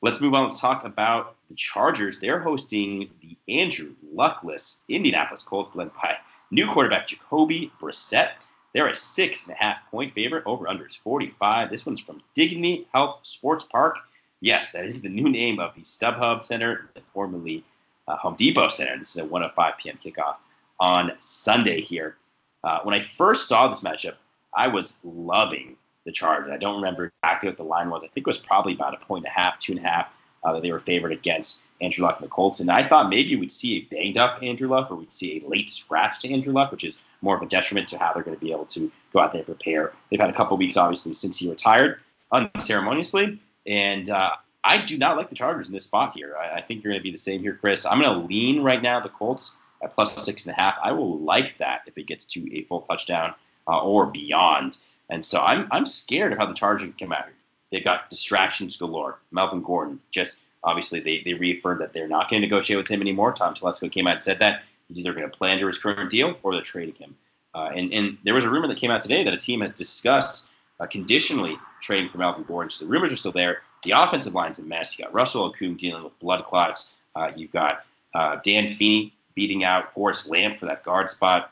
Let's 0.01 0.19
move 0.19 0.33
on. 0.33 0.43
Let's 0.45 0.59
talk 0.59 0.83
about 0.83 1.35
the 1.49 1.55
Chargers. 1.55 2.19
They're 2.19 2.39
hosting 2.39 3.09
the 3.21 3.37
Andrew 3.53 3.93
Luckless 4.13 4.79
Indianapolis 4.89 5.43
Colts, 5.43 5.75
led 5.75 5.93
by 5.93 6.15
new 6.49 6.67
quarterback 6.71 7.07
Jacoby 7.07 7.71
Brissett. 7.79 8.31
They're 8.73 8.87
a 8.87 8.95
six 8.95 9.47
and 9.47 9.55
a 9.55 9.63
half 9.63 9.77
point 9.91 10.13
favorite. 10.13 10.43
Over 10.47 10.67
under 10.67 10.87
is 10.87 10.95
45. 10.95 11.69
This 11.69 11.85
one's 11.85 11.99
from 11.99 12.21
Dignity 12.33 12.87
Health 12.93 13.19
Sports 13.23 13.65
Park. 13.65 13.97
Yes, 14.39 14.71
that 14.71 14.85
is 14.85 15.01
the 15.01 15.09
new 15.09 15.29
name 15.29 15.59
of 15.59 15.75
the 15.75 15.81
StubHub 15.81 16.45
Center, 16.45 16.89
formerly 17.13 17.63
uh, 18.07 18.15
Home 18.17 18.35
Depot 18.35 18.69
Center. 18.69 18.97
This 18.97 19.15
is 19.15 19.23
a 19.23 19.27
1:05 19.27 19.77
p.m. 19.77 19.99
kickoff 20.03 20.37
on 20.79 21.11
Sunday 21.19 21.81
here. 21.81 22.17
Uh, 22.63 22.79
when 22.83 22.95
I 22.95 23.01
first 23.01 23.47
saw 23.47 23.67
this 23.67 23.81
matchup, 23.81 24.15
I 24.55 24.67
was 24.67 24.93
loving 25.03 25.75
the 26.05 26.11
Chargers. 26.11 26.51
I 26.51 26.57
don't 26.57 26.75
remember 26.75 27.11
exactly 27.23 27.49
what 27.49 27.57
the 27.57 27.63
line 27.63 27.89
was. 27.89 28.01
I 28.03 28.07
think 28.07 28.25
it 28.25 28.27
was 28.27 28.37
probably 28.37 28.73
about 28.73 28.93
a 28.93 29.05
point 29.05 29.25
and 29.25 29.31
a 29.31 29.39
half, 29.39 29.59
two 29.59 29.73
and 29.73 29.85
a 29.85 29.87
half 29.87 30.07
uh, 30.43 30.53
that 30.53 30.61
they 30.61 30.71
were 30.71 30.79
favored 30.79 31.11
against 31.11 31.65
Andrew 31.79 32.05
Luck 32.05 32.17
and 32.19 32.25
the 32.25 32.31
Colts. 32.31 32.59
And 32.59 32.71
I 32.71 32.87
thought 32.87 33.09
maybe 33.09 33.35
we'd 33.35 33.51
see 33.51 33.77
a 33.77 33.81
banged 33.93 34.17
up 34.17 34.41
Andrew 34.41 34.67
Luck 34.67 34.89
or 34.89 34.95
we'd 34.95 35.13
see 35.13 35.43
a 35.43 35.47
late 35.47 35.69
scratch 35.69 36.19
to 36.21 36.33
Andrew 36.33 36.53
Luck, 36.53 36.71
which 36.71 36.83
is 36.83 37.01
more 37.21 37.35
of 37.35 37.41
a 37.41 37.45
detriment 37.45 37.87
to 37.89 37.97
how 37.97 38.13
they're 38.13 38.23
going 38.23 38.37
to 38.37 38.43
be 38.43 38.51
able 38.51 38.65
to 38.65 38.91
go 39.13 39.19
out 39.19 39.31
there 39.31 39.39
and 39.39 39.45
prepare. 39.45 39.93
They've 40.09 40.19
had 40.19 40.29
a 40.29 40.33
couple 40.33 40.57
weeks, 40.57 40.77
obviously, 40.77 41.13
since 41.13 41.37
he 41.37 41.49
retired 41.49 41.99
unceremoniously. 42.31 43.39
And 43.67 44.09
uh, 44.09 44.31
I 44.63 44.79
do 44.79 44.97
not 44.97 45.17
like 45.17 45.29
the 45.29 45.35
Chargers 45.35 45.67
in 45.67 45.73
this 45.73 45.85
spot 45.85 46.13
here. 46.15 46.35
I, 46.37 46.57
I 46.57 46.61
think 46.61 46.83
you're 46.83 46.91
going 46.91 46.99
to 46.99 47.03
be 47.03 47.11
the 47.11 47.17
same 47.17 47.41
here, 47.41 47.55
Chris. 47.55 47.85
I'm 47.85 48.01
going 48.01 48.19
to 48.19 48.25
lean 48.25 48.63
right 48.63 48.81
now 48.81 48.99
the 48.99 49.09
Colts 49.09 49.57
at 49.83 49.93
plus 49.93 50.23
six 50.23 50.45
and 50.45 50.55
a 50.57 50.59
half. 50.59 50.75
I 50.83 50.91
will 50.91 51.19
like 51.19 51.57
that 51.59 51.81
if 51.85 51.97
it 51.97 52.07
gets 52.07 52.25
to 52.25 52.55
a 52.55 52.63
full 52.63 52.81
touchdown 52.81 53.33
uh, 53.71 53.81
or 53.81 54.05
beyond. 54.05 54.77
And 55.09 55.25
so 55.25 55.41
I'm 55.41 55.67
I'm 55.71 55.85
scared 55.85 56.33
of 56.33 56.37
how 56.37 56.45
the 56.45 56.53
Chargers 56.53 56.83
can 56.83 57.07
come 57.07 57.13
out. 57.13 57.27
They've 57.71 57.83
got 57.83 58.09
distractions 58.09 58.75
galore. 58.75 59.19
Melvin 59.31 59.61
Gordon 59.63 59.99
just 60.11 60.41
obviously 60.63 60.99
they, 60.99 61.21
they 61.25 61.33
reaffirmed 61.33 61.81
that 61.81 61.93
they're 61.93 62.07
not 62.07 62.29
going 62.29 62.41
to 62.41 62.47
negotiate 62.47 62.77
with 62.77 62.87
him 62.87 63.01
anymore. 63.01 63.33
Tom 63.33 63.55
Telesco 63.55 63.91
came 63.91 64.07
out 64.07 64.15
and 64.15 64.23
said 64.23 64.39
that 64.39 64.63
he's 64.87 64.99
either 64.99 65.13
going 65.13 65.29
to 65.29 65.35
play 65.35 65.51
under 65.51 65.67
his 65.67 65.79
current 65.79 66.11
deal 66.11 66.37
or 66.43 66.51
they're 66.53 66.61
trading 66.61 66.95
him. 66.95 67.15
Uh, 67.55 67.69
and 67.75 67.93
and 67.93 68.17
there 68.23 68.33
was 68.33 68.43
a 68.43 68.49
rumor 68.49 68.67
that 68.67 68.77
came 68.77 68.91
out 68.91 69.01
today 69.01 69.23
that 69.23 69.33
a 69.33 69.37
team 69.37 69.61
had 69.61 69.75
discussed 69.75 70.47
uh, 70.79 70.85
conditionally 70.85 71.57
trading 71.81 72.09
for 72.09 72.17
Melvin 72.17 72.43
Gordon. 72.43 72.69
So 72.69 72.85
the 72.85 72.91
rumors 72.91 73.13
are 73.13 73.17
still 73.17 73.31
there. 73.31 73.61
The 73.83 73.91
offensive 73.91 74.33
line's 74.33 74.59
a 74.59 74.63
mess. 74.63 74.97
You 74.97 75.05
got 75.05 75.13
Russell 75.13 75.51
Okung 75.51 75.77
dealing 75.77 76.03
with 76.03 76.17
blood 76.19 76.45
clots. 76.45 76.93
Uh, 77.15 77.31
you've 77.35 77.51
got 77.51 77.85
uh, 78.13 78.37
Dan 78.43 78.69
Feeney 78.69 79.13
beating 79.33 79.63
out 79.63 79.93
Forrest 79.93 80.29
Lamp 80.29 80.59
for 80.59 80.65
that 80.65 80.83
guard 80.83 81.09
spot. 81.09 81.51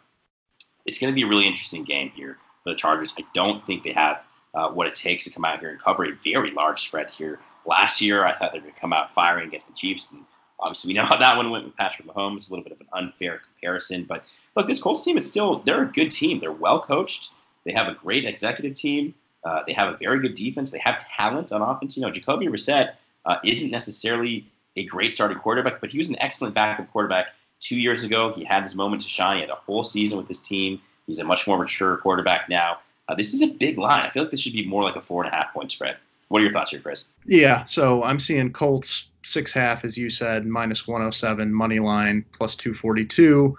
It's 0.90 0.98
going 0.98 1.14
to 1.14 1.16
be 1.16 1.22
a 1.22 1.28
really 1.28 1.46
interesting 1.46 1.84
game 1.84 2.10
here 2.16 2.40
for 2.64 2.72
the 2.72 2.76
Chargers. 2.76 3.14
I 3.16 3.24
don't 3.36 3.64
think 3.64 3.84
they 3.84 3.92
have 3.92 4.24
uh, 4.56 4.70
what 4.70 4.88
it 4.88 4.96
takes 4.96 5.24
to 5.26 5.30
come 5.30 5.46
out 5.46 5.60
here 5.60 5.70
and 5.70 5.80
cover 5.80 6.04
a 6.04 6.14
very 6.24 6.50
large 6.50 6.82
spread 6.82 7.12
here. 7.12 7.40
Last 7.68 8.02
year, 8.02 8.26
I 8.26 8.36
thought 8.36 8.54
they 8.54 8.60
would 8.60 8.76
come 8.76 8.92
out 8.92 9.14
firing 9.14 9.48
against 9.48 9.68
the 9.68 9.74
Chiefs, 9.74 10.10
and 10.12 10.26
obviously 10.60 10.88
we 10.88 10.94
know 10.96 11.06
how 11.06 11.16
that 11.18 11.38
one 11.38 11.52
went 11.52 11.66
with 11.66 11.78
Patrick 11.78 12.08
Mahomes. 12.08 12.50
A 12.50 12.54
little 12.54 12.64
bit 12.64 12.74
of 12.74 12.82
an 12.82 12.88
unfair 12.94 13.40
comparison, 13.40 14.04
but 14.06 14.24
look, 14.56 14.68
this 14.68 14.82
Colts 14.82 15.06
team 15.06 15.16
is 15.16 15.28
still 15.28 15.60
they're 15.60 15.84
a 15.84 15.92
good 15.92 16.10
team. 16.10 16.40
They're 16.40 16.52
well 16.52 16.82
coached. 16.82 17.34
They 17.66 17.74
have 17.74 17.88
a 17.88 17.94
great 17.94 18.26
executive 18.26 18.74
team. 18.74 19.14
Uh, 19.44 19.62
they 19.68 19.74
have 19.74 19.94
a 19.94 19.98
very 19.98 20.20
good 20.20 20.34
defense. 20.34 20.72
They 20.72 20.82
have 20.84 21.06
talent 21.16 21.52
on 21.52 21.62
offense. 21.62 21.96
You 21.96 22.02
know, 22.02 22.10
Jacoby 22.10 22.48
Brissett 22.48 22.94
uh, 23.26 23.36
isn't 23.44 23.70
necessarily 23.70 24.48
a 24.76 24.86
great 24.86 25.14
starting 25.14 25.38
quarterback, 25.38 25.82
but 25.82 25.92
he 25.92 26.00
was 26.00 26.10
an 26.10 26.16
excellent 26.20 26.56
backup 26.56 26.92
quarterback 26.92 27.28
two 27.60 27.78
years 27.78 28.04
ago. 28.04 28.34
He 28.34 28.44
had 28.44 28.64
his 28.64 28.76
moment 28.76 29.02
to 29.04 29.10
shine. 29.10 29.36
He 29.36 29.42
had 29.42 29.50
a 29.50 29.56
whole 29.56 29.84
season 29.84 30.18
with 30.18 30.28
his 30.28 30.40
team. 30.40 30.82
He's 31.08 31.20
a 31.20 31.24
much 31.24 31.48
more 31.48 31.58
mature 31.58 31.98
quarterback 31.98 32.50
now. 32.50 32.80
Uh, 33.08 33.16
this 33.16 33.34
is 33.34 33.42
a 33.42 33.48
big 33.48 33.78
line. 33.78 34.06
I 34.06 34.10
feel 34.12 34.24
like 34.24 34.32
this 34.32 34.40
should 34.40 34.54
be 34.54 34.66
more 34.66 34.84
like 34.84 34.96
a 34.96 35.02
four 35.02 35.24
and 35.24 35.34
a 35.34 35.36
half 35.36 35.54
point 35.54 35.72
spread. 35.72 35.98
What 36.28 36.42
are 36.42 36.44
your 36.44 36.54
thoughts 36.54 36.72
here, 36.72 36.80
Chris? 36.80 37.06
Yeah, 37.26 37.66
so 37.66 38.04
I'm 38.04 38.20
seeing 38.20 38.54
Colts 38.54 39.08
six 39.26 39.52
half, 39.52 39.84
as 39.84 39.98
you 39.98 40.10
said, 40.10 40.46
minus 40.46 40.88
107 40.88 41.52
money 41.52 41.80
line, 41.80 42.24
plus 42.34 42.56
242, 42.56 43.58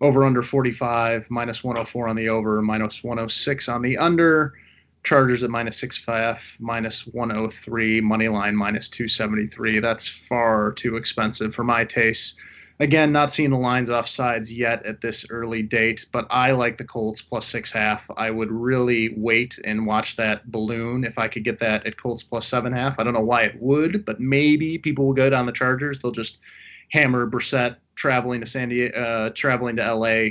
over 0.00 0.24
under 0.24 0.42
45, 0.42 1.28
minus 1.30 1.64
104 1.64 2.08
on 2.08 2.16
the 2.16 2.28
over, 2.28 2.62
minus 2.62 3.02
106 3.02 3.68
on 3.68 3.82
the 3.82 3.98
under. 3.98 4.54
Chargers 5.04 5.42
at 5.42 5.50
minus 5.50 5.78
six 5.78 5.98
five, 5.98 6.40
minus 6.60 7.08
103, 7.08 8.00
money 8.00 8.28
line 8.28 8.54
minus 8.54 8.88
273. 8.88 9.80
That's 9.80 10.06
far 10.06 10.72
too 10.72 10.94
expensive 10.94 11.56
for 11.56 11.64
my 11.64 11.84
taste. 11.84 12.38
Again, 12.82 13.12
not 13.12 13.30
seeing 13.32 13.50
the 13.50 13.58
lines 13.58 13.90
off 13.90 14.08
sides 14.08 14.52
yet 14.52 14.84
at 14.84 15.00
this 15.00 15.24
early 15.30 15.62
date, 15.62 16.04
but 16.10 16.26
I 16.30 16.50
like 16.50 16.78
the 16.78 16.84
Colts 16.84 17.22
plus 17.22 17.46
six 17.46 17.70
half. 17.70 18.02
I 18.16 18.28
would 18.28 18.50
really 18.50 19.14
wait 19.16 19.56
and 19.64 19.86
watch 19.86 20.16
that 20.16 20.50
balloon 20.50 21.04
if 21.04 21.16
I 21.16 21.28
could 21.28 21.44
get 21.44 21.60
that 21.60 21.86
at 21.86 21.96
Colts 21.96 22.24
plus 22.24 22.44
seven 22.44 22.72
half. 22.72 22.98
I 22.98 23.04
don't 23.04 23.14
know 23.14 23.20
why 23.20 23.44
it 23.44 23.54
would, 23.60 24.04
but 24.04 24.18
maybe 24.18 24.78
people 24.78 25.06
will 25.06 25.14
go 25.14 25.30
down 25.30 25.46
the 25.46 25.52
Chargers. 25.52 26.00
They'll 26.00 26.10
just 26.10 26.38
hammer 26.90 27.30
Brissett 27.30 27.76
traveling 27.94 28.40
to 28.40 28.46
San 28.46 28.70
Diego, 28.70 29.00
uh, 29.00 29.30
traveling 29.30 29.76
to 29.76 29.94
LA, 29.94 30.30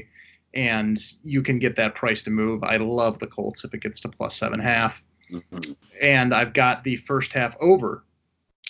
and 0.53 1.01
you 1.23 1.41
can 1.41 1.57
get 1.57 1.77
that 1.77 1.95
price 1.95 2.21
to 2.23 2.31
move. 2.31 2.65
I 2.65 2.75
love 2.75 3.17
the 3.19 3.27
Colts 3.27 3.63
if 3.63 3.73
it 3.73 3.81
gets 3.81 4.01
to 4.01 4.09
plus 4.09 4.35
seven 4.35 4.59
half. 4.59 5.01
Mhm. 5.31 5.77
And 6.01 6.35
I've 6.35 6.51
got 6.51 6.83
the 6.83 6.97
first 6.97 7.31
half 7.31 7.55
over 7.61 8.03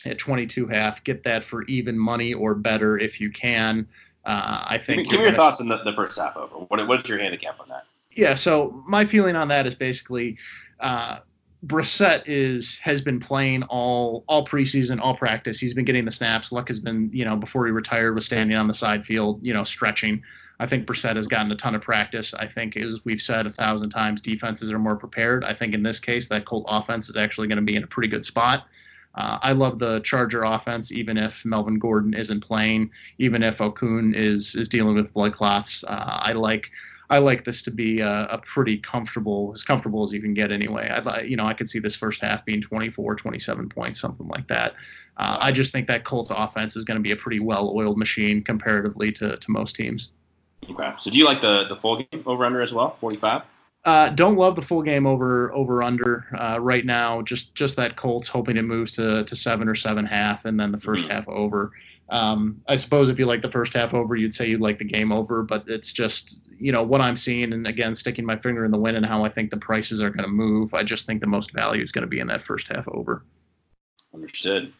at 0.05 0.17
22 0.17 0.67
half. 0.67 1.03
Get 1.03 1.23
that 1.23 1.43
for 1.43 1.63
even 1.63 1.97
money 1.97 2.33
or 2.33 2.55
better 2.55 2.97
if 2.97 3.19
you 3.19 3.31
can. 3.31 3.87
Uh, 4.25 4.63
I 4.65 4.77
think 4.77 5.09
give 5.09 5.19
me 5.19 5.27
your 5.27 5.35
thoughts 5.35 5.59
on 5.61 5.67
the, 5.67 5.79
the 5.83 5.93
first 5.93 6.17
half 6.17 6.37
over. 6.37 6.55
What, 6.55 6.87
what's 6.87 7.09
your 7.09 7.17
handicap 7.17 7.59
on 7.59 7.67
that? 7.69 7.85
Yeah, 8.11 8.35
so 8.35 8.83
my 8.87 9.05
feeling 9.05 9.35
on 9.35 9.47
that 9.47 9.65
is 9.65 9.73
basically 9.73 10.37
uh, 10.79 11.19
Brissett 11.65 12.23
is 12.25 12.79
has 12.79 13.01
been 13.01 13.19
playing 13.19 13.63
all 13.63 14.23
all 14.27 14.45
preseason, 14.45 14.99
all 14.99 15.15
practice. 15.15 15.59
He's 15.59 15.73
been 15.73 15.85
getting 15.85 16.05
the 16.05 16.11
snaps. 16.11 16.51
Luck 16.51 16.67
has 16.67 16.79
been, 16.79 17.09
you 17.13 17.23
know, 17.23 17.35
before 17.35 17.65
he 17.65 17.71
retired, 17.71 18.13
was 18.13 18.25
standing 18.25 18.55
on 18.57 18.67
the 18.67 18.73
side 18.73 19.05
field, 19.05 19.39
you 19.43 19.53
know, 19.53 19.63
stretching. 19.63 20.21
I 20.59 20.67
think 20.67 20.85
Brissett 20.85 21.15
has 21.15 21.27
gotten 21.27 21.51
a 21.51 21.55
ton 21.55 21.73
of 21.73 21.81
practice. 21.81 22.35
I 22.35 22.47
think, 22.47 22.77
as 22.77 22.99
we've 23.03 23.21
said 23.21 23.47
a 23.47 23.51
thousand 23.51 23.89
times, 23.89 24.21
defenses 24.21 24.71
are 24.71 24.77
more 24.77 24.95
prepared. 24.95 25.43
I 25.43 25.55
think 25.55 25.73
in 25.73 25.81
this 25.81 25.99
case, 25.99 26.29
that 26.29 26.45
Colt 26.45 26.65
offense 26.67 27.09
is 27.09 27.15
actually 27.15 27.47
going 27.47 27.57
to 27.57 27.63
be 27.63 27.75
in 27.75 27.83
a 27.83 27.87
pretty 27.87 28.09
good 28.09 28.25
spot. 28.25 28.67
Uh, 29.15 29.39
I 29.41 29.51
love 29.51 29.79
the 29.79 29.99
Charger 30.01 30.43
offense, 30.43 30.91
even 30.91 31.17
if 31.17 31.43
Melvin 31.43 31.79
Gordon 31.79 32.13
isn't 32.13 32.41
playing, 32.41 32.91
even 33.17 33.43
if 33.43 33.57
Okung 33.57 34.15
is 34.15 34.55
is 34.55 34.69
dealing 34.69 34.95
with 34.95 35.13
blood 35.13 35.33
clots. 35.33 35.83
Uh, 35.83 36.19
I 36.21 36.33
like 36.33 36.71
I 37.11 37.17
like 37.17 37.43
this 37.43 37.61
to 37.63 37.71
be 37.71 37.99
a, 37.99 38.25
a 38.27 38.37
pretty 38.37 38.77
comfortable, 38.77 39.51
as 39.53 39.63
comfortable 39.63 40.05
as 40.05 40.13
you 40.13 40.21
can 40.21 40.33
get 40.33 40.49
anyway. 40.49 40.87
I, 40.87 41.21
you 41.21 41.35
know, 41.35 41.45
I 41.45 41.53
could 41.53 41.69
see 41.69 41.77
this 41.77 41.93
first 41.93 42.21
half 42.21 42.45
being 42.45 42.61
24, 42.61 43.17
27 43.17 43.67
points, 43.67 43.99
something 43.99 44.29
like 44.29 44.47
that. 44.47 44.75
Uh, 45.17 45.37
I 45.41 45.51
just 45.51 45.73
think 45.73 45.87
that 45.87 46.05
Colts 46.05 46.31
offense 46.33 46.77
is 46.77 46.85
going 46.85 46.95
to 46.95 47.01
be 47.01 47.11
a 47.11 47.17
pretty 47.17 47.41
well-oiled 47.41 47.97
machine 47.97 48.41
comparatively 48.41 49.11
to, 49.11 49.35
to 49.35 49.51
most 49.51 49.75
teams. 49.75 50.11
Okay. 50.69 50.93
So 50.97 51.11
do 51.11 51.17
you 51.17 51.25
like 51.25 51.41
the, 51.41 51.67
the 51.67 51.75
full 51.75 51.97
game 51.97 52.23
over 52.25 52.45
under 52.45 52.61
as 52.61 52.73
well? 52.73 52.95
45? 53.01 53.41
Uh, 53.83 54.09
don't 54.09 54.35
love 54.35 54.55
the 54.55 54.61
full 54.61 54.83
game 54.83 55.07
over 55.07 55.51
over 55.53 55.81
under 55.81 56.25
uh, 56.39 56.59
right 56.59 56.85
now. 56.85 57.21
Just 57.23 57.55
just 57.55 57.75
that 57.77 57.95
Colts 57.95 58.27
hoping 58.27 58.57
it 58.57 58.61
moves 58.63 58.91
to 58.93 59.23
to 59.23 59.35
seven 59.35 59.67
or 59.67 59.75
seven 59.75 60.05
half, 60.05 60.45
and 60.45 60.59
then 60.59 60.71
the 60.71 60.77
1st 60.77 61.05
Mhm. 61.05 61.09
half 61.09 61.27
over. 61.27 61.71
Um, 62.09 62.61
I 62.67 62.75
suppose 62.75 63.07
if 63.09 63.17
you 63.17 63.25
like 63.25 63.41
the 63.41 63.49
first 63.49 63.73
half 63.73 63.93
over, 63.93 64.15
you'd 64.15 64.33
say 64.33 64.47
you'd 64.49 64.59
like 64.61 64.77
the 64.77 64.85
game 64.85 65.11
over, 65.11 65.41
but 65.43 65.63
it's 65.67 65.91
just 65.91 66.41
you 66.59 66.71
know 66.71 66.83
what 66.83 67.01
I'm 67.01 67.17
seeing, 67.17 67.53
and 67.53 67.65
again 67.65 67.95
sticking 67.95 68.25
my 68.25 68.37
finger 68.37 68.65
in 68.65 68.71
the 68.71 68.77
wind 68.77 68.97
and 68.97 69.05
how 69.05 69.25
I 69.25 69.29
think 69.29 69.49
the 69.49 69.57
prices 69.57 69.99
are 70.01 70.11
going 70.11 70.25
to 70.25 70.31
move. 70.31 70.73
I 70.75 70.83
just 70.83 71.07
think 71.07 71.19
the 71.21 71.27
most 71.27 71.51
value 71.51 71.81
is 71.81 71.91
going 71.91 72.03
to 72.03 72.07
be 72.07 72.19
in 72.19 72.27
that 72.27 72.45
first 72.45 72.67
half 72.67 72.87
over. 72.89 73.23
Understood. 74.13 74.73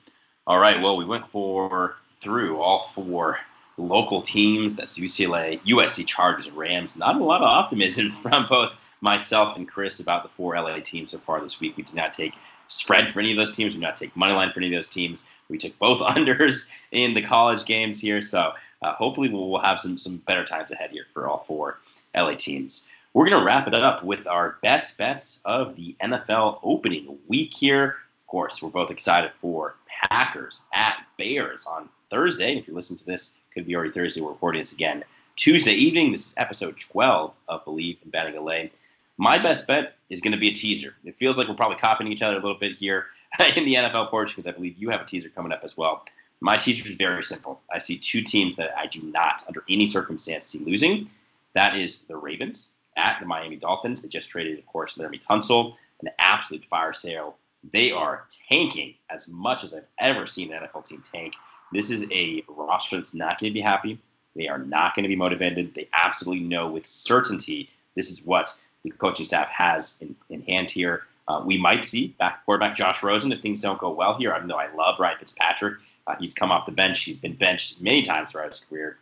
All 0.45 0.59
right. 0.59 0.79
Well, 0.79 0.97
we 0.97 1.05
went 1.05 1.27
for 1.31 1.95
through 2.19 2.59
all 2.59 2.83
four 2.93 3.39
local 3.77 4.21
teams. 4.21 4.75
That's 4.75 4.99
UCLA, 4.99 5.59
USC, 5.65 6.05
Chargers, 6.05 6.45
and 6.45 6.55
Rams. 6.55 6.97
Not 6.97 7.15
a 7.15 7.23
lot 7.23 7.41
of 7.41 7.47
optimism 7.47 8.11
from 8.21 8.45
both 8.47 8.73
myself 9.01 9.57
and 9.57 9.67
Chris 9.67 9.99
about 9.99 10.23
the 10.23 10.29
four 10.29 10.55
LA 10.55 10.79
teams 10.79 11.11
so 11.11 11.17
far 11.19 11.41
this 11.41 11.59
week. 11.59 11.75
We 11.75 11.83
did 11.83 11.95
not 11.95 12.13
take 12.13 12.35
spread 12.67 13.11
for 13.11 13.19
any 13.19 13.31
of 13.31 13.37
those 13.37 13.55
teams. 13.55 13.73
We 13.73 13.79
did 13.79 13.85
not 13.85 13.95
take 13.95 14.15
money 14.15 14.33
line 14.33 14.51
for 14.51 14.59
any 14.59 14.67
of 14.67 14.73
those 14.73 14.87
teams. 14.87 15.25
We 15.49 15.57
took 15.57 15.77
both 15.79 15.99
unders 16.15 16.71
in 16.91 17.13
the 17.13 17.21
college 17.21 17.65
games 17.65 17.99
here. 17.99 18.21
So 18.21 18.53
uh, 18.81 18.93
hopefully 18.93 19.29
we'll, 19.29 19.59
have 19.59 19.79
some 19.79 19.97
some 19.97 20.17
better 20.27 20.45
times 20.45 20.71
ahead 20.71 20.91
here 20.91 21.05
for 21.13 21.27
all 21.27 21.43
four 21.47 21.79
LA 22.15 22.35
teams. 22.35 22.85
We're 23.13 23.29
going 23.29 23.39
to 23.39 23.45
wrap 23.45 23.67
it 23.67 23.75
up 23.75 24.05
with 24.05 24.25
our 24.25 24.57
best 24.61 24.97
bets 24.97 25.41
of 25.43 25.75
the 25.75 25.95
NFL 26.01 26.59
opening 26.63 27.17
week 27.27 27.53
here. 27.53 27.97
Of 28.21 28.27
course, 28.27 28.61
we're 28.61 28.69
both 28.69 28.89
excited 28.89 29.31
for 29.41 29.75
Packers 30.07 30.61
at 30.73 31.05
Bears 31.17 31.65
on 31.65 31.89
Thursday. 32.09 32.57
If 32.57 32.67
you 32.69 32.73
listen 32.73 32.95
to 32.95 33.05
this, 33.05 33.37
could 33.53 33.65
be 33.65 33.75
already 33.75 33.91
Thursday. 33.91 34.21
We're 34.21 34.29
recording 34.29 34.61
this 34.61 34.71
again 34.71 35.03
Tuesday 35.35 35.73
evening. 35.73 36.11
This 36.11 36.27
is 36.27 36.33
episode 36.37 36.77
12 36.79 37.33
of 37.49 37.65
Bleav 37.65 37.97
in 38.03 38.09
Betting 38.11 38.41
LA. 38.41 38.69
My 39.17 39.37
best 39.37 39.67
bet 39.67 39.95
is 40.09 40.21
going 40.21 40.31
to 40.31 40.37
be 40.37 40.49
a 40.49 40.53
teaser. 40.53 40.95
It 41.03 41.15
feels 41.17 41.37
like 41.37 41.47
we're 41.47 41.55
probably 41.55 41.77
copying 41.77 42.11
each 42.11 42.21
other 42.21 42.37
a 42.37 42.41
little 42.41 42.57
bit 42.57 42.77
here 42.77 43.07
in 43.55 43.65
the 43.65 43.75
NFL 43.75 44.09
portion 44.09 44.35
because 44.35 44.47
I 44.47 44.55
believe 44.55 44.77
you 44.77 44.89
have 44.89 45.01
a 45.01 45.05
teaser 45.05 45.29
coming 45.29 45.51
up 45.51 45.61
as 45.63 45.77
well. 45.77 46.03
My 46.39 46.57
teaser 46.57 46.87
is 46.87 46.95
very 46.95 47.21
simple. 47.21 47.61
I 47.71 47.77
see 47.77 47.97
two 47.97 48.23
teams 48.23 48.55
that 48.55 48.71
I 48.75 48.87
do 48.87 49.01
not, 49.03 49.43
under 49.47 49.63
any 49.69 49.85
circumstance, 49.85 50.45
see 50.45 50.59
losing. 50.59 51.09
That 51.53 51.75
is 51.75 52.01
the 52.03 52.17
Ravens 52.17 52.69
at 52.97 53.19
the 53.19 53.25
Miami 53.25 53.57
Dolphins. 53.57 54.01
They 54.01 54.09
just 54.09 54.29
traded, 54.29 54.57
of 54.57 54.65
course, 54.65 54.97
Laremy 54.97 55.21
Tunsil, 55.29 55.75
an 56.01 56.09
absolute 56.17 56.65
fire 56.65 56.93
sale. 56.93 57.35
They 57.71 57.91
are 57.91 58.25
tanking 58.49 58.95
as 59.11 59.27
much 59.27 59.63
as 59.63 59.73
I've 59.73 59.85
ever 59.99 60.25
seen 60.25 60.51
an 60.51 60.63
NFL 60.63 60.85
team 60.87 61.03
tank. 61.09 61.35
This 61.71 61.91
is 61.91 62.09
a 62.11 62.43
roster 62.47 62.97
that's 62.97 63.13
not 63.13 63.39
going 63.39 63.51
to 63.51 63.53
be 63.53 63.61
happy. 63.61 63.99
They 64.35 64.47
are 64.47 64.57
not 64.57 64.95
going 64.95 65.03
to 65.03 65.09
be 65.09 65.15
motivated. 65.15 65.75
They 65.75 65.89
absolutely 65.93 66.45
know 66.45 66.69
with 66.69 66.87
certainty 66.87 67.69
this 67.95 68.09
is 68.09 68.25
what 68.25 68.57
the 68.83 68.91
coaching 68.91 69.25
staff 69.25 69.47
has 69.49 70.01
in, 70.01 70.15
in 70.29 70.41
hand 70.43 70.71
here. 70.71 71.03
Uh, 71.27 71.41
we 71.45 71.57
might 71.57 71.83
see 71.83 72.09
back 72.19 72.43
quarterback 72.45 72.75
Josh 72.75 73.03
Rosen 73.03 73.31
if 73.31 73.41
things 73.41 73.61
don't 73.61 73.79
go 73.79 73.91
well 73.91 74.17
here. 74.17 74.33
Even 74.35 74.47
though 74.47 74.59
I 74.59 74.73
love 74.73 74.99
Ryan 74.99 75.17
Fitzpatrick, 75.19 75.79
uh, 76.07 76.15
he's 76.19 76.33
come 76.33 76.51
off 76.51 76.65
the 76.65 76.71
bench. 76.71 77.03
He's 77.03 77.19
been 77.19 77.35
benched 77.35 77.81
many 77.81 78.01
times 78.01 78.31
throughout 78.31 78.49
his 78.51 78.59
career. 78.59 78.97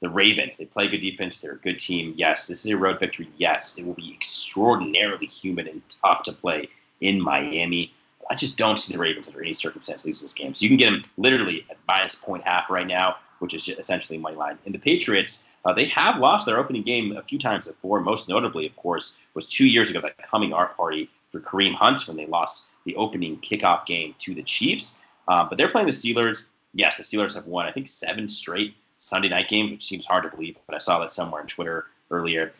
The 0.00 0.08
Ravens, 0.08 0.56
they 0.56 0.64
play 0.64 0.86
good 0.88 1.00
defense. 1.00 1.40
They're 1.40 1.52
a 1.52 1.58
good 1.58 1.78
team. 1.78 2.14
Yes, 2.16 2.46
this 2.46 2.64
is 2.64 2.70
a 2.70 2.76
road 2.76 3.00
victory. 3.00 3.28
Yes, 3.36 3.76
it 3.78 3.84
will 3.84 3.94
be 3.94 4.12
extraordinarily 4.12 5.26
humid 5.26 5.66
and 5.66 5.82
tough 5.88 6.22
to 6.24 6.32
play 6.32 6.68
in 7.00 7.20
Miami. 7.20 7.92
I 8.30 8.34
just 8.34 8.58
don't 8.58 8.78
see 8.78 8.92
the 8.92 8.98
Ravens 8.98 9.26
under 9.26 9.40
any 9.40 9.52
circumstance 9.52 10.04
losing 10.04 10.24
this 10.24 10.34
game. 10.34 10.54
So 10.54 10.62
you 10.62 10.68
can 10.68 10.76
get 10.76 10.90
them 10.90 11.04
literally 11.16 11.66
at 11.70 11.78
minus 11.86 12.14
point 12.14 12.44
half 12.44 12.70
right 12.70 12.86
now, 12.86 13.16
which 13.40 13.54
is 13.54 13.68
essentially 13.68 14.18
money 14.18 14.36
line. 14.36 14.58
And 14.66 14.74
the 14.74 14.78
Patriots, 14.78 15.46
uh, 15.64 15.72
they 15.72 15.86
have 15.86 16.18
lost 16.18 16.46
their 16.46 16.58
opening 16.58 16.82
game 16.82 17.16
a 17.16 17.22
few 17.22 17.38
times 17.38 17.66
before. 17.66 18.00
Most 18.00 18.28
notably, 18.28 18.66
of 18.66 18.76
course, 18.76 19.18
was 19.34 19.46
two 19.46 19.66
years 19.66 19.90
ago 19.90 20.00
that 20.00 20.16
coming 20.18 20.52
art 20.52 20.76
party 20.76 21.10
for 21.30 21.40
Kareem 21.40 21.74
Hunt 21.74 22.06
when 22.06 22.16
they 22.16 22.26
lost 22.26 22.68
the 22.84 22.96
opening 22.96 23.38
kickoff 23.40 23.84
game 23.86 24.14
to 24.20 24.34
the 24.34 24.42
Chiefs. 24.42 24.94
Uh, 25.26 25.44
but 25.48 25.58
they're 25.58 25.68
playing 25.68 25.86
the 25.86 25.92
Steelers. 25.92 26.44
Yes, 26.72 26.96
the 26.96 27.02
Steelers 27.02 27.34
have 27.34 27.46
won, 27.46 27.66
I 27.66 27.72
think, 27.72 27.88
seven 27.88 28.28
straight 28.28 28.74
Sunday 28.98 29.28
night 29.28 29.48
games, 29.48 29.70
which 29.70 29.84
seems 29.84 30.06
hard 30.06 30.24
to 30.24 30.30
believe, 30.30 30.56
but 30.66 30.74
I 30.74 30.78
saw 30.78 30.98
that 31.00 31.10
somewhere 31.10 31.40
on 31.40 31.46
Twitter 31.46 31.86
earlier. 32.10 32.52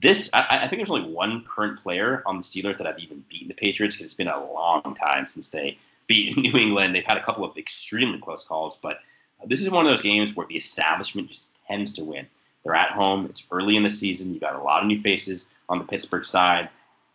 This, 0.00 0.30
I, 0.32 0.46
I 0.62 0.68
think 0.68 0.78
there's 0.78 0.90
only 0.90 1.10
one 1.10 1.44
current 1.44 1.78
player 1.80 2.22
on 2.26 2.36
the 2.36 2.42
Steelers 2.42 2.78
that 2.78 2.86
have 2.86 2.98
even 2.98 3.24
beaten 3.28 3.48
the 3.48 3.54
Patriots 3.54 3.96
because 3.96 4.06
it's 4.06 4.14
been 4.14 4.28
a 4.28 4.52
long 4.52 4.94
time 4.98 5.26
since 5.26 5.48
they 5.48 5.78
beat 6.06 6.36
New 6.36 6.56
England. 6.56 6.94
They've 6.94 7.04
had 7.04 7.16
a 7.16 7.22
couple 7.22 7.44
of 7.44 7.56
extremely 7.56 8.18
close 8.18 8.44
calls, 8.44 8.78
but 8.80 8.98
this 9.46 9.60
is 9.60 9.70
one 9.70 9.84
of 9.84 9.90
those 9.90 10.02
games 10.02 10.36
where 10.36 10.46
the 10.46 10.56
establishment 10.56 11.28
just 11.28 11.51
tends 11.72 11.92
to 11.94 12.04
win. 12.04 12.26
They're 12.64 12.74
at 12.74 12.90
home. 12.90 13.26
It's 13.26 13.44
early 13.50 13.76
in 13.76 13.82
the 13.82 13.90
season. 13.90 14.32
You 14.32 14.40
got 14.40 14.54
a 14.54 14.62
lot 14.62 14.82
of 14.82 14.88
new 14.88 15.00
faces 15.00 15.48
on 15.68 15.78
the 15.78 15.84
Pittsburgh 15.84 16.24
side. 16.24 16.68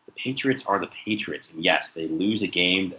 The 0.05 0.11
Patriots 0.13 0.65
are 0.65 0.79
the 0.79 0.89
Patriots, 1.05 1.53
and 1.53 1.63
yes, 1.63 1.91
they 1.91 2.07
lose 2.07 2.41
a 2.41 2.47
game 2.47 2.89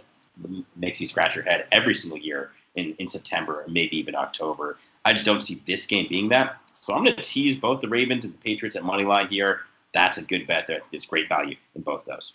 that 0.41 0.63
makes 0.77 1.01
you 1.01 1.07
scratch 1.07 1.35
your 1.35 1.43
head 1.43 1.65
every 1.71 1.93
single 1.93 2.17
year 2.17 2.51
in, 2.75 2.95
in 2.99 3.07
September 3.07 3.65
maybe 3.67 3.97
even 3.97 4.15
October. 4.15 4.77
I 5.05 5.13
just 5.13 5.25
don't 5.25 5.41
see 5.41 5.61
this 5.67 5.85
game 5.85 6.07
being 6.09 6.29
that. 6.29 6.57
So 6.81 6.93
I'm 6.93 7.03
going 7.03 7.15
to 7.15 7.21
tease 7.21 7.57
both 7.57 7.81
the 7.81 7.89
Ravens 7.89 8.25
and 8.25 8.33
the 8.33 8.37
Patriots 8.37 8.75
at 8.75 8.83
money 8.83 9.03
line 9.03 9.27
here. 9.27 9.61
That's 9.93 10.17
a 10.17 10.23
good 10.23 10.47
bet. 10.47 10.65
There, 10.67 10.81
it's 10.91 11.05
great 11.05 11.27
value 11.27 11.55
in 11.75 11.81
both 11.81 12.05
those. 12.05 12.33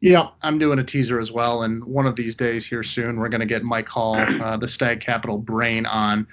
Yeah, 0.00 0.28
I'm 0.42 0.58
doing 0.58 0.78
a 0.78 0.84
teaser 0.84 1.18
as 1.18 1.32
well, 1.32 1.62
and 1.62 1.82
one 1.84 2.06
of 2.06 2.16
these 2.16 2.36
days 2.36 2.66
here 2.66 2.82
soon, 2.82 3.16
we're 3.16 3.30
going 3.30 3.40
to 3.40 3.46
get 3.46 3.62
Mike 3.62 3.88
Hall, 3.88 4.16
uh, 4.16 4.56
the 4.58 4.68
Stag 4.68 5.00
Capital 5.00 5.38
brain, 5.38 5.86
on 5.86 6.26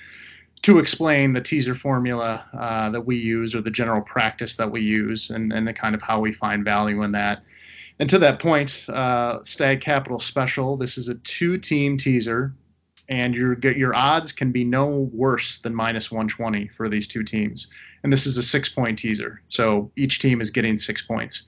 to 0.63 0.77
explain 0.77 1.33
the 1.33 1.41
teaser 1.41 1.75
formula 1.75 2.45
uh, 2.53 2.89
that 2.91 3.01
we 3.01 3.17
use 3.17 3.55
or 3.55 3.61
the 3.61 3.71
general 3.71 4.01
practice 4.01 4.55
that 4.57 4.69
we 4.69 4.81
use, 4.81 5.29
and 5.29 5.51
and 5.51 5.67
the 5.67 5.73
kind 5.73 5.95
of 5.95 6.01
how 6.01 6.19
we 6.19 6.33
find 6.33 6.63
value 6.63 7.03
in 7.03 7.11
that. 7.13 7.43
And 7.99 8.09
to 8.09 8.19
that 8.19 8.39
point, 8.39 8.85
uh, 8.89 9.43
Stag 9.43 9.81
Capital 9.81 10.19
Special. 10.19 10.77
This 10.77 10.97
is 10.97 11.07
a 11.07 11.15
two-team 11.15 11.97
teaser, 11.97 12.53
and 13.09 13.33
your 13.33 13.59
your 13.59 13.95
odds 13.95 14.31
can 14.31 14.51
be 14.51 14.63
no 14.63 15.09
worse 15.13 15.59
than 15.59 15.73
minus 15.73 16.11
120 16.11 16.69
for 16.77 16.89
these 16.89 17.07
two 17.07 17.23
teams. 17.23 17.67
And 18.03 18.11
this 18.11 18.25
is 18.25 18.37
a 18.37 18.43
six-point 18.43 18.97
teaser, 18.97 19.41
so 19.49 19.91
each 19.95 20.19
team 20.19 20.41
is 20.41 20.49
getting 20.49 20.77
six 20.77 21.01
points 21.01 21.43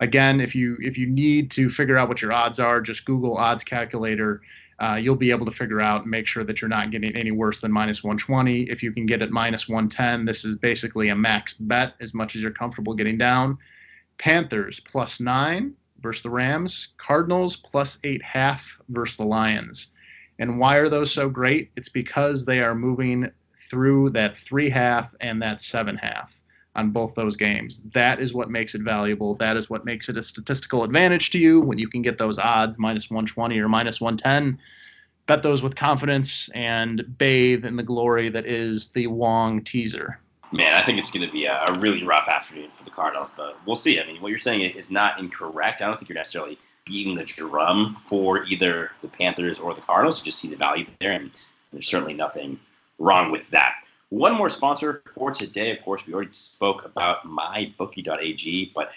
again 0.00 0.40
if 0.40 0.54
you 0.54 0.76
if 0.80 0.96
you 0.96 1.06
need 1.06 1.50
to 1.50 1.70
figure 1.70 1.96
out 1.96 2.08
what 2.08 2.22
your 2.22 2.32
odds 2.32 2.60
are 2.60 2.80
just 2.80 3.04
google 3.04 3.36
odds 3.36 3.64
calculator 3.64 4.40
uh, 4.80 4.94
you'll 5.00 5.16
be 5.16 5.30
able 5.30 5.46
to 5.46 5.52
figure 5.52 5.80
out 5.80 6.02
and 6.02 6.10
make 6.10 6.26
sure 6.26 6.44
that 6.44 6.60
you're 6.60 6.68
not 6.68 6.90
getting 6.90 7.14
any 7.16 7.32
worse 7.32 7.60
than 7.60 7.72
minus 7.72 8.04
120 8.04 8.62
if 8.70 8.82
you 8.82 8.92
can 8.92 9.06
get 9.06 9.22
it 9.22 9.30
minus 9.30 9.68
110 9.68 10.24
this 10.24 10.44
is 10.44 10.56
basically 10.56 11.08
a 11.08 11.16
max 11.16 11.54
bet 11.54 11.94
as 12.00 12.14
much 12.14 12.36
as 12.36 12.42
you're 12.42 12.50
comfortable 12.50 12.94
getting 12.94 13.18
down. 13.18 13.58
Panthers 14.18 14.80
plus 14.80 15.20
nine 15.20 15.74
versus 16.00 16.22
the 16.22 16.30
rams 16.30 16.88
cardinals 16.98 17.56
plus 17.56 17.98
eight 18.04 18.22
half 18.22 18.64
versus 18.88 19.16
the 19.16 19.24
lions. 19.24 19.92
And 20.38 20.58
why 20.58 20.76
are 20.76 20.88
those 20.88 21.12
so 21.12 21.28
great? 21.28 21.70
It's 21.76 21.88
because 21.88 22.44
they 22.44 22.60
are 22.60 22.74
moving 22.74 23.30
through 23.70 24.10
that 24.10 24.36
three 24.46 24.70
half 24.70 25.14
and 25.20 25.42
that 25.42 25.60
seven 25.60 25.96
half 25.96 26.37
on 26.78 26.90
both 26.90 27.14
those 27.16 27.36
games. 27.36 27.82
That 27.92 28.20
is 28.20 28.32
what 28.32 28.50
makes 28.50 28.74
it 28.74 28.82
valuable. 28.82 29.34
That 29.34 29.56
is 29.56 29.68
what 29.68 29.84
makes 29.84 30.08
it 30.08 30.16
a 30.16 30.22
statistical 30.22 30.84
advantage 30.84 31.30
to 31.30 31.38
you 31.38 31.60
when 31.60 31.76
you 31.76 31.88
can 31.88 32.02
get 32.02 32.18
those 32.18 32.38
odds 32.38 32.78
minus 32.78 33.10
120 33.10 33.58
or 33.58 33.68
minus 33.68 34.00
110. 34.00 34.58
Bet 35.26 35.42
those 35.42 35.60
with 35.60 35.74
confidence 35.74 36.48
and 36.54 37.18
bathe 37.18 37.64
in 37.64 37.76
the 37.76 37.82
glory 37.82 38.28
that 38.28 38.46
is 38.46 38.92
the 38.92 39.08
Wong 39.08 39.62
teaser. 39.64 40.20
Man, 40.52 40.72
I 40.72 40.82
think 40.82 40.98
it's 40.98 41.10
going 41.10 41.26
to 41.26 41.32
be 41.32 41.44
a, 41.44 41.72
really 41.80 42.04
rough 42.04 42.28
afternoon 42.28 42.70
for 42.78 42.84
the 42.84 42.90
Cardinals, 42.90 43.32
but 43.36 43.58
we'll 43.66 43.76
see. 43.76 44.00
I 44.00 44.06
mean, 44.06 44.22
what 44.22 44.28
you're 44.28 44.38
saying 44.38 44.62
is 44.62 44.90
not 44.90 45.18
incorrect. 45.18 45.82
I 45.82 45.86
don't 45.86 45.98
think 45.98 46.08
you're 46.08 46.16
necessarily 46.16 46.58
beating 46.86 47.16
the 47.16 47.24
drum 47.24 48.00
for 48.08 48.44
either 48.44 48.92
the 49.02 49.08
Panthers 49.08 49.58
or 49.58 49.74
the 49.74 49.82
Cardinals. 49.82 50.20
You 50.20 50.26
just 50.26 50.38
see 50.38 50.48
the 50.48 50.56
value 50.56 50.86
there, 51.00 51.12
and 51.12 51.30
there's 51.72 51.88
certainly 51.88 52.14
nothing 52.14 52.58
wrong 52.98 53.30
with 53.30 53.50
that. 53.50 53.74
One 54.10 54.34
more 54.34 54.48
sponsor 54.48 55.02
for 55.14 55.32
today. 55.32 55.70
Of 55.76 55.84
course, 55.84 56.06
we 56.06 56.14
already 56.14 56.32
spoke 56.32 56.86
about 56.86 57.26
mybookie.ag, 57.26 58.72
but 58.74 58.90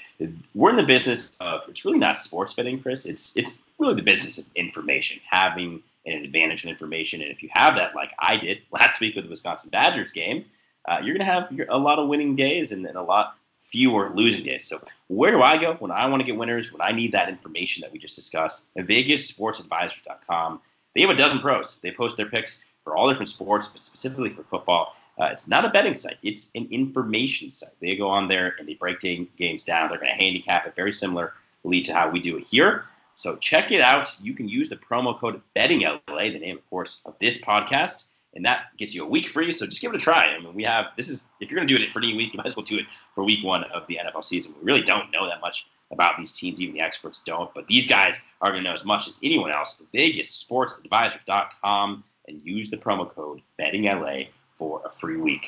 we're 0.56 0.70
in 0.70 0.78
the 0.78 0.84
business 0.84 1.32
of 1.42 1.62
it's 1.68 1.84
really 1.84 2.00
not 2.00 2.16
sports 2.16 2.54
betting, 2.54 2.82
Chris. 2.82 3.06
It's 3.06 3.36
it's 3.36 3.62
really 3.78 3.96
the 3.96 4.04
business 4.04 4.38
of 4.38 4.46
information, 4.56 5.20
having 5.30 5.84
an 6.06 6.24
advantage 6.24 6.64
in 6.64 6.70
information. 6.70 7.22
And 7.22 7.30
if 7.30 7.44
you 7.44 7.50
have 7.52 7.76
that, 7.76 7.94
like 7.94 8.12
I 8.20 8.38
did 8.38 8.60
last 8.72 9.02
week 9.02 9.16
with 9.16 9.26
the 9.26 9.30
Wisconsin 9.30 9.70
Badgers 9.70 10.14
game, 10.14 10.46
uh, 10.88 11.00
you're 11.04 11.18
going 11.18 11.28
to 11.28 11.34
have 11.34 11.52
a 11.70 11.78
lot 11.78 12.00
of 12.00 12.08
winning 12.08 12.36
days 12.36 12.72
and, 12.72 12.86
and 12.86 12.96
a 12.96 13.04
lot 13.04 13.36
fewer 13.64 14.12
losing 14.16 14.44
days. 14.44 14.66
So 14.68 14.82
where 15.08 15.32
do 15.32 15.42
I 15.42 15.58
go 15.58 15.76
when 15.76 15.92
I 15.92 16.06
want 16.08 16.22
to 16.22 16.26
get 16.26 16.38
winners? 16.38 16.72
When 16.72 16.82
I 16.82 16.92
need 16.92 17.12
that 17.12 17.30
information 17.30 17.82
that 17.82 17.92
we 17.92 18.00
just 18.00 18.16
discussed? 18.16 18.66
VegasSportsAdvisors.com. 18.78 20.62
They 20.96 21.02
have 21.02 21.10
a 21.10 21.16
dozen 21.16 21.40
pros. 21.40 21.80
They 21.80 21.92
post 21.92 22.18
their 22.18 22.26
picks 22.26 22.64
for 22.84 22.96
all 22.96 23.08
different 23.10 23.30
sports, 23.30 23.68
but 23.68 23.82
specifically 23.82 24.30
for 24.30 24.44
football. 24.44 24.96
Uh, 25.22 25.30
it's 25.32 25.48
not 25.48 25.64
a 25.64 25.70
betting 25.70 25.96
site; 25.96 26.18
it's 26.24 26.52
an 26.56 26.68
information 26.72 27.50
site. 27.50 27.80
They 27.80 27.96
go 27.96 28.10
on 28.10 28.28
there 28.28 28.56
and 28.58 28.68
they 28.68 28.74
break 28.74 29.00
games 29.00 29.64
down. 29.64 29.90
They're 29.90 30.00
going 30.00 30.12
to 30.12 30.24
handicap 30.24 30.66
it 30.66 30.76
very 30.76 30.92
similar 30.92 31.34
lead 31.64 31.86
to 31.86 31.94
how 31.94 32.10
we 32.10 32.20
do 32.20 32.38
it 32.38 32.44
here. 32.44 32.86
So 33.14 33.36
check 33.36 33.72
it 33.72 33.82
out. 33.82 34.10
You 34.22 34.34
can 34.34 34.50
use 34.50 34.70
the 34.70 34.78
promo 34.78 35.18
code 35.18 35.40
BettingLA, 35.56 36.34
the 36.34 36.40
name, 36.40 36.58
of 36.58 36.70
course, 36.70 37.02
of 37.06 37.14
this 37.20 37.40
podcast 37.40 38.08
and 38.34 38.46
that 38.46 38.68
gets 38.78 38.96
you 38.96 39.04
a 39.04 39.08
week 39.08 39.28
free. 39.28 39.52
So 39.52 39.66
just 39.66 39.82
give 39.82 39.94
it 39.94 39.98
a 39.98 40.04
try. 40.04 40.28
I 40.28 40.40
mean, 40.40 40.54
we 40.54 40.64
have 40.64 40.86
this 40.96 41.10
is 41.10 41.26
if 41.40 41.50
you're 41.50 41.58
going 41.58 41.68
to 41.68 41.78
do 41.78 41.84
it 41.84 41.92
for 41.92 41.98
any 42.00 42.16
week, 42.16 42.32
you 42.34 42.38
might 42.38 42.46
as 42.48 42.56
well 42.56 42.64
do 42.64 42.78
it 42.78 42.86
for 43.14 43.24
week 43.24 43.44
one 43.44 43.64
of 43.66 43.86
the 43.88 43.98
NFL 43.98 44.24
season. 44.24 44.54
We 44.60 44.66
really 44.66 44.84
don't 44.84 45.12
know 45.12 45.28
that 45.28 45.42
much 45.42 45.68
about 45.92 46.18
these 46.18 46.32
teams, 46.32 46.62
even 46.62 46.76
the 46.76 46.82
experts 46.82 47.22
don't. 47.26 47.54
But 47.54 47.68
these 47.68 47.86
guys 47.88 48.22
are 48.42 48.52
going 48.52 48.64
to 48.64 48.70
know 48.70 48.74
as 48.74 48.86
much 48.86 49.08
as 49.08 49.20
anyone 49.22 49.52
else. 49.52 49.84
VegasSportsAdvisors.com 49.94 52.04
and 52.28 52.46
use 52.46 52.70
the 52.70 52.78
promo 52.78 53.14
code 53.14 53.42
BettingLA 53.60 54.30
for 54.62 54.84
a 54.86 54.92
free 54.92 55.18
week. 55.18 55.48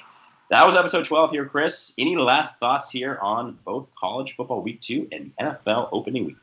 That 0.50 0.66
was 0.66 0.76
episode 0.76 1.06
12 1.06 1.30
here, 1.30 1.46
Chris. 1.46 1.94
Any 2.00 2.18
last 2.18 2.58
thoughts 2.60 2.90
here 2.90 3.20
on 3.22 3.60
both 3.64 3.88
college 4.00 4.36
football 4.36 4.64
week 4.64 4.82
two 4.82 5.08
and 5.12 5.32
NFL 5.40 5.90
opening 5.92 6.26
week? 6.26 6.38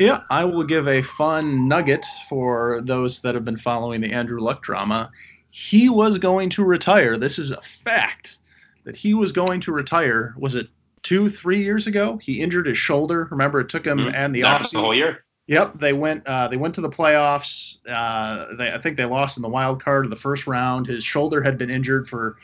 Yeah, 0.00 0.22
I 0.28 0.44
will 0.44 0.64
give 0.64 0.88
a 0.88 1.02
fun 1.02 1.68
nugget 1.68 2.04
for 2.28 2.82
those 2.84 3.20
that 3.20 3.36
have 3.36 3.44
been 3.44 3.56
following 3.56 4.00
the 4.00 4.12
Andrew 4.12 4.40
Luck 4.40 4.64
drama 4.64 5.10
he 5.50 5.88
was 5.88 6.18
going 6.18 6.50
to 6.50 6.64
retire. 6.64 7.16
This 7.16 7.38
is 7.38 7.50
a 7.50 7.60
fact 7.84 8.38
that 8.84 8.96
he 8.96 9.14
was 9.14 9.32
going 9.32 9.60
to 9.62 9.72
retire. 9.72 10.34
Was 10.38 10.54
it 10.54 10.68
two, 11.02 11.30
three 11.30 11.62
years 11.62 11.86
ago? 11.86 12.18
He 12.18 12.40
injured 12.40 12.66
his 12.66 12.78
shoulder. 12.78 13.28
Remember, 13.30 13.60
it 13.60 13.68
took 13.68 13.86
him 13.86 13.98
mm-hmm. 13.98 14.14
and 14.14 14.34
the 14.34 14.44
off 14.44 14.70
the 14.70 14.80
whole 14.80 14.94
year. 14.94 15.24
Yep, 15.48 15.80
they 15.80 15.94
went. 15.94 16.26
Uh, 16.26 16.46
they 16.46 16.58
went 16.58 16.74
to 16.74 16.82
the 16.82 16.90
playoffs. 16.90 17.78
Uh, 17.88 18.54
they, 18.56 18.70
I 18.70 18.78
think 18.78 18.98
they 18.98 19.06
lost 19.06 19.38
in 19.38 19.42
the 19.42 19.48
wild 19.48 19.82
card 19.82 20.04
of 20.04 20.10
the 20.10 20.16
first 20.16 20.46
round. 20.46 20.86
His 20.86 21.02
shoulder 21.02 21.42
had 21.42 21.56
been 21.56 21.70
injured 21.70 22.06
for 22.06 22.36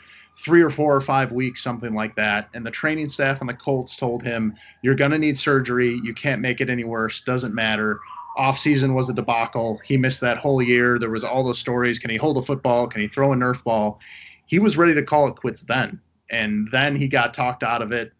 three 0.43 0.61
or 0.61 0.71
four 0.71 0.95
or 0.95 1.01
five 1.01 1.31
weeks, 1.31 1.63
something 1.63 1.93
like 1.93 2.15
that. 2.15 2.49
And 2.55 2.65
the 2.65 2.71
training 2.71 3.07
staff 3.07 3.41
on 3.41 3.47
the 3.47 3.53
Colts 3.53 3.95
told 3.95 4.23
him, 4.23 4.55
"You're 4.81 4.95
going 4.95 5.11
to 5.11 5.19
need 5.19 5.37
surgery. 5.37 5.99
You 6.03 6.15
can't 6.15 6.41
make 6.41 6.61
it 6.61 6.69
any 6.69 6.83
worse. 6.83 7.21
Doesn't 7.21 7.53
matter." 7.53 7.99
Off 8.37 8.57
season 8.57 8.95
was 8.95 9.07
a 9.07 9.13
debacle. 9.13 9.79
He 9.85 9.97
missed 9.97 10.19
that 10.21 10.39
whole 10.39 10.61
year. 10.61 10.97
There 10.97 11.11
was 11.11 11.23
all 11.23 11.43
those 11.43 11.59
stories. 11.59 11.99
Can 11.99 12.09
he 12.09 12.17
hold 12.17 12.37
a 12.39 12.41
football? 12.41 12.87
Can 12.87 13.01
he 13.01 13.07
throw 13.07 13.31
a 13.31 13.35
Nerf 13.35 13.63
ball? 13.63 13.99
He 14.47 14.57
was 14.59 14.77
ready 14.77 14.95
to 14.95 15.03
call 15.03 15.27
it 15.27 15.35
quits 15.35 15.61
then. 15.61 16.01
And 16.31 16.67
then 16.71 16.95
he 16.95 17.07
got 17.07 17.35
talked 17.35 17.61
out 17.61 17.83
of 17.83 17.91
it, 17.91 18.11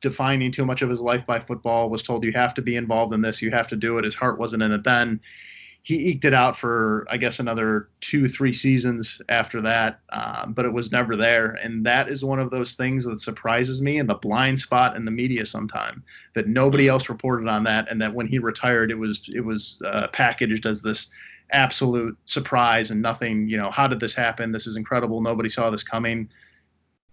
defining 0.00 0.52
too 0.52 0.64
much 0.64 0.82
of 0.82 0.90
his 0.90 1.00
life 1.00 1.26
by 1.26 1.40
football, 1.40 1.90
was 1.90 2.02
told 2.02 2.24
you 2.24 2.32
have 2.32 2.54
to 2.54 2.62
be 2.62 2.76
involved 2.76 3.14
in 3.14 3.22
this, 3.22 3.42
you 3.42 3.50
have 3.50 3.68
to 3.68 3.76
do 3.76 3.98
it. 3.98 4.04
His 4.04 4.14
heart 4.14 4.38
wasn't 4.38 4.62
in 4.62 4.72
it 4.72 4.84
then 4.84 5.20
he 5.82 6.08
eked 6.08 6.24
it 6.24 6.32
out 6.32 6.56
for 6.56 7.06
I 7.10 7.16
guess 7.16 7.40
another 7.40 7.88
two 8.00 8.28
three 8.28 8.52
seasons 8.52 9.20
after 9.28 9.60
that, 9.62 9.98
um, 10.10 10.52
but 10.52 10.64
it 10.64 10.72
was 10.72 10.92
never 10.92 11.16
there. 11.16 11.52
And 11.54 11.84
that 11.84 12.08
is 12.08 12.24
one 12.24 12.38
of 12.38 12.50
those 12.50 12.74
things 12.74 13.04
that 13.04 13.20
surprises 13.20 13.82
me 13.82 13.98
and 13.98 14.08
the 14.08 14.14
blind 14.14 14.60
spot 14.60 14.94
in 14.96 15.04
the 15.04 15.10
media 15.10 15.44
sometime 15.44 16.04
that 16.34 16.46
nobody 16.46 16.86
else 16.86 17.08
reported 17.08 17.48
on 17.48 17.64
that, 17.64 17.90
and 17.90 18.00
that 18.00 18.14
when 18.14 18.28
he 18.28 18.38
retired, 18.38 18.92
it 18.92 18.98
was 18.98 19.28
it 19.34 19.44
was 19.44 19.82
uh, 19.84 20.06
packaged 20.08 20.66
as 20.66 20.82
this 20.82 21.10
absolute 21.50 22.16
surprise 22.26 22.92
and 22.92 23.02
nothing. 23.02 23.48
You 23.48 23.56
know, 23.56 23.70
how 23.72 23.88
did 23.88 23.98
this 23.98 24.14
happen? 24.14 24.52
This 24.52 24.68
is 24.68 24.76
incredible. 24.76 25.20
Nobody 25.20 25.48
saw 25.48 25.68
this 25.68 25.82
coming. 25.82 26.28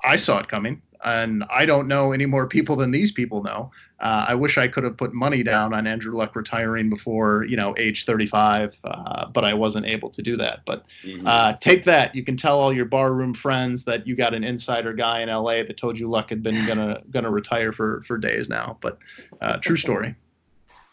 I 0.04 0.16
saw 0.16 0.40
it 0.40 0.48
coming 0.48 0.82
and 1.04 1.44
I 1.50 1.66
don't 1.66 1.88
know 1.88 2.12
any 2.12 2.26
more 2.26 2.48
people 2.48 2.76
than 2.76 2.92
these 2.92 3.12
people 3.12 3.44
know. 3.44 3.72
Uh, 4.00 4.26
I 4.30 4.36
wish 4.36 4.58
I 4.58 4.68
could 4.68 4.86
have 4.86 4.96
put 4.96 5.14
money 5.14 5.44
down 5.44 5.74
on 5.74 5.86
Andrew 5.86 6.16
Luck 6.16 6.36
retiring 6.36 6.90
before 6.90 7.46
you 7.46 7.58
know 7.58 7.76
age 7.78 8.06
35, 8.06 8.74
uh, 8.84 9.26
but 9.28 9.44
I 9.44 9.54
wasn't 9.54 9.86
able 9.86 10.10
to 10.12 10.22
do 10.22 10.38
that. 10.38 10.62
But 10.66 10.86
mm-hmm. 11.04 11.28
uh, 11.28 11.54
take 11.56 11.86
that. 11.86 12.16
You 12.16 12.24
can 12.24 12.38
tell 12.38 12.60
all 12.60 12.72
your 12.72 12.86
barroom 12.86 13.34
friends 13.34 13.84
that 13.86 14.08
you 14.08 14.16
got 14.16 14.34
an 14.34 14.44
insider 14.44 14.94
guy 14.94 15.22
in 15.22 15.30
LA 15.30 15.64
that 15.64 15.78
told 15.78 16.00
you 16.00 16.10
Luck 16.10 16.30
had 16.30 16.42
been 16.42 16.66
gonna 16.66 17.02
gonna 17.12 17.32
retire 17.32 17.74
for 17.74 18.04
for 18.08 18.18
days 18.18 18.48
now. 18.48 18.78
But 18.82 19.00
uh, 19.42 19.58
true 19.58 19.78
story. 19.78 20.16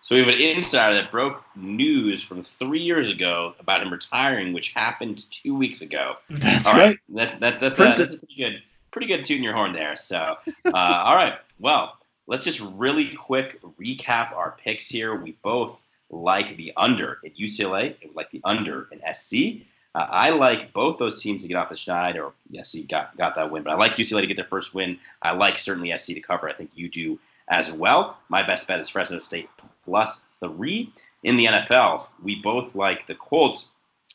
So 0.01 0.15
we 0.15 0.21
have 0.21 0.29
an 0.29 0.41
insider 0.41 0.95
that 0.95 1.11
broke 1.11 1.43
news 1.57 2.23
from 2.23 2.45
three 2.61 2.81
years 2.81 3.11
ago 3.11 3.55
about 3.59 3.83
him 3.83 3.93
retiring, 3.93 4.53
which 4.53 4.73
happened 4.73 5.29
two 5.33 5.57
weeks 5.57 5.81
ago. 5.81 6.15
That's 6.31 6.67
all 6.67 6.75
right. 6.75 6.81
right. 6.81 6.99
That, 7.09 7.41
that's 7.41 7.61
that's, 7.61 7.81
uh, 7.81 7.97
that's 7.97 8.15
pretty 8.15 8.37
good 8.37 8.63
pretty 8.97 9.15
good 9.15 9.27
tooting 9.27 9.45
your 9.45 9.53
horn 9.53 9.75
there. 9.75 9.95
So, 9.95 10.39
uh, 10.65 10.73
all 10.75 11.17
right. 11.17 11.35
Well, 11.59 11.99
let's 12.27 12.45
just 12.45 12.61
really 12.61 13.09
quick 13.09 13.61
recap 13.79 14.33
our 14.33 14.57
picks 14.59 14.89
here. 14.89 15.15
We 15.15 15.37
both 15.43 15.77
like 16.09 16.57
the 16.57 16.73
under 16.79 17.19
at 17.23 17.37
UCLA. 17.37 17.95
We 18.03 18.11
like 18.15 18.31
the 18.31 18.41
under 18.45 18.89
in 18.93 19.03
SC. 19.13 19.67
Uh, 19.95 20.07
I 20.09 20.31
like 20.31 20.73
both 20.73 20.99
those 20.99 21.23
teams 21.23 21.43
to 21.43 21.49
get 21.49 21.59
off 21.59 21.69
the 21.69 21.75
schneid, 21.75 22.17
or 22.17 22.33
SC 22.65 22.89
got 22.89 23.15
got 23.19 23.35
that 23.35 23.51
win, 23.51 23.65
but 23.65 23.73
I 23.75 23.77
like 23.77 23.97
UCLA 23.97 24.23
to 24.23 24.27
get 24.27 24.39
their 24.39 24.47
first 24.47 24.75
win. 24.75 24.99
I 25.21 25.33
like 25.33 25.59
certainly 25.59 25.95
SC 25.95 26.15
to 26.15 26.21
cover. 26.21 26.49
I 26.49 26.55
think 26.55 26.71
you 26.75 26.89
do 26.89 27.19
as 27.49 27.71
well. 27.71 28.17
My 28.31 28.43
best 28.43 28.67
bet 28.67 28.81
is 28.81 28.89
Fresno 28.89 29.19
State 29.19 29.51
plus 29.85 30.23
three 30.41 30.91
in 31.23 31.37
the 31.37 31.45
NFL. 31.45 32.07
We 32.23 32.37
both 32.37 32.75
like 32.75 33.07
the 33.07 33.15
Colts 33.17 33.69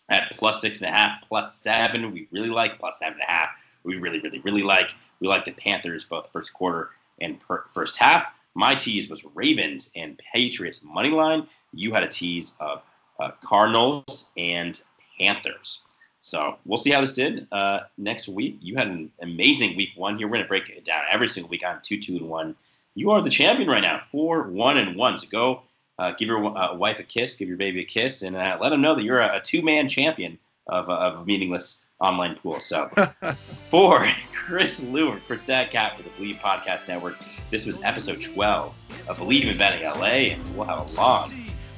at 0.09 0.31
plus 0.31 0.59
six 0.59 0.81
and 0.81 0.89
a 0.89 0.91
half, 0.91 1.21
plus 1.27 1.59
seven. 1.59 2.11
We 2.11 2.27
really 2.31 2.49
like 2.49 2.79
plus 2.79 2.97
seven 2.97 3.13
and 3.13 3.29
a 3.29 3.31
half 3.31 3.49
we 3.83 3.97
really, 3.97 4.19
really, 4.19 4.39
really 4.39 4.63
like. 4.63 4.89
We 5.19 5.27
like 5.27 5.45
the 5.45 5.51
Panthers 5.51 6.05
both 6.05 6.31
first 6.31 6.53
quarter 6.53 6.89
and 7.19 7.39
per, 7.39 7.65
first 7.71 7.97
half. 7.97 8.25
My 8.53 8.75
tease 8.75 9.09
was 9.09 9.23
Ravens 9.33 9.91
and 9.95 10.19
Patriots 10.33 10.81
money 10.83 11.09
line. 11.09 11.47
You 11.73 11.93
had 11.93 12.03
a 12.03 12.07
tease 12.07 12.55
of 12.59 12.81
uh, 13.19 13.31
Cardinals 13.43 14.31
and 14.37 14.81
Panthers. 15.17 15.81
So 16.19 16.57
we'll 16.65 16.77
see 16.77 16.91
how 16.91 17.01
this 17.01 17.13
did 17.13 17.47
uh, 17.51 17.81
next 17.97 18.27
week. 18.27 18.57
You 18.61 18.75
had 18.75 18.87
an 18.87 19.11
amazing 19.21 19.75
week 19.75 19.89
one 19.95 20.17
here. 20.17 20.27
We're 20.27 20.33
going 20.33 20.43
to 20.43 20.49
break 20.49 20.69
it 20.69 20.85
down 20.85 21.03
every 21.11 21.27
single 21.27 21.49
week. 21.49 21.63
I'm 21.65 21.79
two, 21.81 21.99
two, 21.99 22.17
and 22.17 22.29
one. 22.29 22.55
You 22.93 23.09
are 23.11 23.21
the 23.21 23.29
champion 23.29 23.69
right 23.69 23.81
now, 23.81 24.01
four, 24.11 24.43
one, 24.43 24.77
and 24.77 24.95
one. 24.95 25.17
So 25.17 25.27
go 25.29 25.61
uh, 25.97 26.11
give 26.17 26.27
your 26.27 26.57
uh, 26.57 26.75
wife 26.75 26.99
a 26.99 27.03
kiss, 27.03 27.35
give 27.35 27.47
your 27.47 27.57
baby 27.57 27.81
a 27.81 27.85
kiss, 27.85 28.21
and 28.21 28.35
uh, 28.35 28.57
let 28.59 28.69
them 28.69 28.81
know 28.81 28.95
that 28.95 29.03
you're 29.03 29.19
a, 29.19 29.37
a 29.37 29.41
two 29.41 29.61
man 29.61 29.87
champion 29.87 30.37
of, 30.67 30.89
uh, 30.89 30.93
of 30.93 31.25
meaningless 31.25 31.85
online 32.01 32.35
pool. 32.35 32.59
So, 32.59 32.89
for 33.69 34.07
Chris 34.33 34.81
Lewis 34.83 35.21
for 35.23 35.37
Sad 35.37 35.69
Cat 35.69 35.97
for 35.97 36.03
the 36.03 36.09
Bleav 36.11 36.39
Podcast 36.39 36.87
Network, 36.87 37.17
this 37.49 37.65
was 37.65 37.81
episode 37.83 38.21
12 38.21 38.73
of 39.07 39.17
Bleav 39.19 39.45
in 39.45 39.57
Betting 39.57 39.85
LA, 39.85 40.33
and 40.33 40.57
we'll 40.57 40.65
have 40.65 40.79
a 40.79 41.01
long, 41.01 41.31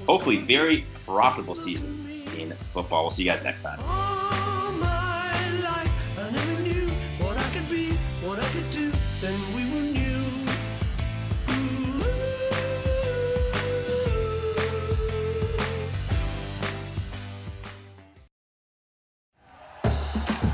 hopefully 0.08 0.38
very 0.38 0.86
profitable 1.06 1.56
season 1.56 2.24
in 2.38 2.52
football. 2.74 3.04
We'll 3.04 3.12
see 3.12 3.24
you 3.24 3.30
guys 3.30 3.44
next 3.44 3.62
time. 3.62 3.80